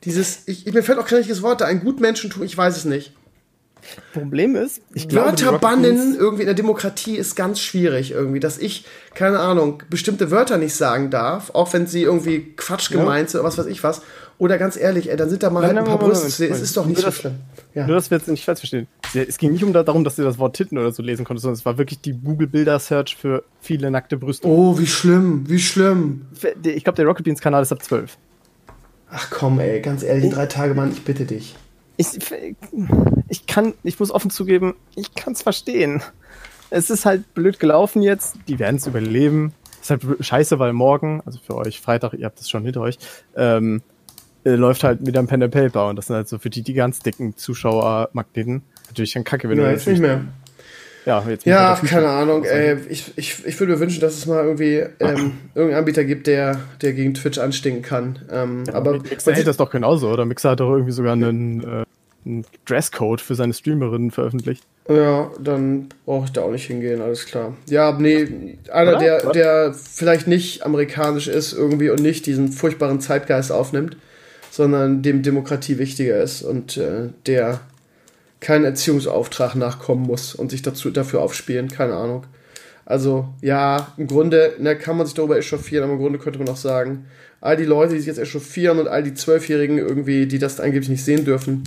[0.03, 3.13] Dieses, ich, mir fällt auch kein richtiges Wort da, ein Gutmenschentum, ich weiß es nicht.
[4.13, 8.57] Problem ist, ich glaube, Wörter bannen irgendwie in der Demokratie ist ganz schwierig irgendwie, dass
[8.57, 13.39] ich, keine Ahnung, bestimmte Wörter nicht sagen darf, auch wenn sie irgendwie Quatsch gemeint sind
[13.39, 14.01] oder was weiß ich was.
[14.39, 16.47] Oder ganz ehrlich, ey, dann sind da mal halt ein paar Brüste.
[16.47, 17.35] Es ist doch nicht so schlimm.
[17.75, 17.85] Ja.
[17.85, 18.87] Nur, dass wir jetzt nicht falsch verstehen.
[19.13, 21.57] Es ging nicht um darum, dass du das Wort Titten oder so lesen konntest, sondern
[21.57, 24.47] es war wirklich die Google-Bilder-Search für viele nackte Brüste.
[24.47, 26.25] Oh, wie schlimm, wie schlimm.
[26.63, 28.17] Ich glaube, der Rocket Beans-Kanal ist ab 12.
[29.11, 31.55] Ach komm, ey, ganz ehrlich, drei Tage, Mann, ich bitte dich.
[31.97, 32.07] Ich,
[33.29, 36.01] ich kann, ich muss offen zugeben, ich kann es verstehen.
[36.69, 39.53] Es ist halt blöd gelaufen jetzt, die werden es überleben.
[39.81, 42.97] Ist halt scheiße, weil morgen, also für euch Freitag, ihr habt es schon hinter euch,
[43.35, 43.81] ähm,
[44.43, 46.63] äh, läuft halt wieder ein Pen and Paper und das sind halt so für die,
[46.63, 50.25] die ganz dicken Zuschauermagneten natürlich dann kacke, wenn ja, du jetzt nicht mehr.
[51.05, 52.43] Ja, jetzt ja keine Ahnung.
[52.43, 56.27] Ey, ich, ich, ich würde mir wünschen, dass es mal irgendwie ähm, irgendeinen Anbieter gibt,
[56.27, 58.19] der, der gegen Twitch anstinken kann.
[58.31, 60.25] Ähm, ja, aber Mixer hält das doch genauso, oder?
[60.25, 61.85] Mixer hat doch irgendwie sogar einen, äh,
[62.25, 64.63] einen Dresscode für seine Streamerinnen veröffentlicht.
[64.89, 67.53] Ja, dann brauche ich da auch nicht hingehen, alles klar.
[67.69, 73.51] Ja, nee, einer, der, der vielleicht nicht amerikanisch ist irgendwie und nicht diesen furchtbaren Zeitgeist
[73.51, 73.95] aufnimmt,
[74.51, 77.61] sondern dem Demokratie wichtiger ist und äh, der
[78.43, 82.25] keinen Erziehungsauftrag nachkommen muss und sich dazu, dafür aufspielen, keine Ahnung.
[82.85, 86.49] Also, ja, im Grunde ne, kann man sich darüber echauffieren, aber im Grunde könnte man
[86.49, 87.05] auch sagen,
[87.39, 90.89] all die Leute, die sich jetzt echauffieren und all die Zwölfjährigen irgendwie, die das angeblich
[90.89, 91.63] nicht sehen dürfen,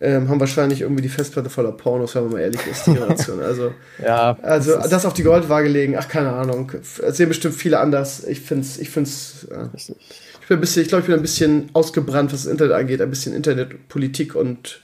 [0.00, 3.40] ähm, haben wahrscheinlich irgendwie die Festplatte voller Pornos, wenn man mal ehrlich ist, die Generation.
[3.40, 3.72] Also,
[4.04, 6.72] ja, also das, das auf die Goldwaage legen, ach, keine Ahnung.
[6.72, 8.24] Das sehen bestimmt viele anders.
[8.24, 9.70] Ich finde es, ich finde es, ja.
[9.74, 13.00] ich, bin ein bisschen, ich glaube, ich bin ein bisschen ausgebrannt, was das Internet angeht,
[13.00, 14.82] ein bisschen Internetpolitik und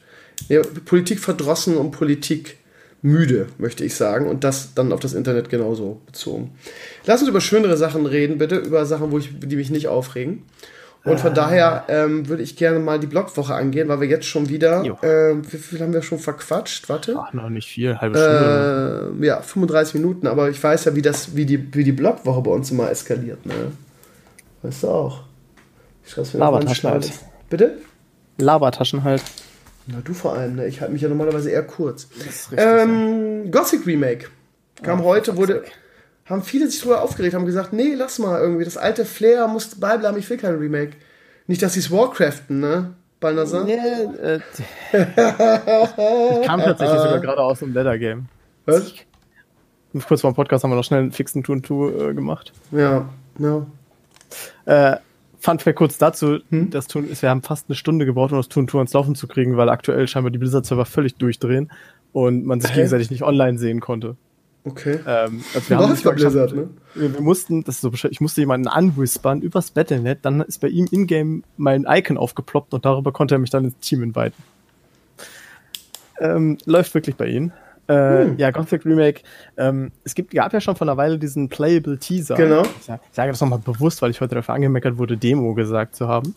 [0.48, 2.58] ja, Politik verdrossen und Politik
[3.02, 4.26] müde, möchte ich sagen.
[4.26, 6.52] Und das dann auf das Internet genauso bezogen.
[7.06, 8.56] Lass uns über schönere Sachen reden, bitte.
[8.56, 10.42] Über Sachen, wo ich, die mich nicht aufregen.
[11.04, 11.34] Und von ah.
[11.34, 14.82] daher ähm, würde ich gerne mal die Blogwoche angehen, weil wir jetzt schon wieder.
[15.02, 16.88] Äh, wie viel haben wir schon verquatscht?
[16.88, 17.16] Warte.
[17.18, 19.12] Ach, noch nicht viel, halbe Stunde.
[19.20, 22.40] Äh, ja, 35 Minuten, aber ich weiß ja, wie das, wie die, wie die Blogwoche
[22.40, 23.72] bei uns immer eskaliert, ne?
[24.62, 25.24] Weißt du auch.
[26.06, 27.12] Ich schreib's mir Labertaschen halt.
[27.50, 27.76] Bitte?
[28.38, 29.22] Labertaschen halt.
[29.86, 30.66] Na, du vor allem, ne?
[30.66, 32.08] Ich halte mich ja normalerweise eher kurz.
[32.56, 34.28] Ähm, Gothic Remake.
[34.82, 35.64] Kam oh, heute, wurde.
[36.26, 38.64] Haben viele sich drüber aufgeregt, haben gesagt, nee, lass mal irgendwie.
[38.64, 40.92] Das alte Flair muss beibleiben, ich will kein Remake.
[41.46, 42.94] Nicht, dass sie es Warcraften, ne?
[43.20, 43.64] Balnasar?
[43.64, 44.40] Nee, äh,
[44.92, 48.26] ich kam tatsächlich sogar gerade aus dem Leather Game.
[48.64, 48.92] Was?
[50.06, 52.52] Kurz vor dem Podcast haben wir noch schnell einen fixen Tour äh, gemacht.
[52.72, 53.08] Ja,
[53.38, 53.66] ja.
[54.64, 54.96] Äh,
[55.44, 56.70] Fun Fact kurz dazu, hm?
[56.70, 59.14] das Tun ist, wir haben fast eine Stunde gebraucht, um das Tun Tour ans Laufen
[59.14, 61.70] zu kriegen, weil aktuell scheinbar die Blizzard-Server völlig durchdrehen
[62.14, 62.76] und man sich Hä?
[62.76, 64.16] gegenseitig nicht online sehen konnte.
[64.64, 65.00] Okay.
[65.06, 66.70] Ähm, also wir, haben Blizzard, ne?
[66.94, 70.68] wir, wir, mussten, das ist so ich musste jemanden anwhispern übers Battlenet, dann ist bei
[70.68, 74.42] ihm in-game mein Icon aufgeploppt und darüber konnte er mich dann ins Team inviten.
[76.20, 77.52] Ähm, läuft wirklich bei ihm.
[77.86, 78.38] Äh, hm.
[78.38, 79.22] Ja, Gothic Remake.
[79.56, 82.34] Ähm, es gibt, gab ja schon vor einer Weile diesen Playable Teaser.
[82.34, 82.62] Genau.
[82.62, 86.34] Ich, sage das nochmal bewusst, weil ich heute dafür angemeckert wurde, Demo gesagt zu haben.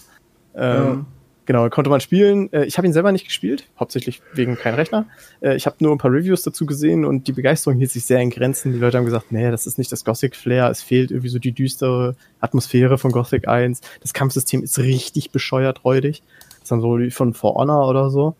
[0.55, 1.05] Ähm, ja.
[1.47, 2.51] Genau, konnte man spielen.
[2.51, 5.05] Äh, ich habe ihn selber nicht gespielt, hauptsächlich wegen kein Rechner.
[5.39, 8.19] Äh, ich habe nur ein paar Reviews dazu gesehen und die Begeisterung hielt sich sehr
[8.19, 8.73] in Grenzen.
[8.73, 11.39] Die Leute haben gesagt, nee, das ist nicht das Gothic Flair, es fehlt irgendwie so
[11.39, 13.79] die düstere Atmosphäre von Gothic 1.
[14.01, 16.21] Das Kampfsystem ist richtig bescheuert räudig.
[16.49, 18.35] Das ist dann so wie von For Honor oder so.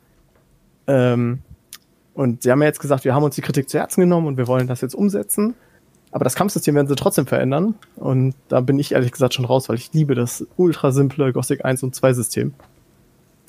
[0.88, 1.40] Ähm,
[2.18, 4.38] und sie haben ja jetzt gesagt, wir haben uns die Kritik zu Herzen genommen und
[4.38, 5.54] wir wollen das jetzt umsetzen.
[6.12, 7.76] Aber das Kampfsystem werden sie trotzdem verändern.
[7.96, 11.64] Und da bin ich ehrlich gesagt schon raus, weil ich liebe das ultra simple Gothic
[11.64, 12.56] 1 und 2 System.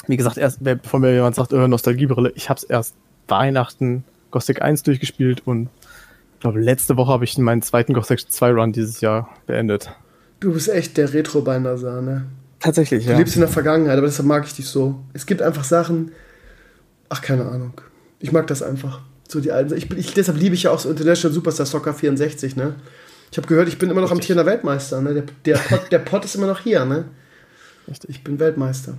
[0.06, 2.94] Wie gesagt, erst, bevor mir jemand sagt, äh, Nostalgiebrille, ich habe es erst
[3.26, 5.70] Weihnachten Gothic 1 durchgespielt und
[6.34, 9.96] ich glaube, letzte Woche habe ich meinen zweiten Gothic 2 Run dieses Jahr beendet.
[10.40, 12.26] Du bist echt der Retro-Binder, ne?
[12.60, 13.12] Tatsächlich, ja.
[13.12, 15.00] Du lebst in der Vergangenheit, aber deshalb mag ich dich so.
[15.14, 16.12] Es gibt einfach Sachen,
[17.08, 17.72] ach, keine Ahnung.
[18.20, 19.00] Ich mag das einfach.
[19.28, 19.76] So die alten.
[19.76, 22.74] Ich, ich, deshalb liebe ich ja auch so International Superstar Soccer 64, ne?
[23.30, 25.14] Ich habe gehört, ich bin immer noch am amtierender Weltmeister, ne?
[25.14, 27.04] Der, der, Pot, der Pot ist immer noch hier, ne?
[27.86, 28.10] Richtig.
[28.10, 28.94] Ich bin Weltmeister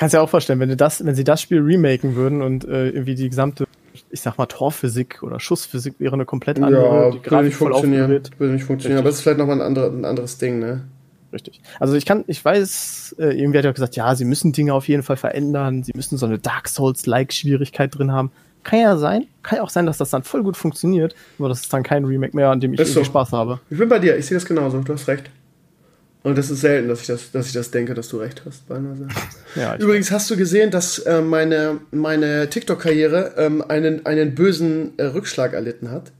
[0.00, 2.88] kannst ja auch vorstellen, wenn, du das, wenn sie das Spiel remaken würden und äh,
[2.88, 3.66] irgendwie die gesamte,
[4.08, 6.82] ich sag mal, Torphysik oder Schussphysik wäre eine komplett andere.
[6.82, 8.22] Ja, die würde nicht funktionieren.
[8.38, 10.88] Würde nicht funktionieren, aber das ist vielleicht nochmal ein, andere, ein anderes Ding, ne?
[11.34, 11.60] Richtig.
[11.78, 14.88] Also ich kann, ich weiß, äh, irgendwie hat er gesagt, ja, sie müssen Dinge auf
[14.88, 18.32] jeden Fall verändern, sie müssen so eine Dark Souls-like Schwierigkeit drin haben.
[18.62, 19.26] Kann ja sein.
[19.42, 22.04] Kann ja auch sein, dass das dann voll gut funktioniert, aber das ist dann kein
[22.04, 23.04] Remake mehr, an dem ich irgendwie so.
[23.04, 23.60] Spaß habe.
[23.70, 25.30] Ich bin bei dir, ich sehe das genauso, du hast recht.
[26.22, 28.68] Und das ist selten, dass ich das, dass ich das denke, dass du recht hast,
[28.68, 29.08] beinahe.
[29.56, 35.04] Ja, Übrigens hast du gesehen, dass äh, meine, meine TikTok-Karriere ähm, einen, einen bösen äh,
[35.04, 36.12] Rückschlag erlitten hat.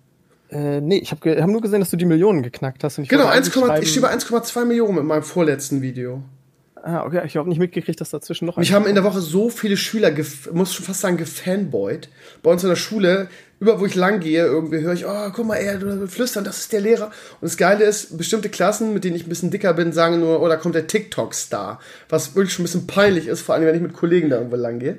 [0.50, 2.98] Äh, nee, ich habe hab nur gesehen, dass du die Millionen geknackt hast.
[2.98, 3.48] ich genau, 1,
[3.82, 6.22] ich stehe bei 1,2 Millionen mit meinem vorletzten Video.
[6.82, 8.56] Ah, okay, ich habe nicht mitgekriegt, dass dazwischen noch.
[8.56, 10.12] Mich haben in der Woche so viele Schüler,
[10.52, 12.08] muss schon fast sagen, gefanboyt.
[12.42, 13.28] Bei uns in der Schule
[13.60, 16.60] über wo ich lang gehe, irgendwie höre ich, oh, guck mal, er du flüstern, das
[16.60, 17.06] ist der Lehrer.
[17.06, 20.40] Und das Geile ist, bestimmte Klassen, mit denen ich ein bisschen dicker bin, sagen nur,
[20.40, 21.78] oh, da kommt der TikTok-Star.
[22.08, 24.56] Was wirklich schon ein bisschen peinlich ist, vor allem, wenn ich mit Kollegen da irgendwo
[24.56, 24.96] lang gehe.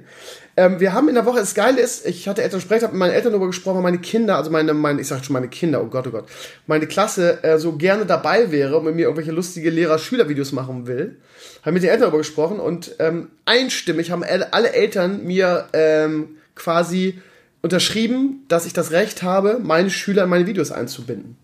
[0.56, 3.00] Ähm, wir haben in der Woche, das Geile ist, ich hatte Eltern sprechen, habe mit
[3.00, 5.88] meinen Eltern darüber gesprochen, meine Kinder, also meine, meine ich sag schon meine Kinder, oh
[5.88, 6.26] Gott, oh Gott,
[6.68, 11.18] meine Klasse äh, so gerne dabei wäre und mit mir irgendwelche lustige Lehrer-Schüler-Videos machen will.
[11.62, 17.20] Habe mit den Eltern darüber gesprochen und ähm, einstimmig haben alle Eltern mir ähm, quasi
[17.62, 21.38] unterschrieben, dass ich das Recht habe, meine Schüler in meine Videos einzubinden.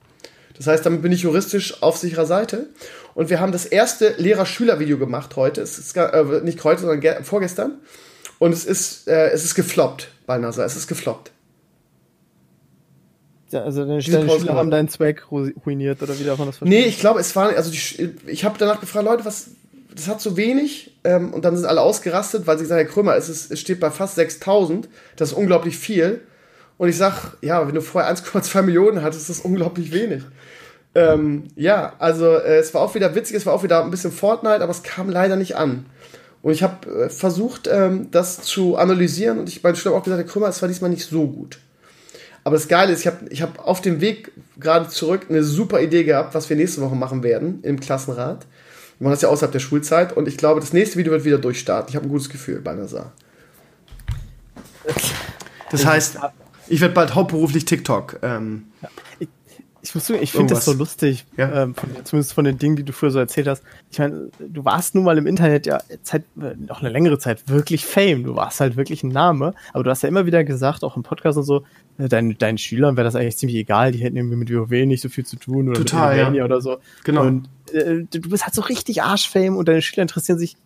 [0.58, 2.68] Das heißt, damit bin ich juristisch auf sicherer Seite.
[3.14, 5.62] Und wir haben das erste Lehrer-Schüler-Video gemacht heute.
[5.62, 7.80] Es ist äh, nicht heute, sondern vorgestern.
[8.40, 10.66] Und es ist, äh, es ist gefloppt bei NASA.
[10.66, 11.32] Es ist gefloppt.
[13.52, 16.82] Ja, also deine, deine Schüler haben deinen Zweck ruiniert oder wie darf man das verstehen?
[16.82, 19.52] Nee, ich glaube, es war, also die, ich habe danach gefragt, Leute, was,
[19.98, 23.16] das hat zu wenig ähm, und dann sind alle ausgerastet, weil sie sagen, Herr Krömer,
[23.16, 26.22] es, ist, es steht bei fast 6000, das ist unglaublich viel.
[26.78, 30.24] Und ich sag, ja, wenn du vorher 1,2 Millionen hattest, ist das unglaublich wenig.
[30.94, 34.12] Ähm, ja, also äh, es war auch wieder witzig, es war auch wieder ein bisschen
[34.12, 35.86] Fortnite, aber es kam leider nicht an.
[36.44, 40.22] Und ich habe äh, versucht, ähm, das zu analysieren und ich meine Schüler auch gesagt,
[40.22, 41.60] Herr Krömer, es war diesmal nicht so gut.
[42.44, 45.82] Aber das Geile ist, ich habe ich hab auf dem Weg gerade zurück eine super
[45.82, 48.46] Idee gehabt, was wir nächste Woche machen werden im Klassenrat.
[49.00, 51.38] Wir machen das ja außerhalb der Schulzeit und ich glaube, das nächste Video wird wieder
[51.38, 51.90] durchstarten.
[51.90, 53.12] Ich habe ein gutes Gefühl bei NASA.
[55.70, 56.18] Das heißt,
[56.68, 58.20] ich werde bald hauptberuflich TikTok.
[58.24, 58.66] Ähm,
[59.88, 61.64] Ich, ich, ich finde das so lustig, ja?
[61.64, 63.64] ähm, von, zumindest von den Dingen, die du früher so erzählt hast.
[63.90, 67.86] Ich meine, du warst nun mal im Internet ja Zeit, noch eine längere Zeit wirklich
[67.86, 68.24] Fame.
[68.24, 69.54] Du warst halt wirklich ein Name.
[69.74, 71.64] Aber du hast ja immer wieder gesagt, auch im Podcast und so,
[71.98, 75.02] äh, deinen, deinen Schülern wäre das eigentlich ziemlich egal, die hätten irgendwie mit WoW nicht
[75.02, 76.46] so viel zu tun oder Total, mit ja.
[76.46, 76.78] oder so.
[77.04, 77.22] Genau.
[77.22, 80.58] Und äh, du bist halt so richtig Arschfame und deine Schüler interessieren sich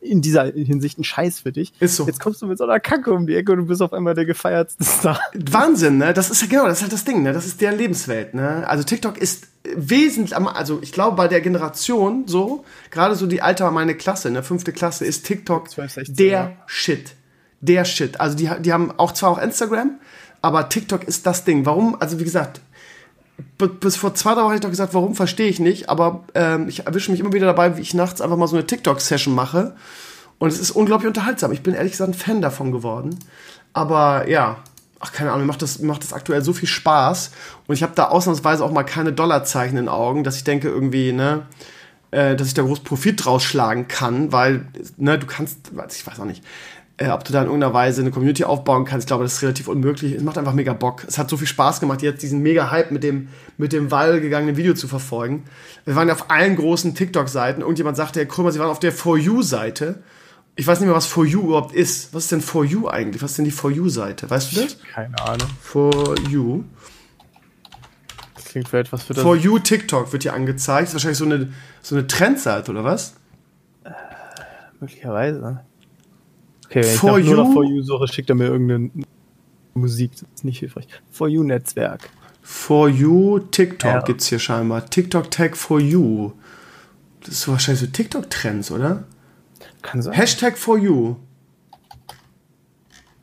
[0.00, 1.72] in dieser Hinsicht ein Scheiß für dich.
[1.80, 2.06] Ist so.
[2.06, 4.14] Jetzt kommst du mit so einer Kacke um die Ecke und du bist auf einmal
[4.14, 5.20] der gefeiertste Star.
[5.34, 6.14] Wahnsinn, ne?
[6.14, 7.32] Das ist ja genau, das ist halt das Ding, ne?
[7.32, 8.64] Das ist deren Lebenswelt, ne?
[8.66, 13.70] Also TikTok ist wesentlich, also ich glaube bei der Generation so, gerade so die Alter
[13.70, 16.52] meine Klasse, ne, fünfte Klasse, ist TikTok 12, 16, der ja.
[16.66, 17.14] Shit.
[17.60, 18.20] Der Shit.
[18.20, 20.00] Also die, die haben auch zwar auch Instagram,
[20.40, 21.66] aber TikTok ist das Ding.
[21.66, 21.96] Warum?
[22.00, 22.60] Also wie gesagt,
[23.80, 26.86] bis vor zwei Tagen habe ich doch gesagt, warum verstehe ich nicht, aber ähm, ich
[26.86, 29.74] erwische mich immer wieder dabei, wie ich nachts einfach mal so eine TikTok-Session mache.
[30.38, 31.52] Und es ist unglaublich unterhaltsam.
[31.52, 33.18] Ich bin ehrlich gesagt ein Fan davon geworden.
[33.74, 34.56] Aber ja,
[34.98, 37.30] ach keine Ahnung, mir macht das, macht das aktuell so viel Spaß.
[37.66, 40.68] Und ich habe da ausnahmsweise auch mal keine Dollarzeichen in den Augen, dass ich denke
[40.68, 41.42] irgendwie, ne,
[42.10, 46.20] äh, dass ich da groß Profit draus schlagen kann, weil, ne, du kannst, ich weiß
[46.20, 46.42] auch nicht
[47.00, 49.04] äh, ob du da in irgendeiner Weise eine Community aufbauen kannst.
[49.04, 50.12] Ich glaube, das ist relativ unmöglich.
[50.12, 51.04] Es macht einfach mega Bock.
[51.08, 54.20] Es hat so viel Spaß gemacht, jetzt diesen mega Hype mit dem, mit dem Wall
[54.20, 55.44] gegangenen Video zu verfolgen.
[55.86, 57.62] Wir waren ja auf allen großen TikTok-Seiten.
[57.62, 60.02] Irgendjemand sagte, guck mal, sie waren auf der For You-Seite.
[60.56, 62.12] Ich weiß nicht mehr, was For You überhaupt ist.
[62.12, 63.22] Was ist denn For You eigentlich?
[63.22, 64.28] Was ist denn die For You-Seite?
[64.28, 64.76] Weißt du das?
[64.92, 65.48] Keine Ahnung.
[65.62, 66.64] For You.
[68.34, 69.22] Das klingt vielleicht was für das.
[69.22, 70.82] For You TikTok wird hier angezeigt.
[70.82, 73.14] Das ist wahrscheinlich so eine, so eine Trendseite, oder was?
[74.80, 75.64] Möglicherweise.
[76.70, 77.44] Okay, wenn For ich nach, nur You?
[77.48, 78.90] nach For You suche, schickt er mir irgendeine
[79.74, 80.12] Musik.
[80.12, 80.86] Das ist nicht hilfreich.
[81.10, 82.08] For You Netzwerk.
[82.42, 84.00] For You TikTok Ja.
[84.02, 84.86] gibt's hier scheinbar.
[84.88, 86.32] TikTok Tag For You.
[87.20, 89.04] Das ist wahrscheinlich so TikTok-Trends, oder?
[89.82, 90.14] Kann sein.
[90.14, 91.16] Hashtag For You.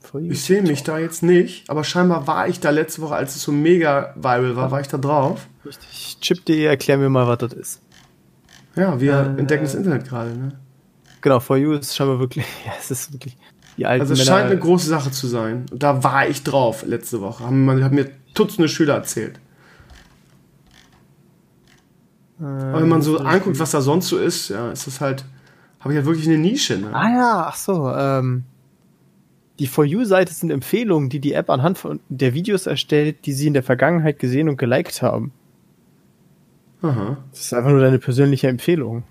[0.02, 3.16] For You Ich sehe mich da jetzt nicht, aber scheinbar war ich da letzte Woche,
[3.16, 5.48] als es so mega viral war, war ich da drauf.
[5.66, 6.18] Richtig.
[6.22, 7.82] Chip.de, erklär mir mal, was das ist.
[8.76, 10.60] Ja, wir Äh, entdecken das Internet gerade, ne?
[11.22, 13.36] Genau, For You ist scheinbar wirklich, ja, es ist wirklich
[13.78, 14.32] die alten Also es Männer.
[14.40, 15.66] scheint eine große Sache zu sein.
[15.72, 17.44] Und da war ich drauf letzte Woche.
[17.46, 19.40] Haben, man- haben mir Dutzende Schüler erzählt.
[22.40, 25.26] Aber wenn man so anguckt, was da sonst so ist, ja, ist das halt,
[25.80, 26.78] habe ich halt wirklich eine Nische.
[26.78, 26.94] Ne?
[26.94, 27.90] Ah ja, ach so.
[27.90, 28.44] Ähm,
[29.58, 33.48] die For You-Seite sind Empfehlungen, die die App anhand von der Videos erstellt, die sie
[33.48, 35.32] in der Vergangenheit gesehen und geliked haben.
[36.84, 39.04] Aha, Das ist einfach nur deine persönliche Empfehlung.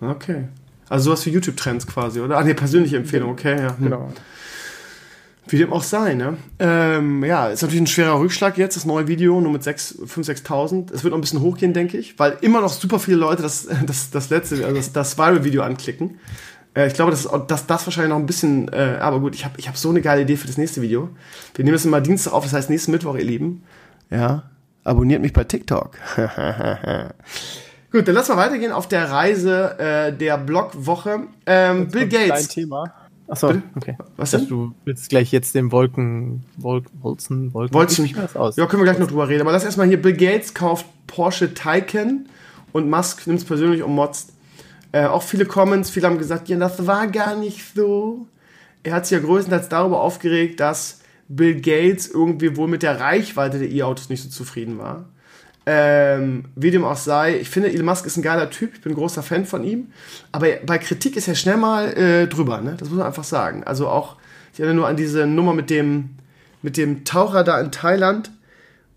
[0.00, 0.44] okay.
[0.92, 2.36] Also sowas wie YouTube-Trends quasi, oder?
[2.36, 3.78] Ah, ne, persönliche Empfehlung, okay, ja.
[3.78, 3.84] Hm.
[3.84, 4.12] Genau.
[5.46, 6.36] Wie dem auch sei, ne?
[6.58, 10.44] Ähm, ja, ist natürlich ein schwerer Rückschlag jetzt, das neue Video, nur mit 6, 5.000,
[10.44, 10.92] 6.000.
[10.92, 13.68] Es wird noch ein bisschen hochgehen, denke ich, weil immer noch super viele Leute das,
[13.86, 16.20] das, das letzte, also das, das Viral-Video anklicken.
[16.76, 19.54] Äh, ich glaube, dass, dass das wahrscheinlich noch ein bisschen, äh, aber gut, ich habe
[19.56, 21.08] ich hab so eine geile Idee für das nächste Video.
[21.54, 23.62] Wir nehmen das immer Dienstag auf, das heißt nächsten Mittwoch, ihr Lieben.
[24.10, 24.42] Ja,
[24.84, 25.96] abonniert mich bei TikTok.
[27.92, 31.28] gut, dann lass mal weitergehen auf der Reise äh, der Blogwoche.
[31.46, 32.48] Ähm, Bill Gates.
[32.48, 32.92] Thema.
[33.28, 33.62] Achso, Bitte?
[33.76, 33.96] okay.
[34.16, 34.46] Was denn?
[34.46, 38.04] du willst gleich jetzt den Wolken, Wolken, Wolzen, Wolken, Wolzen.
[38.12, 38.56] Man das aus?
[38.56, 39.42] Ja, können wir gleich noch drüber reden.
[39.42, 42.26] Aber lass erstmal hier, Bill Gates kauft Porsche Taycan
[42.72, 44.32] und Musk nimmt es persönlich und motzt.
[44.92, 48.26] Äh, auch viele Comments, viele haben gesagt, ja, das war gar nicht so.
[48.82, 53.58] Er hat sich ja größtenteils darüber aufgeregt, dass Bill Gates irgendwie wohl mit der Reichweite
[53.58, 55.06] der E-Autos nicht so zufrieden war.
[55.64, 58.92] Ähm, wie dem auch sei, ich finde, Elon Musk ist ein geiler Typ, ich bin
[58.92, 59.92] ein großer Fan von ihm,
[60.32, 62.74] aber bei Kritik ist er schnell mal äh, drüber, ne?
[62.76, 63.62] das muss man einfach sagen.
[63.62, 64.16] Also auch,
[64.52, 66.10] ich erinnere nur an diese Nummer mit dem,
[66.62, 68.32] mit dem Taucher da in Thailand,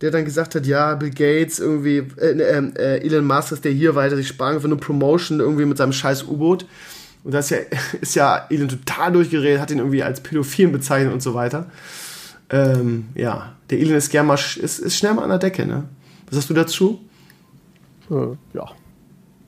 [0.01, 3.71] der dann gesagt hat, ja, Bill Gates irgendwie, äh, äh, äh, Elon Musk ist der
[3.71, 6.65] hier weiter sich sparen für eine Promotion irgendwie mit seinem scheiß U-Boot.
[7.23, 7.57] Und da ist ja,
[8.01, 11.67] ist ja Elon total durchgeredet, hat ihn irgendwie als Pädophilen bezeichnet und so weiter.
[12.49, 15.85] Ähm, ja, der Elon ist gern mal, ist, ist schnell mal an der Decke, ne?
[16.27, 17.01] Was hast du dazu?
[18.09, 18.71] Äh, ja.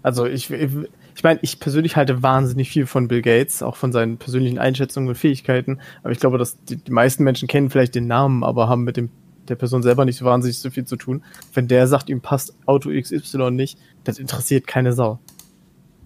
[0.04, 4.18] Also ich, ich, meine, ich persönlich halte wahnsinnig viel von Bill Gates, auch von seinen
[4.18, 5.80] persönlichen Einschätzungen und Fähigkeiten.
[6.04, 8.98] Aber ich glaube, dass die, die meisten Menschen kennen vielleicht den Namen, aber haben mit
[8.98, 9.10] dem
[9.48, 11.24] der Person selber nicht so wahnsinnig so viel zu tun.
[11.54, 15.20] Wenn der sagt, ihm passt Auto XY nicht, das interessiert keine Sau.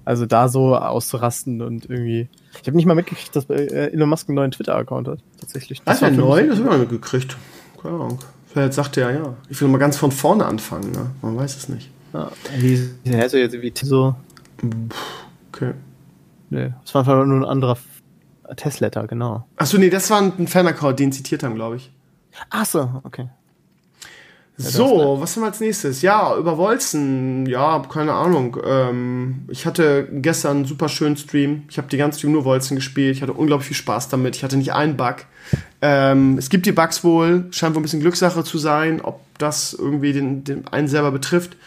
[0.03, 2.27] Also da so auszurasten und irgendwie.
[2.61, 5.19] Ich habe nicht mal mitgekriegt, dass Elon Musk einen neuen Twitter-Account hat.
[5.39, 5.81] Tatsächlich.
[5.83, 7.37] Das war für neu, das habe ich noch nicht gekriegt.
[7.81, 8.19] Keine Ahnung.
[8.51, 9.35] Vielleicht sagt er ja.
[9.49, 11.11] Ich will mal ganz von vorne anfangen, ne?
[11.21, 11.89] Man weiß es nicht.
[12.13, 14.15] Ja, wie, heißt ja jetzt irgendwie so.
[15.53, 15.73] Okay.
[16.49, 17.77] Nee, das war einfach nur ein anderer
[18.57, 19.47] Testletter, genau.
[19.55, 21.91] Achso, nee, das war ein Fan-Account, den zitiert haben, glaube ich.
[22.49, 23.29] Ach so, okay.
[24.57, 26.01] So, was haben wir als nächstes?
[26.01, 27.45] Ja, über Wolzen.
[27.47, 28.57] Ja, keine Ahnung.
[28.63, 31.63] Ähm, ich hatte gestern einen super schönen Stream.
[31.69, 33.15] Ich habe die ganze Stream nur Wolzen gespielt.
[33.15, 34.35] Ich hatte unglaublich viel Spaß damit.
[34.35, 35.25] Ich hatte nicht einen Bug.
[35.81, 37.45] Ähm, es gibt die Bugs wohl.
[37.51, 41.57] Scheint wohl ein bisschen Glückssache zu sein, ob das irgendwie den, den einen selber betrifft.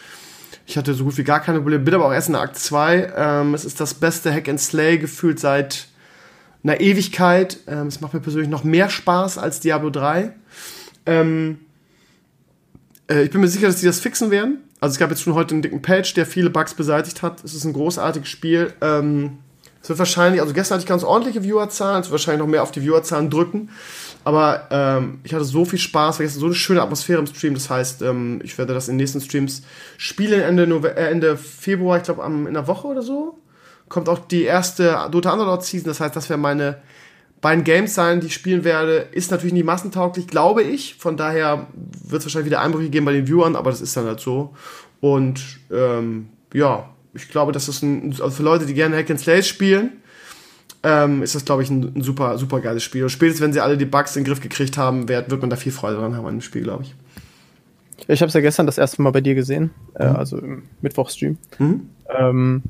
[0.67, 1.83] Ich hatte so gut wie gar keine Probleme.
[1.83, 3.13] Bin aber auch erst in der Akt 2.
[3.15, 5.87] Ähm, es ist das beste Hack and Slay gefühlt seit
[6.63, 7.57] einer Ewigkeit.
[7.67, 10.33] Ähm, es macht mir persönlich noch mehr Spaß als Diablo 3.
[11.05, 11.59] Ähm,
[13.09, 14.59] äh, ich bin mir sicher, dass die das fixen werden.
[14.79, 17.43] Also es gab jetzt schon heute einen dicken Patch, der viele Bugs beseitigt hat.
[17.43, 18.73] Es ist ein großartiges Spiel.
[18.81, 19.37] Ähm,
[19.81, 22.63] es wird wahrscheinlich, also gestern hatte ich ganz ordentliche Viewerzahlen, es wird wahrscheinlich noch mehr
[22.63, 23.69] auf die Viewerzahlen drücken.
[24.25, 27.53] Aber ähm, ich hatte so viel Spaß, war gestern so eine schöne Atmosphäre im Stream.
[27.53, 29.61] Das heißt, ähm, ich werde das in nächsten Streams
[29.97, 33.37] spielen Ende, Nove äh, Ende Februar, ich glaube in der Woche oder so.
[33.87, 35.87] Kommt auch die erste Dota Underlord Season.
[35.87, 36.81] Das heißt, das wäre meine
[37.39, 39.07] beiden Games sein, die ich spielen werde.
[39.11, 40.95] Ist natürlich nicht massentauglich, glaube ich.
[40.95, 44.05] Von daher wird es wahrscheinlich wieder Einbrüche geben bei den Viewern, aber das ist dann
[44.05, 44.55] halt so.
[45.01, 49.43] Und ähm, ja, ich glaube, das ein, also für Leute, die gerne Hack and Slay
[49.43, 50.01] spielen,
[50.85, 53.03] ähm, ist das, glaube ich, ein, ein, super, super geiles Spiel.
[53.03, 55.49] Und spätestens, wenn sie alle die Bugs in den Griff gekriegt haben, wird, wird man
[55.49, 56.95] da viel Freude dran haben an dem Spiel, glaube ich.
[58.07, 61.39] Ich habe es ja gestern das erste Mal bei dir gesehen, äh, also im Mittwochstream.
[61.57, 61.89] Mhm.
[62.15, 62.61] Ähm,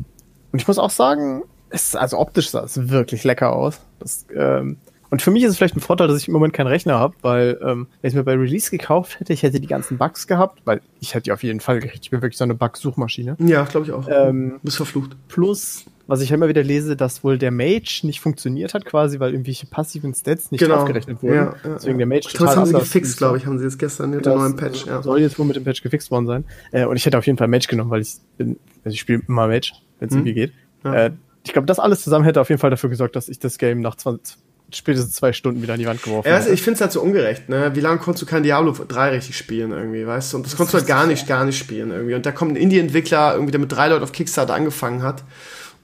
[0.54, 3.82] und ich muss auch sagen, es, also optisch sah es wirklich lecker aus.
[4.00, 4.78] Das, ähm,
[5.10, 7.16] und für mich ist es vielleicht ein Vorteil, dass ich im Moment keinen Rechner habe,
[7.22, 10.26] weil ähm, wenn ich es mir bei Release gekauft hätte, ich hätte die ganzen Bugs
[10.26, 12.06] gehabt, weil ich hätte die auf jeden Fall gekriegt.
[12.06, 13.36] Ich bin wirklich so eine Bug-Suchmaschine.
[13.40, 14.08] Ja, glaube ich auch.
[14.10, 15.18] Ähm, Bist verflucht.
[15.28, 19.32] plus was ich immer wieder lese, dass wohl der Mage nicht funktioniert hat, quasi, weil
[19.32, 20.76] irgendwelche passiven Stats nicht Genau.
[20.76, 21.36] aufgerechnet wurden.
[21.36, 23.66] Ja, ja, Deswegen der Mage Ich glaube, das haben sie gefixt, glaube ich, haben sie
[23.66, 24.86] jetzt gestern mit dem Das, neuen Patch.
[24.86, 25.02] Ja.
[25.02, 26.46] Soll jetzt wohl mit dem Patch gefixt worden sein.
[26.72, 29.22] Äh, und ich hätte auf jeden Fall Mage genommen, weil ich bin, also ich spiele
[29.28, 30.20] immer Mage, wenn es Mhm.
[30.20, 30.54] irgendwie geht.
[30.84, 30.94] Ja.
[30.94, 31.12] Äh,
[31.44, 33.80] ich glaube, das alles zusammen hätte auf jeden Fall dafür gesorgt, dass ich das Game
[33.82, 34.38] nach 20,
[34.72, 36.50] spätestens zwei Stunden wieder an die Wand geworfen Ja, hätte.
[36.52, 37.72] ich finde es halt so ungerecht, ne?
[37.76, 40.38] Wie lange konntest du kein Diablo 3 richtig spielen irgendwie, weißt du?
[40.38, 42.16] Und das, konntest du halt gar nicht, gar nicht spielen irgendwie.
[42.16, 45.24] Und da kommt ein Indie-Entwickler irgendwie, der mit drei Leuten auf Kickstarter angefangen hat.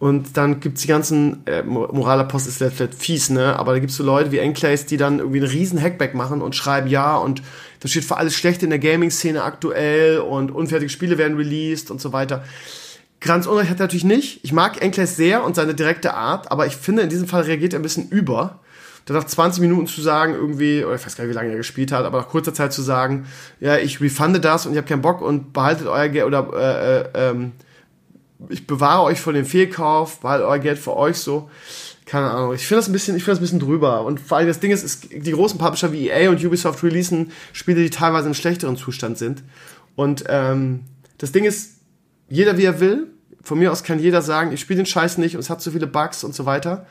[0.02, 3.56] Und dann gibt's die ganzen, äh, Moralapost ist vielleicht fies, ne?
[3.60, 6.56] Aber da gibt's so Leute wie Enclays, die dann irgendwie einen riesen Hackback machen und
[6.56, 7.44] schreiben, ja, und
[7.82, 12.02] das steht für alles schlecht in der Gaming-Szene aktuell und unfertige Spiele werden released und
[12.02, 12.44] so weiter.
[13.20, 14.40] Ganz Unrecht hat er natürlich nicht.
[14.42, 17.74] Ich mag Enclays sehr und seine direkte Art, aber ich finde, in diesem Fall reagiert
[17.74, 18.60] er ein bisschen über.
[19.06, 21.58] Da nach 20 Minuten zu sagen, irgendwie, oder ich weiß gar nicht, wie lange er
[21.58, 23.28] gespielt hat, aber nach kurzer Zeit zu sagen,
[23.60, 27.02] ja, ich refunde das und ich habe keinen Bock und behaltet euer Geld oder äh,
[27.02, 27.52] äh, ähm,
[28.50, 31.50] ich bewahre euch vor dem Fehlkauf, behaltet euer Geld für euch so.
[32.06, 32.54] Keine Ahnung.
[32.54, 34.04] Ich finde das ein bisschen, ich finde das ein bisschen drüber.
[34.04, 37.32] Und vor allem das Ding ist, ist, die großen Publisher wie EA und Ubisoft releasen
[37.54, 39.44] Spiele, die teilweise im schlechteren Zustand sind.
[39.96, 40.82] Und ähm,
[41.18, 41.76] das Ding ist,
[42.28, 43.08] jeder wie er will.
[43.44, 45.72] Von mir aus kann jeder sagen, ich spiele den Scheiß nicht und es hat zu
[45.72, 46.86] viele Bugs und so weiter.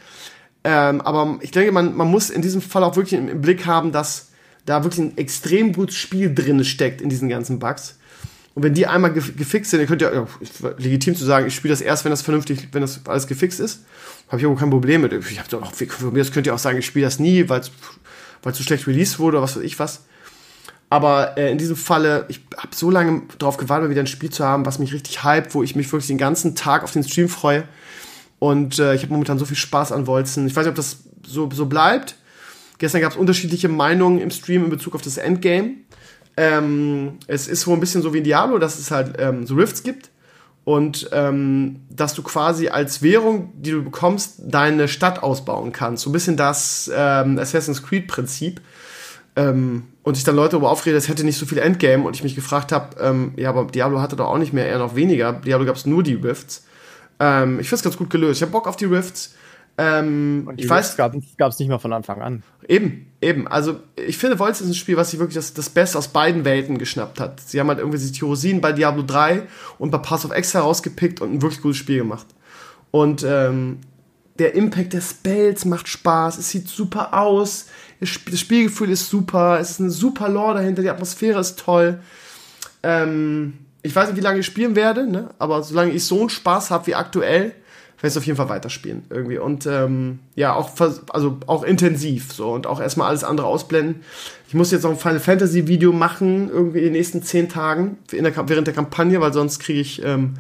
[0.65, 3.67] Ähm, aber ich denke, man, man muss in diesem Fall auch wirklich im, im Blick
[3.67, 4.31] haben, dass
[4.67, 7.99] da wirklich ein extrem gutes Spiel drin steckt in diesen ganzen Bugs.
[8.61, 10.27] Und wenn die einmal gef gefixt sind, ihr könnt ja, ja
[10.77, 13.87] legitim zu sagen, ich spiele das erst, wenn das vernünftig, wenn das alles gefixt ist.
[14.29, 15.15] Habe ich auch kein Problem mit.
[15.15, 17.49] Ich hab doch auch, von mir aus könnt ihr auch sagen, ich spiele das nie,
[17.49, 17.71] weil es
[18.53, 20.05] zu schlecht released wurde oder was weiß ich was.
[20.91, 24.29] Aber äh, in diesem Falle, ich habe so lange darauf gewartet, mal wieder ein Spiel
[24.29, 27.03] zu haben, was mich richtig hypt, wo ich mich wirklich den ganzen Tag auf den
[27.03, 27.65] Stream freue.
[28.41, 30.47] Und äh, ich habe momentan so viel Spaß an Wolzen.
[30.47, 32.15] Ich weiß nicht, ob das so, so bleibt.
[32.77, 35.77] Gestern gab es unterschiedliche Meinungen im Stream in Bezug auf das Endgame.
[36.41, 39.57] Ähm, es ist wohl ein bisschen so wie in Diablo, dass es halt ähm, so
[39.57, 40.09] Rifts gibt.
[40.65, 46.05] Und ähm, dass du quasi als Währung, die du bekommst, deine Stadt ausbauen kannst.
[46.05, 48.63] So ein bisschen das ähm, Assassin's Creed-Prinzip.
[49.37, 52.23] Ähm, und sich dann Leute darüber aufreden, es hätte nicht so viel Endgame und ich
[52.23, 55.35] mich gefragt habe, ähm, ja, aber Diablo hatte doch auch nicht mehr, eher noch weniger.
[55.35, 56.65] Diablo gab es nur die Rifts.
[57.23, 58.39] Ich finde es ganz gut gelöst.
[58.39, 59.35] Ich habe Bock auf die Rifts.
[59.83, 62.43] Ähm, Und ich weiß, gab es nicht mal von Anfang an.
[62.69, 63.49] Eben, eben.
[63.49, 66.45] Also ich finde, Volz ist ein Spiel, was sich wirklich das, das Beste aus beiden
[66.45, 67.41] Welten geschnappt hat.
[67.41, 69.45] Sie haben halt irgendwie die Tyrosinen bei Diablo 3
[69.79, 72.27] und bei Pass of Exile rausgepickt und ein wirklich gutes Spiel gemacht.
[72.91, 73.79] Und ähm,
[74.39, 77.67] der Impact der Spells macht Spaß, es sieht super aus,
[78.01, 82.01] das Spielgefühl ist super, es ist eine super Lore dahinter, die Atmosphäre ist toll.
[82.83, 85.31] Ähm, ich weiß nicht, wie lange ich spielen werde, ne?
[85.39, 87.55] aber solange ich so einen Spaß habe wie aktuell,
[88.01, 89.39] werde ich es auf jeden Fall weiterspielen irgendwie.
[89.39, 90.71] Und ähm, ja, auch,
[91.11, 94.03] also auch intensiv so und auch erstmal alles andere ausblenden.
[94.49, 97.99] Ich muss jetzt noch ein Final Fantasy Video machen, irgendwie in den nächsten zehn Tagen,
[98.11, 100.35] der, während der Kampagne, weil sonst kriege ich ähm,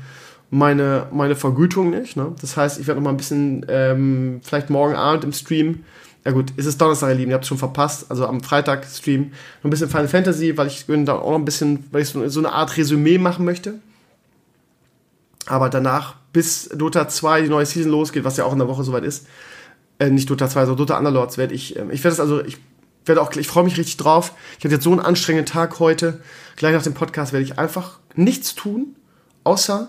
[0.51, 2.17] meine, meine Vergütung nicht.
[2.17, 2.33] Ne?
[2.41, 5.85] Das heißt, ich werde noch mal ein bisschen, ähm, vielleicht morgen Abend im Stream,
[6.25, 8.85] ja gut, es ist Donnerstag, ihr Lieben, ihr habt es schon verpasst, also am Freitag
[8.85, 9.33] Stream,
[9.63, 12.27] noch ein bisschen Final Fantasy, weil ich da auch noch ein bisschen, weil ich so,
[12.29, 13.75] so eine Art Resümee machen möchte.
[15.47, 18.85] Aber danach, bis Dota 2 die neue Season losgeht, was ja auch in der Woche
[18.85, 19.27] soweit ist,
[19.99, 22.59] äh, nicht Dota 2, sondern Dota Underlords, werde ich, ähm, ich werde es also, ich
[23.05, 24.33] werde auch, ich freue mich richtig drauf.
[24.59, 26.21] Ich hatte jetzt so einen anstrengenden Tag heute.
[26.57, 28.97] Gleich nach dem Podcast werde ich einfach nichts tun,
[29.45, 29.89] außer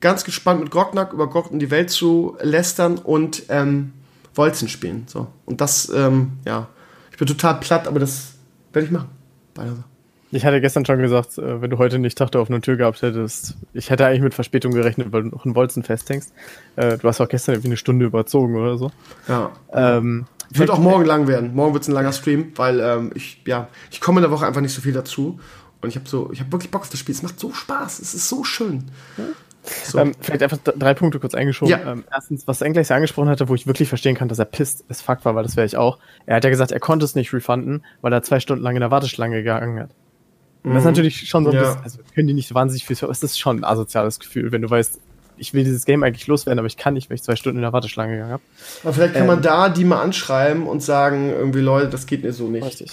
[0.00, 3.92] ganz gespannt mit Grognack über Gott und die Welt zu lästern und ähm,
[4.34, 5.04] Wolzen spielen.
[5.06, 5.28] So.
[5.44, 6.68] Und das, ähm, ja,
[7.10, 8.34] ich bin total platt, aber das
[8.72, 9.08] werde ich machen.
[9.56, 9.84] So.
[10.30, 13.00] Ich hatte gestern schon gesagt, äh, wenn du heute nicht Tag der offenen Tür gehabt
[13.02, 16.32] hättest, ich hätte eigentlich mit Verspätung gerechnet, weil du noch in Bolzen festhängst.
[16.76, 18.90] Äh, du hast auch gestern irgendwie eine Stunde überzogen oder so.
[19.26, 19.52] Ja.
[19.72, 21.54] Ähm, Wird auch morgen lang werden.
[21.54, 24.46] Morgen wird es ein langer Stream, weil ähm, ich, ja, ich komme in der Woche
[24.46, 25.40] einfach nicht so viel dazu.
[25.80, 27.14] Und ich habe so, ich habe wirklich Bock auf das Spiel.
[27.14, 28.00] Es macht so Spaß.
[28.00, 28.90] Es ist so schön.
[29.84, 29.98] So.
[29.98, 31.70] Ähm, vielleicht einfach drei Punkte kurz eingeschoben.
[31.70, 31.92] Ja.
[31.92, 34.84] Ähm, erstens, was Engleis ja angesprochen hatte, wo ich wirklich verstehen kann, dass er pisst
[34.88, 35.98] as fuck war, weil das wäre ich auch.
[36.26, 38.80] Er hat ja gesagt, er konnte es nicht refunden, weil er zwei Stunden lang in
[38.80, 39.90] der Warteschlange gegangen hat.
[40.68, 41.62] Und das ist natürlich schon so ein Ja.
[41.62, 44.62] bisschen, also können die nicht so wahnsinnig viel, es ist schon ein asoziales Gefühl, wenn
[44.62, 44.98] du weißt,
[45.40, 47.62] ich will dieses Game eigentlich loswerden, aber ich kann nicht, weil ich zwei Stunden in
[47.62, 48.42] der Warteschlange gegangen habe.
[48.82, 52.32] Aber vielleicht kann man da die mal anschreiben und sagen, irgendwie, Leute, das geht mir
[52.32, 52.64] so nicht.
[52.64, 52.90] Richtig.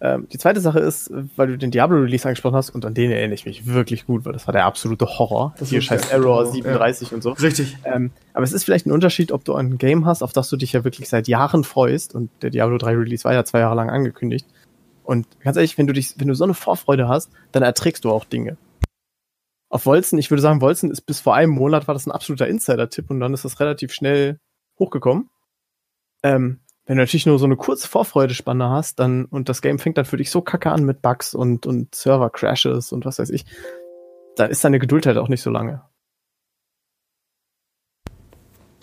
[0.00, 3.34] Ähm, die zweite Sache ist, weil du den Diablo-Release angesprochen hast, und an den erinnere
[3.34, 5.54] ich mich wirklich gut, weil das war der absolute Horror.
[5.58, 7.30] Das Hier scheiß ja- Error genau, 37 und so.
[7.32, 7.76] Richtig.
[7.84, 10.56] Ähm, aber es ist vielleicht ein Unterschied, ob du ein Game hast, auf das du
[10.56, 12.14] dich ja wirklich seit Jahren freust.
[12.14, 14.46] Und der Diablo 3 Release war ja zwei Jahre lang angekündigt.
[15.04, 18.10] Und ganz ehrlich, wenn du dich, wenn du so eine Vorfreude hast, dann erträgst du
[18.10, 18.56] auch Dinge.
[19.68, 22.48] Auf Wolzen, ich würde sagen, Wolzen ist bis vor einem Monat war das ein absoluter
[22.48, 24.38] Insider-Tipp und dann ist das relativ schnell
[24.78, 25.30] hochgekommen.
[26.22, 29.98] Ähm, wenn du natürlich nur so eine kurze Vorfreudespanne hast, dann, und das Game fängt
[29.98, 33.46] dann für dich so kacke an mit Bugs und, und Server-Crashes und was weiß ich,
[34.36, 35.82] dann ist deine Geduld halt auch nicht so lange.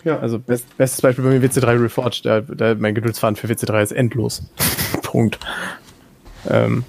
[0.04, 0.18] Ja.
[0.18, 3.92] Also best, bestes Beispiel bei mir WC3 Reforged, der, der, mein Geduldsfaden für WC3 ist
[3.92, 4.42] endlos.
[5.02, 5.38] Punkt.
[6.48, 6.84] Ähm.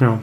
[0.00, 0.20] Ja.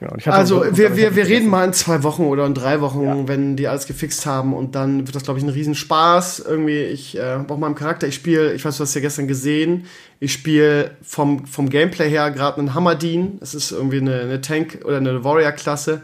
[0.00, 3.28] Ja, also wir, wir, wir reden mal in zwei Wochen oder in drei Wochen, ja.
[3.28, 6.40] wenn die alles gefixt haben und dann wird das, glaube ich, ein Riesenspaß.
[6.40, 9.84] Irgendwie, ich äh, brauche meinem Charakter, ich spiele, ich weiß, du hast ja gestern gesehen,
[10.18, 13.38] ich spiele vom, vom Gameplay her gerade einen Hammerdin.
[13.42, 16.00] Es ist irgendwie eine, eine Tank- oder eine Warrior-Klasse,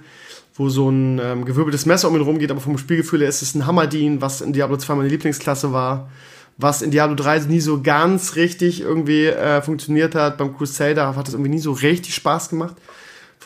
[0.55, 3.55] wo so ein ähm, gewirbeltes Messer um ihn rumgeht, aber vom Spielgefühl her ist es
[3.55, 6.11] ein Hammerdin, was in Diablo 2 meine Lieblingsklasse war
[6.59, 10.39] was in Diablo 3 nie so ganz richtig irgendwie äh, funktioniert hat.
[10.39, 12.77] Beim Crusader hat es irgendwie nie so richtig Spaß gemacht.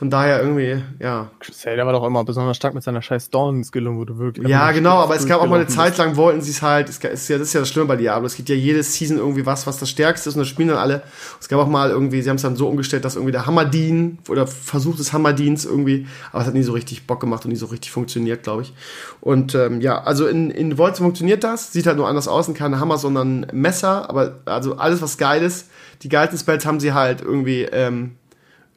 [0.00, 1.30] Von daher irgendwie, ja.
[1.40, 4.48] Crusader war doch immer besonders stark mit seiner scheiß Dawn-Skillung, wo du wirklich.
[4.48, 7.02] Ja, genau, aber es gab auch mal eine Zeit lang, wollten sie es halt, ist
[7.04, 8.24] ja, das ist ja das Schlimme bei Diablo.
[8.24, 10.78] Es gibt ja jede Season irgendwie was, was das Stärkste ist und das spielen dann
[10.78, 11.02] alle.
[11.38, 14.20] Es gab auch mal irgendwie, sie haben es dann so umgestellt, dass irgendwie der Hammerdien
[14.30, 17.58] oder Versuch des Hammerdiens irgendwie, aber es hat nie so richtig Bock gemacht und nie
[17.58, 18.72] so richtig funktioniert, glaube ich.
[19.20, 22.54] Und ähm, ja, also in, in Volts funktioniert das, sieht halt nur anders aus und
[22.54, 25.68] kein Hammer, sondern Messer, aber also alles, was geil ist.
[26.00, 28.12] Die geilsten Spells haben sie halt irgendwie, ähm,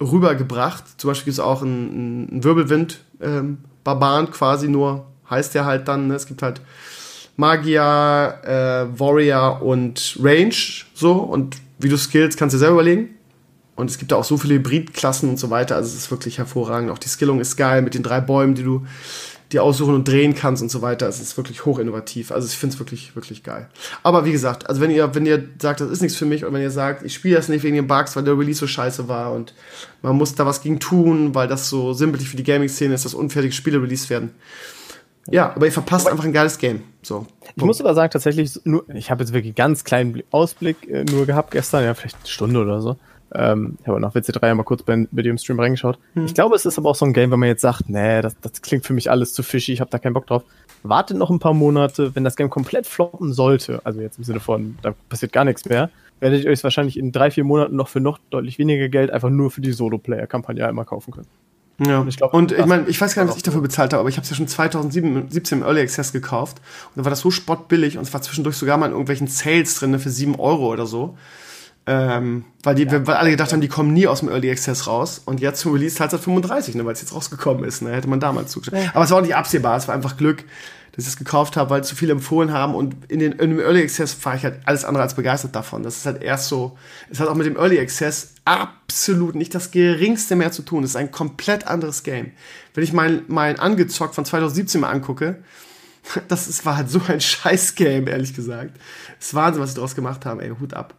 [0.04, 0.84] rübergebracht.
[1.00, 6.08] Zum Beispiel gibt es auch einen, einen Wirbelwind, ähm, quasi nur, heißt der halt dann.
[6.08, 6.16] Ne?
[6.16, 6.62] Es gibt halt
[7.36, 10.56] Magier, äh, Warrior und Range,
[10.94, 11.14] so.
[11.14, 13.10] Und wie du skillst, kannst du selber überlegen.
[13.76, 15.76] Und es gibt da auch so viele Hybridklassen und so weiter.
[15.76, 16.92] Also es ist wirklich hervorragend.
[16.92, 18.86] Auch die Skillung ist geil mit den drei Bäumen, die du
[19.54, 21.08] dir aussuchen und drehen kannst und so weiter.
[21.08, 22.32] Es ist wirklich hoch innovativ.
[22.32, 23.70] Also ich finde es wirklich, wirklich geil.
[24.02, 26.54] Aber wie gesagt, also wenn ihr, wenn ihr sagt, das ist nichts für mich, oder
[26.54, 29.08] wenn ihr sagt, ich spiele das nicht wegen den Bugs, weil der Release so scheiße
[29.08, 29.54] war und
[30.02, 33.14] man muss da was gegen tun, weil das so sinnbildlich für die Gaming-Szene ist, dass
[33.14, 34.32] unfertige Spiele released werden.
[35.30, 36.84] Ja, aber ihr verpasst einfach ein geiles Game.
[37.02, 37.28] So.
[37.56, 41.26] Ich muss aber sagen, tatsächlich, nur, ich habe jetzt wirklich ganz kleinen Ausblick äh, nur
[41.26, 42.98] gehabt gestern, ja, vielleicht eine Stunde oder so.
[43.34, 45.98] Ähm, ich habe nach WC3 mal kurz bei, bei dir im Stream reingeschaut.
[46.14, 46.26] Hm.
[46.26, 48.36] Ich glaube, es ist aber auch so ein Game, wenn man jetzt sagt, nee, das,
[48.42, 50.44] das klingt für mich alles zu fishy, ich habe da keinen Bock drauf.
[50.84, 54.40] Wartet noch ein paar Monate, wenn das Game komplett floppen sollte, also jetzt im Sinne
[54.40, 55.90] von, da passiert gar nichts mehr,
[56.20, 59.30] werdet ihr euch wahrscheinlich in drei, vier Monaten noch für noch deutlich weniger Geld einfach
[59.30, 61.28] nur für die Solo-Player-Kampagne einmal kaufen können.
[61.80, 63.94] Ja, und ich, glaub, und ich meine, ich weiß gar nicht, was ich dafür bezahlt
[63.94, 66.60] habe, aber ich habe es ja schon 2017 im Early Access gekauft.
[66.90, 69.76] Und da war das so spottbillig und es war zwischendurch sogar mal in irgendwelchen Sales
[69.76, 71.18] drin für 7 Euro oder so.
[71.86, 74.88] Ähm, weil, die, ja, weil alle gedacht haben, die kommen nie aus dem Early Access
[74.88, 75.22] raus.
[75.26, 77.82] Und jetzt zum Release halt 35, ne, weil es jetzt rausgekommen ist.
[77.82, 78.80] Ne, hätte man damals zugeschaut.
[78.80, 78.92] Ja.
[78.94, 79.76] Aber es war auch nicht absehbar.
[79.76, 80.46] Es war einfach Glück,
[80.94, 82.74] dass ich es gekauft habe, weil zu viele empfohlen haben.
[82.74, 85.84] Und in, den, in dem Early Access war ich halt alles andere als begeistert davon.
[85.84, 86.78] Das ist halt erst so,
[87.10, 90.84] es hat auch mit dem Early Access absolut nicht das geringste mehr zu tun.
[90.84, 92.32] Es ist ein komplett anderes Game.
[92.74, 95.44] Wenn ich mein, mein angezockt von 2017 mal angucke,
[96.30, 98.78] das ist, war halt so ein scheiß Game, ehrlich gesagt.
[99.20, 100.94] Es ist Wahnsinn, was sie daraus gemacht haben, ey, Hut ab.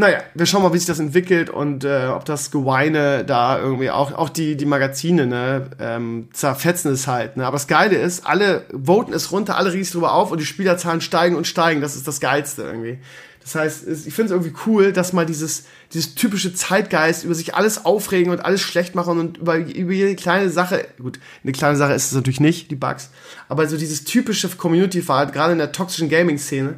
[0.00, 3.90] Naja, wir schauen mal, wie sich das entwickelt und äh, ob das Geweine da irgendwie
[3.90, 7.44] auch, auch die, die Magazine, ne, ähm, zerfetzen es halt, ne.
[7.44, 11.00] Aber das Geile ist, alle voten es runter, alle riechen drüber auf und die Spielerzahlen
[11.00, 11.80] steigen und steigen.
[11.80, 12.98] Das ist das Geilste irgendwie.
[13.42, 17.56] Das heißt, ich finde es irgendwie cool, dass mal dieses, dieses typische Zeitgeist über sich
[17.56, 21.74] alles aufregen und alles schlecht machen und über, über jede kleine Sache, gut, eine kleine
[21.76, 23.10] Sache ist es natürlich nicht, die Bugs,
[23.48, 26.76] aber so dieses typische Community-Verhalten, gerade in der toxischen Gaming-Szene,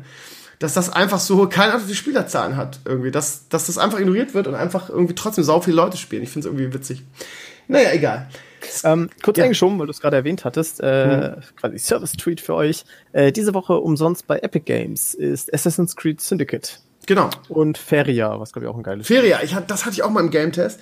[0.60, 4.34] dass das einfach so keine Ahnung, die Spielerzahlen hat irgendwie, dass, dass das einfach ignoriert
[4.34, 6.22] wird und einfach irgendwie trotzdem sau viele Leute spielen.
[6.22, 7.02] Ich finde es irgendwie witzig.
[7.66, 8.28] Naja, egal.
[8.84, 9.44] Ähm, kurz ja.
[9.44, 11.42] eingeschoben, weil du es gerade erwähnt hattest, äh, mhm.
[11.56, 12.84] quasi Service-Tweet für euch.
[13.12, 16.78] Äh, diese Woche umsonst bei Epic Games ist Assassin's Creed Syndicate.
[17.06, 17.30] Genau.
[17.48, 20.20] Und Feria, was glaube ich auch ein geiles Feria, ich das hatte ich auch mal
[20.20, 20.78] im Game-Test.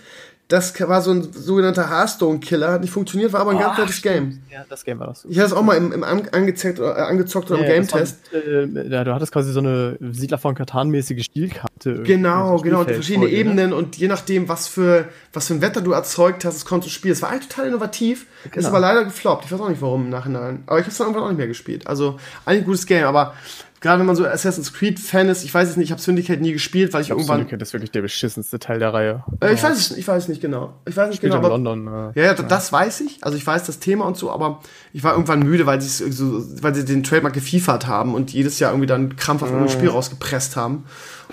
[0.48, 4.00] Das war so ein sogenannter Hearthstone-Killer, hat nicht funktioniert, war aber ein oh, ganz nettes
[4.00, 4.40] Game.
[4.50, 5.26] Ja, das Game war das.
[5.26, 8.18] Ich hatte es auch mal im, im angezockt, oder, äh, angezockt oder ja, im Game-Test.
[8.32, 12.02] Äh, ja, du hattest quasi so eine Siedler von Katan-mäßige Spielkarte.
[12.02, 13.38] Genau, so genau, verschiedene dir, ne?
[13.38, 13.76] Ebenen ne?
[13.76, 16.98] und je nachdem, was für, was für ein Wetter du erzeugt hast, das konntest du
[16.98, 17.12] spielen.
[17.12, 18.56] Es war eigentlich total innovativ, genau.
[18.56, 19.44] ist aber leider gefloppt.
[19.44, 20.62] Ich weiß auch nicht warum im Nachhinein.
[20.64, 21.86] Aber ich habe es dann irgendwann auch nicht mehr gespielt.
[21.86, 23.34] Also, eigentlich ein gutes Game, aber
[23.80, 26.40] gerade wenn man so Assassin's Creed Fan ist, ich weiß es nicht, ich habe Syndicate
[26.40, 29.24] nie gespielt, weil ich, ich glaub, irgendwann Syndicate ist wirklich der beschissenste Teil der Reihe.
[29.40, 30.74] Äh, ich weiß es ich weiß nicht genau.
[30.86, 32.12] Ich weiß nicht Spielt genau, in aber, London.
[32.14, 33.22] Äh, ja, ja, das weiß ich.
[33.22, 34.60] Also ich weiß das Thema und so, aber
[34.92, 38.58] ich war irgendwann müde, weil sie so, weil sie den Trademark gefiefert haben und jedes
[38.58, 39.62] Jahr irgendwie dann krampfhaft mhm.
[39.62, 40.84] ein Spiel rausgepresst haben.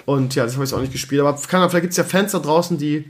[0.05, 2.39] Und ja, das habe ich auch nicht gespielt, aber kann, vielleicht gibt's ja Fans da
[2.39, 3.09] draußen, die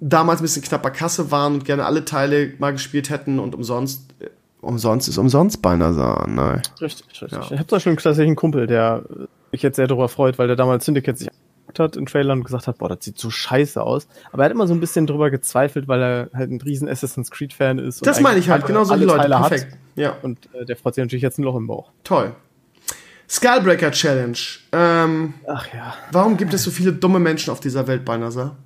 [0.00, 4.14] damals ein bisschen knapper Kasse waren und gerne alle Teile mal gespielt hätten und umsonst
[4.60, 6.34] umsonst ist umsonst beinahe sagen.
[6.34, 6.62] Nein.
[6.80, 7.32] Richtig, richtig.
[7.32, 7.40] Ja.
[7.50, 9.04] Ich habe da schon tatsächlich einen Kumpel, der
[9.52, 11.28] mich jetzt sehr darüber freut, weil der damals Syndicate sich
[11.78, 14.08] hat in Trailern und gesagt hat, boah, das sieht so scheiße aus.
[14.32, 17.30] Aber er hat immer so ein bisschen drüber gezweifelt, weil er halt ein riesen Assassin's
[17.30, 18.04] Creed Fan ist.
[18.04, 19.20] Das meine ich halt, genau so die Leute.
[19.20, 19.72] Teile Perfekt.
[19.72, 19.78] Hat.
[19.94, 20.16] Ja.
[20.22, 21.92] Und äh, der freut sich natürlich jetzt ein Loch im Bauch.
[22.02, 22.34] Toll.
[23.28, 24.38] Skullbreaker Challenge.
[24.72, 25.94] Ähm, Ach ja.
[26.10, 28.56] Warum gibt es so viele dumme Menschen auf dieser Welt, Beinasa?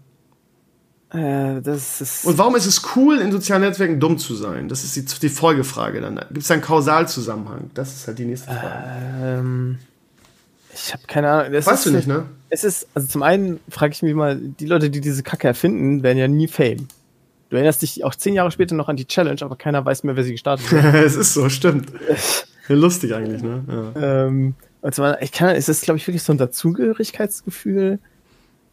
[1.14, 4.68] Äh, das ist Und warum ist es cool, in sozialen Netzwerken dumm zu sein?
[4.68, 6.16] Das ist die, die Folgefrage dann.
[6.16, 7.70] Gibt es da einen Kausalzusammenhang?
[7.74, 8.84] Das ist halt die nächste Frage.
[9.22, 9.78] Ähm,
[10.74, 11.52] ich habe keine Ahnung.
[11.52, 12.24] Das weißt du nicht, ne?
[12.50, 16.02] Es ist, also zum einen frage ich mich mal, die Leute, die diese Kacke erfinden,
[16.02, 16.88] werden ja nie Fame.
[17.50, 20.16] Du erinnerst dich auch zehn Jahre später noch an die Challenge, aber keiner weiß mehr,
[20.16, 20.94] wer sie gestartet hat.
[21.04, 21.92] es ist so, stimmt.
[22.68, 23.62] Lustig eigentlich, ne?
[23.94, 24.26] Ja.
[24.26, 28.00] Ähm, also ich kann, es ist, glaube ich, wirklich so ein Dazugehörigkeitsgefühl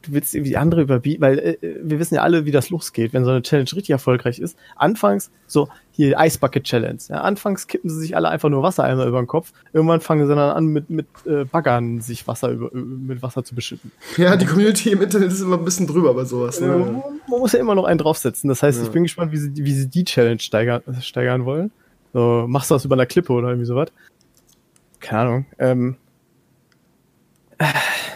[0.01, 3.23] du willst irgendwie andere überbieten, weil äh, wir wissen ja alle, wie das losgeht, wenn
[3.23, 4.57] so eine Challenge richtig erfolgreich ist.
[4.75, 6.99] Anfangs, so hier Eisbucket Challenge.
[7.09, 9.51] Ja, anfangs kippen sie sich alle einfach nur Wassereimer über den Kopf.
[9.73, 13.55] Irgendwann fangen sie dann an, mit, mit äh, Baggern sich Wasser über, mit Wasser zu
[13.55, 13.91] beschütten.
[14.17, 16.59] Ja, die Community im Internet ist immer ein bisschen drüber bei sowas.
[16.59, 16.67] Ne?
[16.67, 18.47] Man, man muss ja immer noch einen draufsetzen.
[18.47, 18.85] Das heißt, ja.
[18.85, 21.71] ich bin gespannt, wie sie, wie sie die Challenge steigern, steigern wollen.
[22.13, 23.89] So, machst du das über einer Klippe oder irgendwie sowas?
[24.99, 25.45] Keine Ahnung.
[25.57, 25.95] Ähm,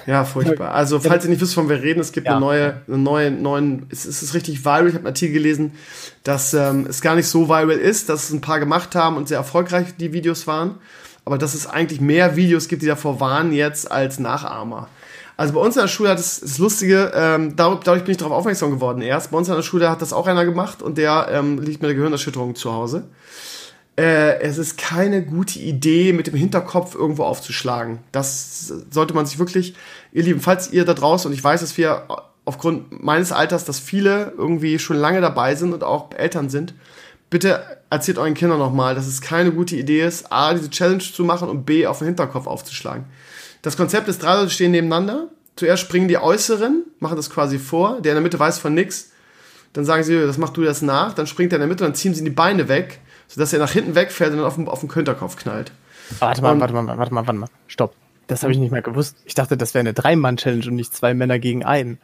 [0.06, 0.72] ja, furchtbar.
[0.72, 2.34] Also, falls ihr nicht wisst, von wer reden, es gibt ja.
[2.34, 4.88] eine neue, eine neue, neuen, es, es ist richtig viral.
[4.88, 5.74] Ich habe einen Artikel gelesen,
[6.24, 9.28] dass ähm, es gar nicht so viral ist, dass es ein paar gemacht haben und
[9.28, 10.76] sehr erfolgreich die Videos waren.
[11.26, 14.90] Aber dass es eigentlich mehr Videos gibt, die davor waren jetzt als Nachahmer.
[15.38, 18.18] Also bei uns in der Schule hat es das Lustige, ähm, dadurch, dadurch bin ich
[18.18, 19.32] darauf aufmerksam geworden erst.
[19.32, 21.90] Bei uns in der Schule hat das auch einer gemacht und der ähm, liegt mit
[21.90, 23.04] der Gehirnerschütterung zu Hause
[23.98, 28.00] äh, es ist keine gute Idee, mit dem Hinterkopf irgendwo aufzuschlagen.
[28.12, 29.76] Das sollte man sich wirklich,
[30.12, 32.08] ihr Lieben, falls ihr da draußen, und ich weiß, dass wir
[32.44, 36.74] aufgrund meines Alters, dass viele irgendwie schon lange dabei sind und auch Eltern sind,
[37.30, 41.24] bitte erzählt euren Kindern nochmal, dass es keine gute Idee ist, A, diese Challenge zu
[41.24, 43.06] machen und B, auf den Hinterkopf aufzuschlagen.
[43.62, 45.30] Das Konzept ist, drei Leute stehen nebeneinander.
[45.56, 49.12] Zuerst springen die Äußeren, machen das quasi vor, der in der Mitte weiß von nix.
[49.74, 51.14] Dann sagen sie, das machst du das nach.
[51.14, 53.72] Dann springt er in der Mitte, dann ziehen sie die Beine weg sodass er nach
[53.72, 55.72] hinten wegfällt und dann auf den, auf den Hinterkopf knallt.
[56.20, 57.50] Warte mal, und, warte mal, warte mal, warte mal.
[57.68, 57.96] Stopp.
[58.28, 59.18] Das habe ich nicht mehr gewusst.
[59.26, 62.00] Ich dachte, das wäre eine Drei-Mann-Challenge und nicht zwei Männer gegen einen.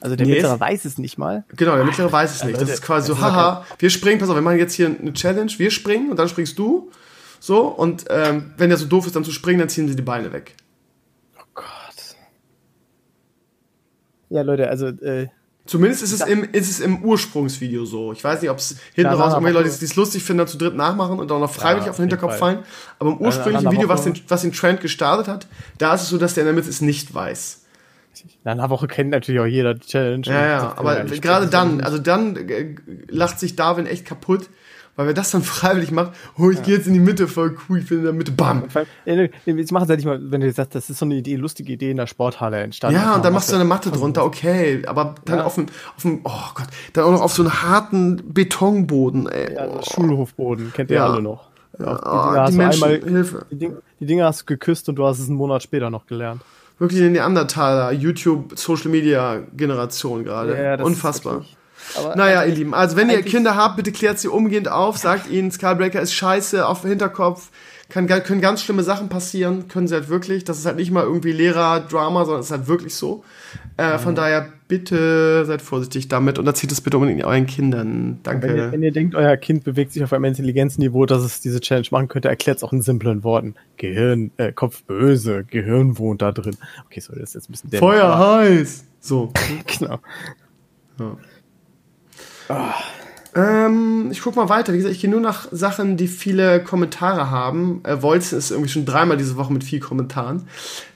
[0.00, 1.44] Also der nee, Mittlere weiß es nicht mal.
[1.48, 2.60] Genau, der Mittlere weiß es nicht.
[2.60, 5.50] Das ist quasi so, haha, wir springen, pass auf, wir machen jetzt hier eine Challenge,
[5.56, 6.90] wir springen und dann springst du.
[7.40, 10.02] So, und ähm, wenn der so doof ist, dann zu springen, dann ziehen sie die
[10.02, 10.56] Beine weg.
[11.38, 12.16] Oh Gott.
[14.28, 15.28] Ja, Leute, also äh,
[15.66, 18.12] Zumindest ist es, im, ist es im Ursprungsvideo so.
[18.12, 20.58] Ich weiß nicht, ob es hinten raus irgendwelche Leute, die es lustig finden, dann zu
[20.58, 22.58] dritt nachmachen und dann noch freiwillig ja, auf den Hinterkopf fallen.
[22.98, 25.46] Aber im ursprünglichen Video, was den, was den Trend gestartet hat,
[25.78, 27.62] da ist es so, dass der in der Mitte es nicht weiß.
[28.44, 30.26] Na, einer Woche kennt natürlich auch jeder die Challenge.
[30.26, 32.76] Ja, ja, aber gerade dann, also dann äh,
[33.08, 34.50] lacht sich Darwin echt kaputt,
[34.96, 36.64] weil wer das dann freiwillig macht, oh, ich ja.
[36.64, 38.64] gehe jetzt in die Mitte, voll cool, ich bin in der Mitte, bam.
[39.04, 41.72] Jetzt machen sie nicht mal, wenn du jetzt sagst, das ist so eine Idee, lustige
[41.72, 43.00] Idee in der Sporthalle entstanden.
[43.00, 45.44] Ja, und dann machst du eine Matte drunter, okay, aber dann ja.
[45.44, 45.66] auf dem,
[45.96, 49.54] auf dem, oh Gott, dann auch noch auf so einen harten Betonboden, ey.
[49.54, 49.80] Ja, oh.
[49.82, 51.06] Schulhofboden, kennt ihr ja.
[51.06, 51.50] alle noch.
[51.78, 53.46] Ja, die, die Menschen, einmal, Hilfe.
[53.50, 56.06] Die, Ding, die Dinge hast du geküsst und du hast es einen Monat später noch
[56.06, 56.40] gelernt
[56.78, 60.60] wirklich eine Neandertaler YouTube Social Media Generation gerade.
[60.60, 61.34] Ja, Unfassbar.
[61.34, 61.56] Wirklich,
[61.96, 65.30] aber naja, ihr Lieben, also wenn ihr Kinder habt, bitte klärt sie umgehend auf, sagt
[65.30, 67.50] ihnen, Skybreaker ist scheiße, auf dem Hinterkopf,
[67.88, 70.44] kann, können ganz schlimme Sachen passieren, können sie halt wirklich.
[70.44, 73.24] Das ist halt nicht mal irgendwie Lehrer-Drama, sondern es ist halt wirklich so.
[73.76, 78.18] Äh, von daher, bitte seid vorsichtig damit und erzählt es bitte unbedingt euren Kindern.
[78.22, 78.48] Danke.
[78.48, 81.60] Wenn ihr, wenn ihr, denkt, euer Kind bewegt sich auf einem Intelligenzniveau, dass es diese
[81.60, 83.54] Challenge machen könnte, erklärt es auch in simplen Worten.
[83.76, 86.56] Gehirn, äh, Kopf böse, Gehirn wohnt da drin.
[86.86, 87.80] Okay, so, das ist jetzt ein bisschen dämlich.
[87.80, 88.84] Feuer heiß!
[89.00, 89.32] So.
[89.78, 89.98] genau.
[90.98, 91.16] Ja.
[93.34, 94.72] Ähm, ich guck mal weiter.
[94.72, 97.80] Wie gesagt, ich gehe nur nach Sachen, die viele Kommentare haben.
[97.84, 100.46] Äh, Wolzen ist irgendwie schon dreimal diese Woche mit vielen Kommentaren.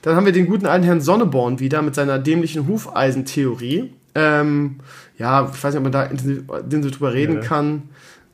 [0.01, 3.93] Dann haben wir den guten alten Herrn Sonneborn wieder mit seiner dämlichen Hufeisentheorie.
[4.15, 4.77] Ähm,
[5.17, 7.83] ja, ich weiß nicht, ob man da intensiv, intensiv drüber reden ja, kann.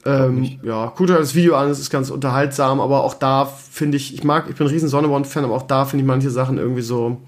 [0.05, 3.97] Ähm, ja, guckt euch das Video an, es ist ganz unterhaltsam, aber auch da finde
[3.97, 6.59] ich, ich mag, ich bin ein riesen Sonneborn-Fan, aber auch da finde ich manche Sachen
[6.59, 7.21] irgendwie so,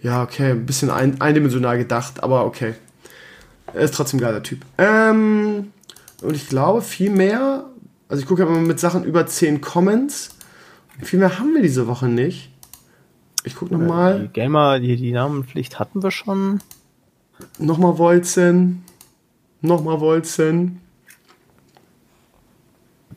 [0.00, 2.74] ja, okay, ein bisschen ein, eindimensional gedacht, aber okay.
[3.74, 4.64] Er ist trotzdem ein geiler Typ.
[4.78, 5.72] Ähm,
[6.22, 7.64] und ich glaube, viel mehr,
[8.08, 10.30] also ich gucke immer mit Sachen über 10 Comments.
[11.02, 12.50] Viel mehr haben wir diese Woche nicht.
[13.44, 14.20] Ich gucke nochmal.
[14.20, 16.60] Die Gamer, die, die Namenpflicht hatten wir schon.
[17.58, 18.84] Nochmal Wolzen.
[19.62, 20.80] Nochmal Wolzen.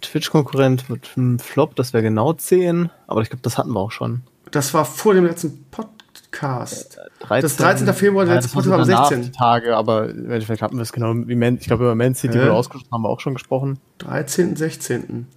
[0.02, 2.90] Twitch-Konkurrent mit einem Flop, das wäre genau 10.
[3.08, 4.22] Aber ich glaube, das hatten wir auch schon.
[4.52, 6.05] Das war vor dem letzten Podcast.
[6.36, 7.00] Podcast.
[7.20, 7.94] 13, das 13.
[7.94, 9.34] Februar, der letzte Podcast am 16.
[9.34, 12.50] Tage, aber im Endeffekt hatten wir es genau, ich glaube über Man City äh?
[12.50, 13.80] ausgesprochen, haben wir auch schon gesprochen.
[14.00, 15.28] 13., 16.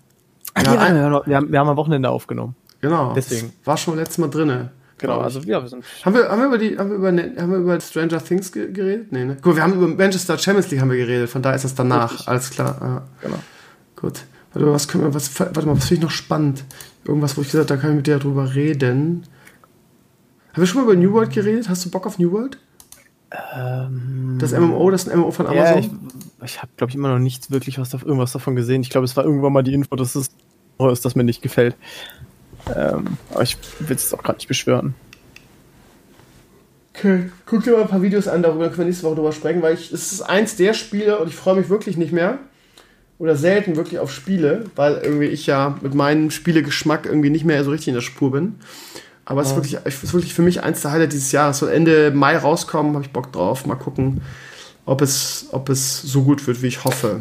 [0.57, 2.57] Ja, ja, ja, wir, haben, wir haben am Wochenende aufgenommen.
[2.81, 3.13] Genau.
[3.15, 3.53] Deswegen.
[3.65, 4.71] War schon letztes Mal drinne.
[4.99, 5.85] Genau, also ja, wir sind.
[6.05, 9.13] Haben wir, haben wir über die, haben wir über, haben wir über Stranger Things geredet?
[9.13, 9.37] Nee, ne?
[9.41, 12.11] Gut, wir haben über Manchester Champions League haben wir geredet, von daher ist das danach,
[12.11, 12.29] Richtig.
[12.29, 12.77] alles klar.
[12.81, 13.03] Ja.
[13.23, 13.39] Genau.
[13.95, 14.25] Gut.
[14.53, 16.65] Warte mal, was können wir, was, warte mal, was finde ich noch spannend?
[17.05, 19.25] Irgendwas, wo ich gesagt habe, da kann ich mit dir drüber reden.
[20.53, 21.69] Haben wir schon mal über New World geredet?
[21.69, 22.59] Hast du Bock auf New World?
[23.31, 25.75] Ähm, das MMO, das ist ein MMO von Amazon?
[25.75, 25.91] Ja, ich,
[26.45, 28.81] ich habe, glaube ich, immer noch nichts wirklich was, irgendwas davon gesehen.
[28.81, 30.31] Ich glaube, es war irgendwann mal die Info, dass es
[30.79, 31.77] ist, das mir nicht gefällt.
[32.75, 34.95] Ähm, aber ich will es auch gerade nicht beschwören.
[36.95, 39.63] Okay, guck dir mal ein paar Videos an, darüber können wir nächste Woche drüber sprechen,
[39.63, 42.39] weil ich, es ist eins der Spiele und ich freue mich wirklich nicht mehr
[43.21, 47.63] oder selten wirklich auf Spiele, weil irgendwie ich ja mit meinem Spielegeschmack irgendwie nicht mehr
[47.65, 48.57] so richtig in der Spur bin.
[49.29, 51.59] Aber es, ist wirklich, ist wirklich für mich eins der Highlights dieses Jahres.
[51.59, 53.67] Soll Ende Mai rauskommen, habe ich Bock drauf.
[53.67, 54.23] Mal gucken,
[54.87, 57.21] ob es, ob es so gut wird, wie ich hoffe.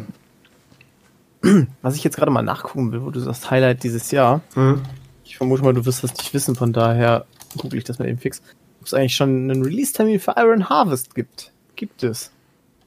[1.82, 4.40] Was ich jetzt gerade mal nachgucken will, wo du sagst Highlight dieses Jahr.
[4.54, 4.80] Mhm.
[5.22, 7.26] Ich vermute mal, du wirst das nicht wissen, von daher
[7.58, 8.40] google ich das mal eben fix.
[8.80, 11.52] Ob es eigentlich schon einen Release-Termin für Iron Harvest gibt.
[11.76, 12.30] Gibt es.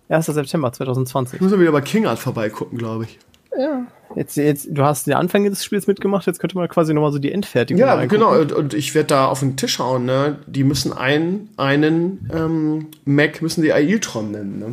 [0.10, 0.26] 1.
[0.26, 1.36] September 2020.
[1.36, 3.20] Ich muss mal wieder bei King Art vorbeigucken, glaube ich.
[3.58, 3.86] Ja.
[4.16, 7.20] Jetzt, jetzt, du hast die Anfänge des Spiels mitgemacht, jetzt könnte man quasi nochmal so
[7.20, 8.20] die Endfertigung Ja, reingucken.
[8.20, 10.40] genau, und, und ich werde da auf den Tisch hauen, ne?
[10.48, 14.66] Die müssen einen, einen ähm, Mac müssen die Ailtron nennen, ne?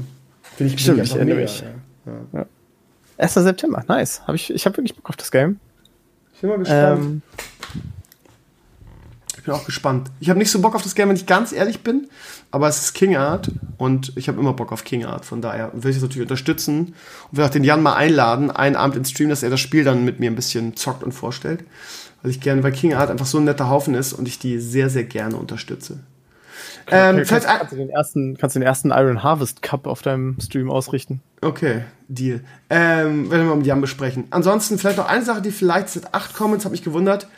[0.56, 1.62] Finde ich Stimmt, ich erinnere mich.
[2.04, 2.12] Ja.
[2.40, 2.46] Ja.
[3.18, 3.34] 1.
[3.34, 4.22] September, nice.
[4.26, 5.60] Hab ich ich habe wirklich Bock auf das Game.
[6.34, 7.00] Ich bin mal gespannt.
[7.00, 7.22] Ähm,
[9.48, 10.10] bin auch gespannt.
[10.20, 12.08] Ich habe nicht so Bock auf das Game, wenn ich ganz ehrlich bin,
[12.50, 15.24] aber es ist King Art und ich habe immer Bock auf King Art.
[15.24, 16.94] Von daher will ich das natürlich unterstützen
[17.30, 19.84] und will auch den Jan mal einladen, einen Abend ins Stream, dass er das Spiel
[19.84, 21.64] dann mit mir ein bisschen zockt und vorstellt.
[22.22, 24.58] Weil ich gerne, weil King Art einfach so ein netter Haufen ist und ich die
[24.58, 26.00] sehr, sehr gerne unterstütze.
[26.90, 30.02] Ähm, okay, kannst, kannst, du den ersten, kannst du den ersten Iron Harvest Cup auf
[30.02, 31.20] deinem Stream ausrichten?
[31.40, 32.40] Okay, Deal.
[32.68, 34.26] Ähm, werden wir mit Jan besprechen.
[34.30, 37.28] Ansonsten vielleicht noch eine Sache, die vielleicht seit acht Comments, habe ich gewundert.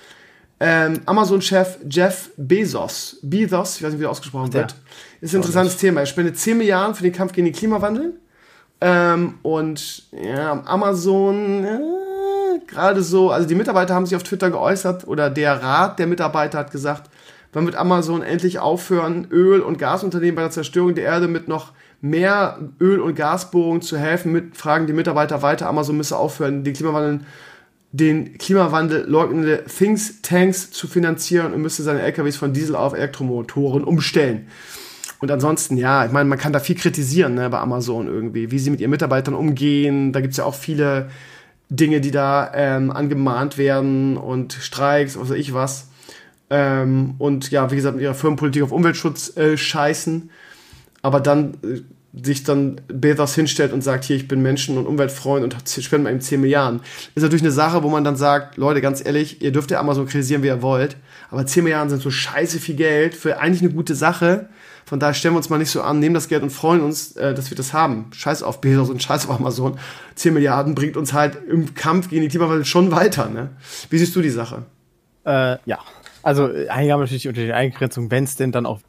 [0.63, 4.75] Ähm, Amazon-Chef Jeff Bezos, Bezos, ich weiß nicht, wie er ausgesprochen wird,
[5.23, 6.01] ist ein interessantes Thema.
[6.01, 8.21] Er spendet 10 Milliarden für den Kampf gegen den Klimawandel.
[8.83, 11.79] Ähm, und ja, Amazon, äh,
[12.67, 16.59] gerade so, also die Mitarbeiter haben sich auf Twitter geäußert oder der Rat der Mitarbeiter
[16.59, 17.11] hat gesagt,
[17.53, 21.73] wann wird Amazon endlich aufhören, Öl- und Gasunternehmen bei der Zerstörung der Erde mit noch
[22.01, 26.75] mehr Öl- und Gasbohrungen zu helfen, mit, fragen die Mitarbeiter weiter, Amazon müsse aufhören, den
[26.75, 27.21] Klimawandel
[27.93, 33.85] den Klimawandel leugnende Things Tanks zu finanzieren und müsste seine LKWs von Diesel auf Elektromotoren
[33.85, 34.47] umstellen.
[35.21, 38.59] Und ansonsten, ja, ich meine, man kann da viel kritisieren ne, bei Amazon irgendwie, wie
[38.59, 40.13] sie mit ihren Mitarbeitern umgehen.
[40.13, 41.11] Da gibt's ja auch viele
[41.69, 45.89] Dinge, die da ähm, angemahnt werden und Streiks, was weiß ich was.
[46.49, 50.31] Ähm, und ja, wie gesagt, mit ihrer Firmenpolitik auf Umweltschutz äh, scheißen.
[51.03, 51.81] Aber dann äh,
[52.13, 56.13] sich dann Bezos hinstellt und sagt, hier, ich bin Menschen- und Umweltfreund und spende mal
[56.13, 56.81] ihm 10 Milliarden.
[57.15, 60.07] Ist natürlich eine Sache, wo man dann sagt, Leute, ganz ehrlich, ihr dürft ja Amazon
[60.07, 60.97] kritisieren, wie ihr wollt,
[61.31, 64.49] aber 10 Milliarden sind so scheiße viel Geld für eigentlich eine gute Sache.
[64.87, 67.13] Von daher stellen wir uns mal nicht so an, nehmen das Geld und freuen uns,
[67.13, 68.07] äh, dass wir das haben.
[68.13, 69.79] Scheiß auf Bezos und scheiß auf Amazon.
[70.17, 73.29] 10 Milliarden bringt uns halt im Kampf gegen die Klimawandel schon weiter.
[73.29, 73.51] Ne?
[73.89, 74.65] Wie siehst du die Sache?
[75.25, 75.79] Äh, ja,
[76.25, 78.81] also einige haben natürlich unter den Eingrenzungen, wenn es denn dann auch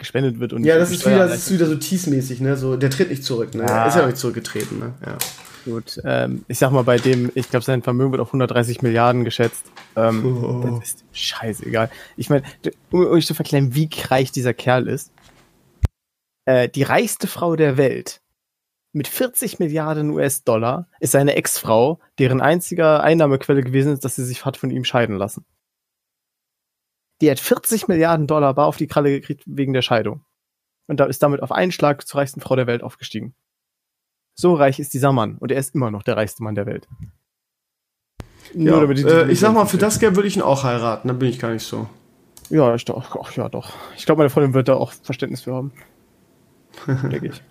[0.00, 0.52] gespendet wird.
[0.52, 2.56] Und ja, das ist, wieder, das ist wieder so teasmäßig, ne?
[2.56, 3.62] So, der tritt nicht zurück, ne?
[3.62, 4.94] Er ist ja noch nicht zurückgetreten, ne?
[5.06, 5.16] Ja.
[5.64, 9.24] Gut, ähm, ich sag mal, bei dem, ich glaube, sein Vermögen wird auf 130 Milliarden
[9.24, 9.66] geschätzt.
[9.94, 10.78] Ähm, oh.
[10.78, 11.90] Das ist scheißegal.
[12.16, 12.42] Ich meine,
[12.90, 15.12] um euch zu verklären, wie reich dieser Kerl ist.
[16.46, 18.22] Äh, die reichste Frau der Welt
[18.92, 24.44] mit 40 Milliarden US-Dollar ist seine Ex-Frau, deren einziger Einnahmequelle gewesen ist, dass sie sich
[24.44, 25.44] hat von ihm scheiden lassen.
[27.20, 30.24] Die hat 40 Milliarden Dollar bar auf die Kralle gekriegt wegen der Scheidung.
[30.86, 33.34] Und da ist damit auf einen Schlag zur reichsten Frau der Welt aufgestiegen.
[34.34, 36.88] So reich ist dieser Mann und er ist immer noch der reichste Mann der Welt.
[38.54, 41.28] Ja, äh, ich sag mal, für das Geld würde ich ihn auch heiraten, da bin
[41.28, 41.88] ich gar nicht so.
[42.48, 43.16] Ja, ich doch.
[43.22, 43.72] Ach, ja, doch.
[43.96, 45.72] Ich glaube, meine Freundin wird da auch Verständnis für haben.
[46.86, 47.42] Denke ich.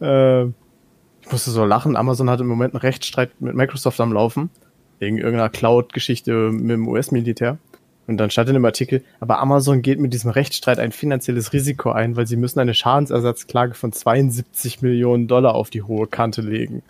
[0.00, 1.96] äh, ich musste so lachen.
[1.96, 4.50] Amazon hat im Moment einen Rechtsstreit mit Microsoft am Laufen.
[4.98, 7.58] Wegen irgendeiner Cloud-Geschichte mit dem US-Militär.
[8.06, 11.90] Und dann stand in dem Artikel, aber Amazon geht mit diesem Rechtsstreit ein finanzielles Risiko
[11.90, 16.82] ein, weil sie müssen eine Schadensersatzklage von 72 Millionen Dollar auf die hohe Kante legen.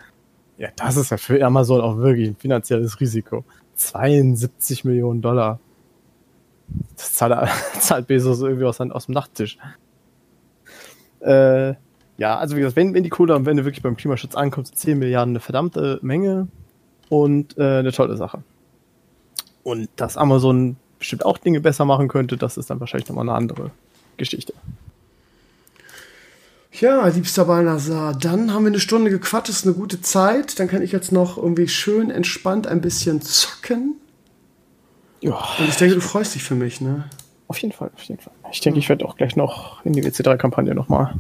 [0.59, 3.44] Ja, das ist ja für Amazon auch wirklich ein finanzielles Risiko.
[3.76, 5.59] 72 Millionen Dollar.
[6.97, 7.48] Das zahlt,
[7.80, 9.59] zahlt Bezos irgendwie aus, aus dem Nachttisch.
[11.20, 11.74] Äh,
[12.18, 14.78] ja, also wie gesagt, wenn, wenn die Kohle am Ende wirklich beim Klimaschutz ankommt, sind
[14.78, 16.48] 10 Milliarden eine verdammte Menge
[17.09, 18.43] und äh, eine tolle Sache.
[19.62, 23.36] Und dass Amazon bestimmt auch Dinge besser machen könnte, das ist dann wahrscheinlich nochmal eine
[23.36, 23.70] andere
[24.16, 24.55] Geschichte.
[26.73, 30.59] Ja, liebster Balnasar, dann haben wir eine Stunde gequatscht, ist eine gute Zeit.
[30.60, 33.94] Dann kann ich jetzt noch irgendwie schön entspannt ein bisschen zocken.
[35.20, 35.39] Ja.
[35.59, 37.05] Und ich denke, du freust dich für mich, ne?
[37.48, 38.35] Auf jeden Fall, auf jeden Fall.
[38.52, 41.14] Ich denke, ich werde auch gleich noch in die WC3-Kampagne nochmal.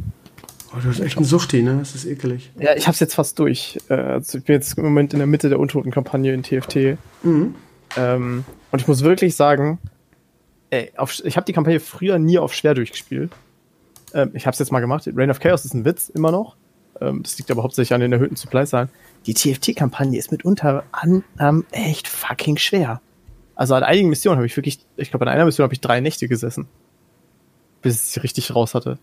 [0.74, 1.76] Oh, du hast echt ein Suchti, ne?
[1.78, 2.50] Das ist ekelig.
[2.58, 3.78] Ja, ich hab's jetzt fast durch.
[3.88, 6.98] Äh, also ich bin jetzt im Moment in der Mitte der Untoten-Kampagne in TFT.
[7.22, 7.54] Mhm.
[7.96, 9.78] Ähm, und ich muss wirklich sagen,
[10.70, 13.32] ey, auf, ich habe die Kampagne früher nie auf schwer durchgespielt.
[14.14, 15.08] Ähm, ich habe es jetzt mal gemacht.
[15.14, 16.56] Reign of Chaos ist ein Witz, immer noch.
[17.00, 18.88] Ähm, das liegt aber hauptsächlich an den erhöhten Supply-Zahlen.
[19.26, 23.00] Die TFT-Kampagne ist mitunter anderem echt fucking schwer.
[23.54, 26.00] Also an einigen Missionen habe ich wirklich, ich glaube, an einer Mission habe ich drei
[26.00, 26.68] Nächte gesessen.
[27.82, 28.98] Bis ich sie richtig raus hatte.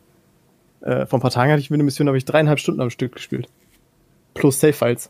[0.82, 3.14] Äh, vor ein paar Tagen hatte ich eine Mission, habe ich dreieinhalb Stunden am Stück
[3.14, 3.48] gespielt.
[4.34, 5.10] Plus Save-Files.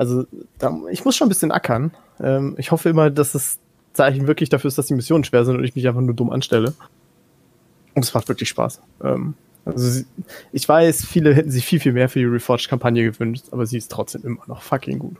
[0.00, 0.24] Also,
[0.56, 1.90] da, ich muss schon ein bisschen ackern.
[2.22, 3.58] Ähm, ich hoffe immer, dass das
[3.92, 6.30] Zeichen wirklich dafür ist, dass die Missionen schwer sind und ich mich einfach nur dumm
[6.30, 6.72] anstelle.
[7.94, 8.80] Und es macht wirklich Spaß.
[9.04, 9.34] Ähm,
[9.66, 10.02] also,
[10.52, 13.92] ich weiß, viele hätten sich viel, viel mehr für die Reforged-Kampagne gewünscht, aber sie ist
[13.92, 15.18] trotzdem immer noch fucking gut.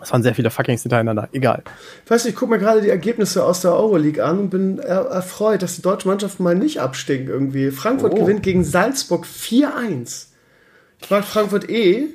[0.00, 1.28] Es waren sehr viele Fuckings hintereinander.
[1.32, 1.62] Egal.
[2.08, 5.60] Weißt du, ich gucke mir gerade die Ergebnisse aus der Euroleague an und bin erfreut,
[5.60, 7.70] dass die deutsche Mannschaft mal nicht abstinkt irgendwie.
[7.70, 8.20] Frankfurt oh.
[8.20, 10.28] gewinnt gegen Salzburg 4-1.
[11.02, 12.06] Ich mag Frankfurt eh.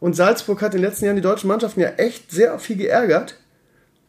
[0.00, 3.36] Und Salzburg hat in den letzten Jahren die deutschen Mannschaften ja echt sehr viel geärgert.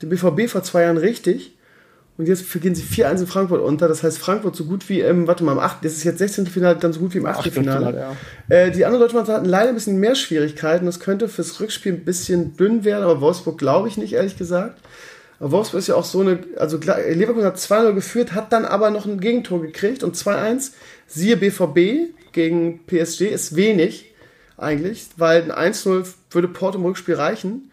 [0.02, 1.56] Der BVB vor zwei Jahren richtig.
[2.18, 3.88] Und jetzt gehen sie 4-1 in Frankfurt unter.
[3.90, 5.84] Das heißt, Frankfurt so gut wie im, warte mal, im 8.
[5.84, 6.48] Das ist jetzt 16.
[6.48, 7.52] Finale, dann so gut wie im 8.
[7.52, 8.16] Finale.
[8.50, 8.56] Ja.
[8.56, 10.86] Äh, die anderen deutschen Mannschaften hatten leider ein bisschen mehr Schwierigkeiten.
[10.86, 14.80] Das könnte fürs Rückspiel ein bisschen dünn werden, aber Wolfsburg glaube ich nicht, ehrlich gesagt.
[15.40, 18.92] Aber Wolfsburg ist ja auch so eine, also Leverkusen hat 2-0 geführt, hat dann aber
[18.92, 20.72] noch ein Gegentor gekriegt und 2-1.
[21.08, 24.15] Siehe BVB gegen PSG ist wenig
[24.58, 27.72] eigentlich, weil ein 1-0 würde Porto im Rückspiel reichen.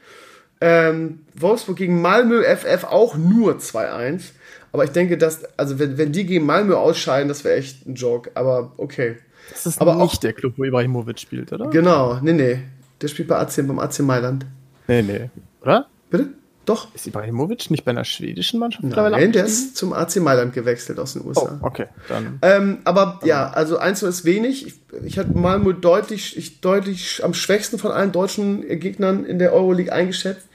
[0.60, 4.30] Ähm, Wolfsburg gegen Malmö FF auch nur 2-1.
[4.72, 7.94] Aber ich denke, dass, also wenn, wenn die gegen Malmö ausscheiden, das wäre echt ein
[7.94, 8.30] Joke.
[8.34, 9.16] Aber okay.
[9.50, 11.68] Das ist aber nicht auch, der Club, wo Ibrahimovic spielt, oder?
[11.68, 12.58] Genau, nee, nee.
[13.00, 14.46] Der spielt bei AC, beim AC Mailand.
[14.86, 15.30] Nee, nee.
[15.60, 15.88] Oder?
[16.10, 16.28] Bitte?
[16.64, 16.94] Doch.
[16.94, 20.98] Ist Ibrahimovic nicht bei einer schwedischen Mannschaft mittlerweile Nein, der ist zum AC Mailand gewechselt
[21.00, 21.58] aus den USA.
[21.60, 21.86] Oh, okay.
[22.08, 22.38] Dann.
[22.42, 24.66] Ähm, aber ja, also 1 ist wenig.
[24.66, 24.74] Ich,
[25.04, 29.92] ich hatte Malmö deutlich, ich, deutlich am schwächsten von allen deutschen Gegnern in der Euroleague
[29.92, 30.46] eingeschätzt.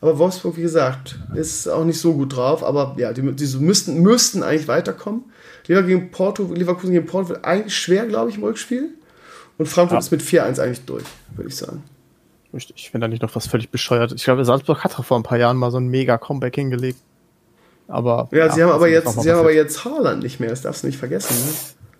[0.00, 2.64] Aber Wolfsburg, wie gesagt, ist auch nicht so gut drauf.
[2.64, 5.24] Aber ja, die, die müssten, müssten eigentlich weiterkommen.
[5.66, 8.94] Lever gegen Porto, Leverkusen gegen Porto wird eigentlich schwer, glaube ich, im Rückspiel.
[9.58, 9.98] Und Frankfurt ja.
[10.00, 11.04] ist mit 4-1 eigentlich durch,
[11.36, 11.84] würde ich sagen.
[12.52, 14.12] Richtig, wenn da nicht noch was völlig bescheuert.
[14.12, 16.98] Ich glaube, Salzburg hat doch vor ein paar Jahren mal so ein mega Comeback hingelegt.
[17.88, 18.28] Aber.
[18.30, 20.82] Ja, ja sie haben aber jetzt, sie haben aber jetzt Haaland nicht mehr, das darfst
[20.82, 21.34] du nicht vergessen.
[21.34, 21.54] Ne?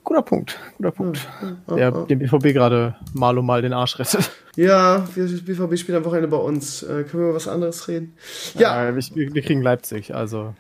[0.05, 1.29] Guter Punkt, guter Punkt.
[1.69, 4.31] Ja, ja, der dem BVB gerade mal um mal den Arsch rettet.
[4.57, 6.83] Ja, wir, BVB spielt am Wochenende bei uns.
[6.83, 8.15] Äh, können wir über was anderes reden?
[8.55, 8.85] Ja.
[8.85, 10.55] ja wir, wir, kriegen Leipzig, also.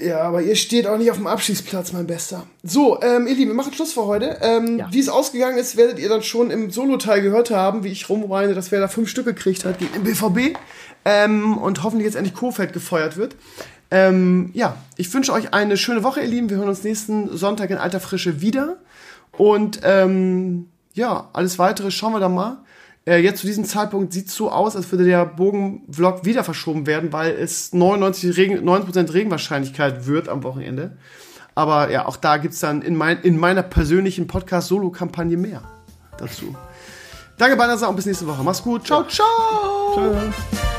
[0.00, 2.46] Ja, aber ihr steht auch nicht auf dem Abschießplatz, mein Bester.
[2.62, 4.38] So, ähm, ihr Lieben, wir machen Schluss für heute.
[4.40, 4.88] Ähm, ja.
[4.90, 8.54] Wie es ausgegangen ist, werdet ihr dann schon im Solo-Teil gehört haben, wie ich rumweine,
[8.54, 10.56] dass wer da fünf Stück gekriegt hat gegen den BVB.
[11.04, 13.36] Ähm, und hoffentlich jetzt endlich Kofeld gefeuert wird.
[13.90, 16.48] Ähm, ja, ich wünsche euch eine schöne Woche, ihr Lieben.
[16.48, 18.78] Wir hören uns nächsten Sonntag in alter Frische wieder.
[19.36, 22.58] Und ähm, ja, alles weitere schauen wir dann mal.
[23.04, 26.86] Äh, jetzt zu diesem Zeitpunkt sieht es so aus, als würde der Bogenvlog wieder verschoben
[26.86, 30.96] werden, weil es 99 Regen, 90% Regenwahrscheinlichkeit wird am Wochenende.
[31.54, 35.62] Aber ja, auch da gibt es dann in, mein, in meiner persönlichen Podcast-Solo-Kampagne mehr
[36.16, 36.54] dazu.
[37.36, 38.42] Danke, Banasa, und bis nächste Woche.
[38.42, 38.86] Mach's gut.
[38.86, 39.26] Ciao, ciao.
[39.94, 40.71] Ciao.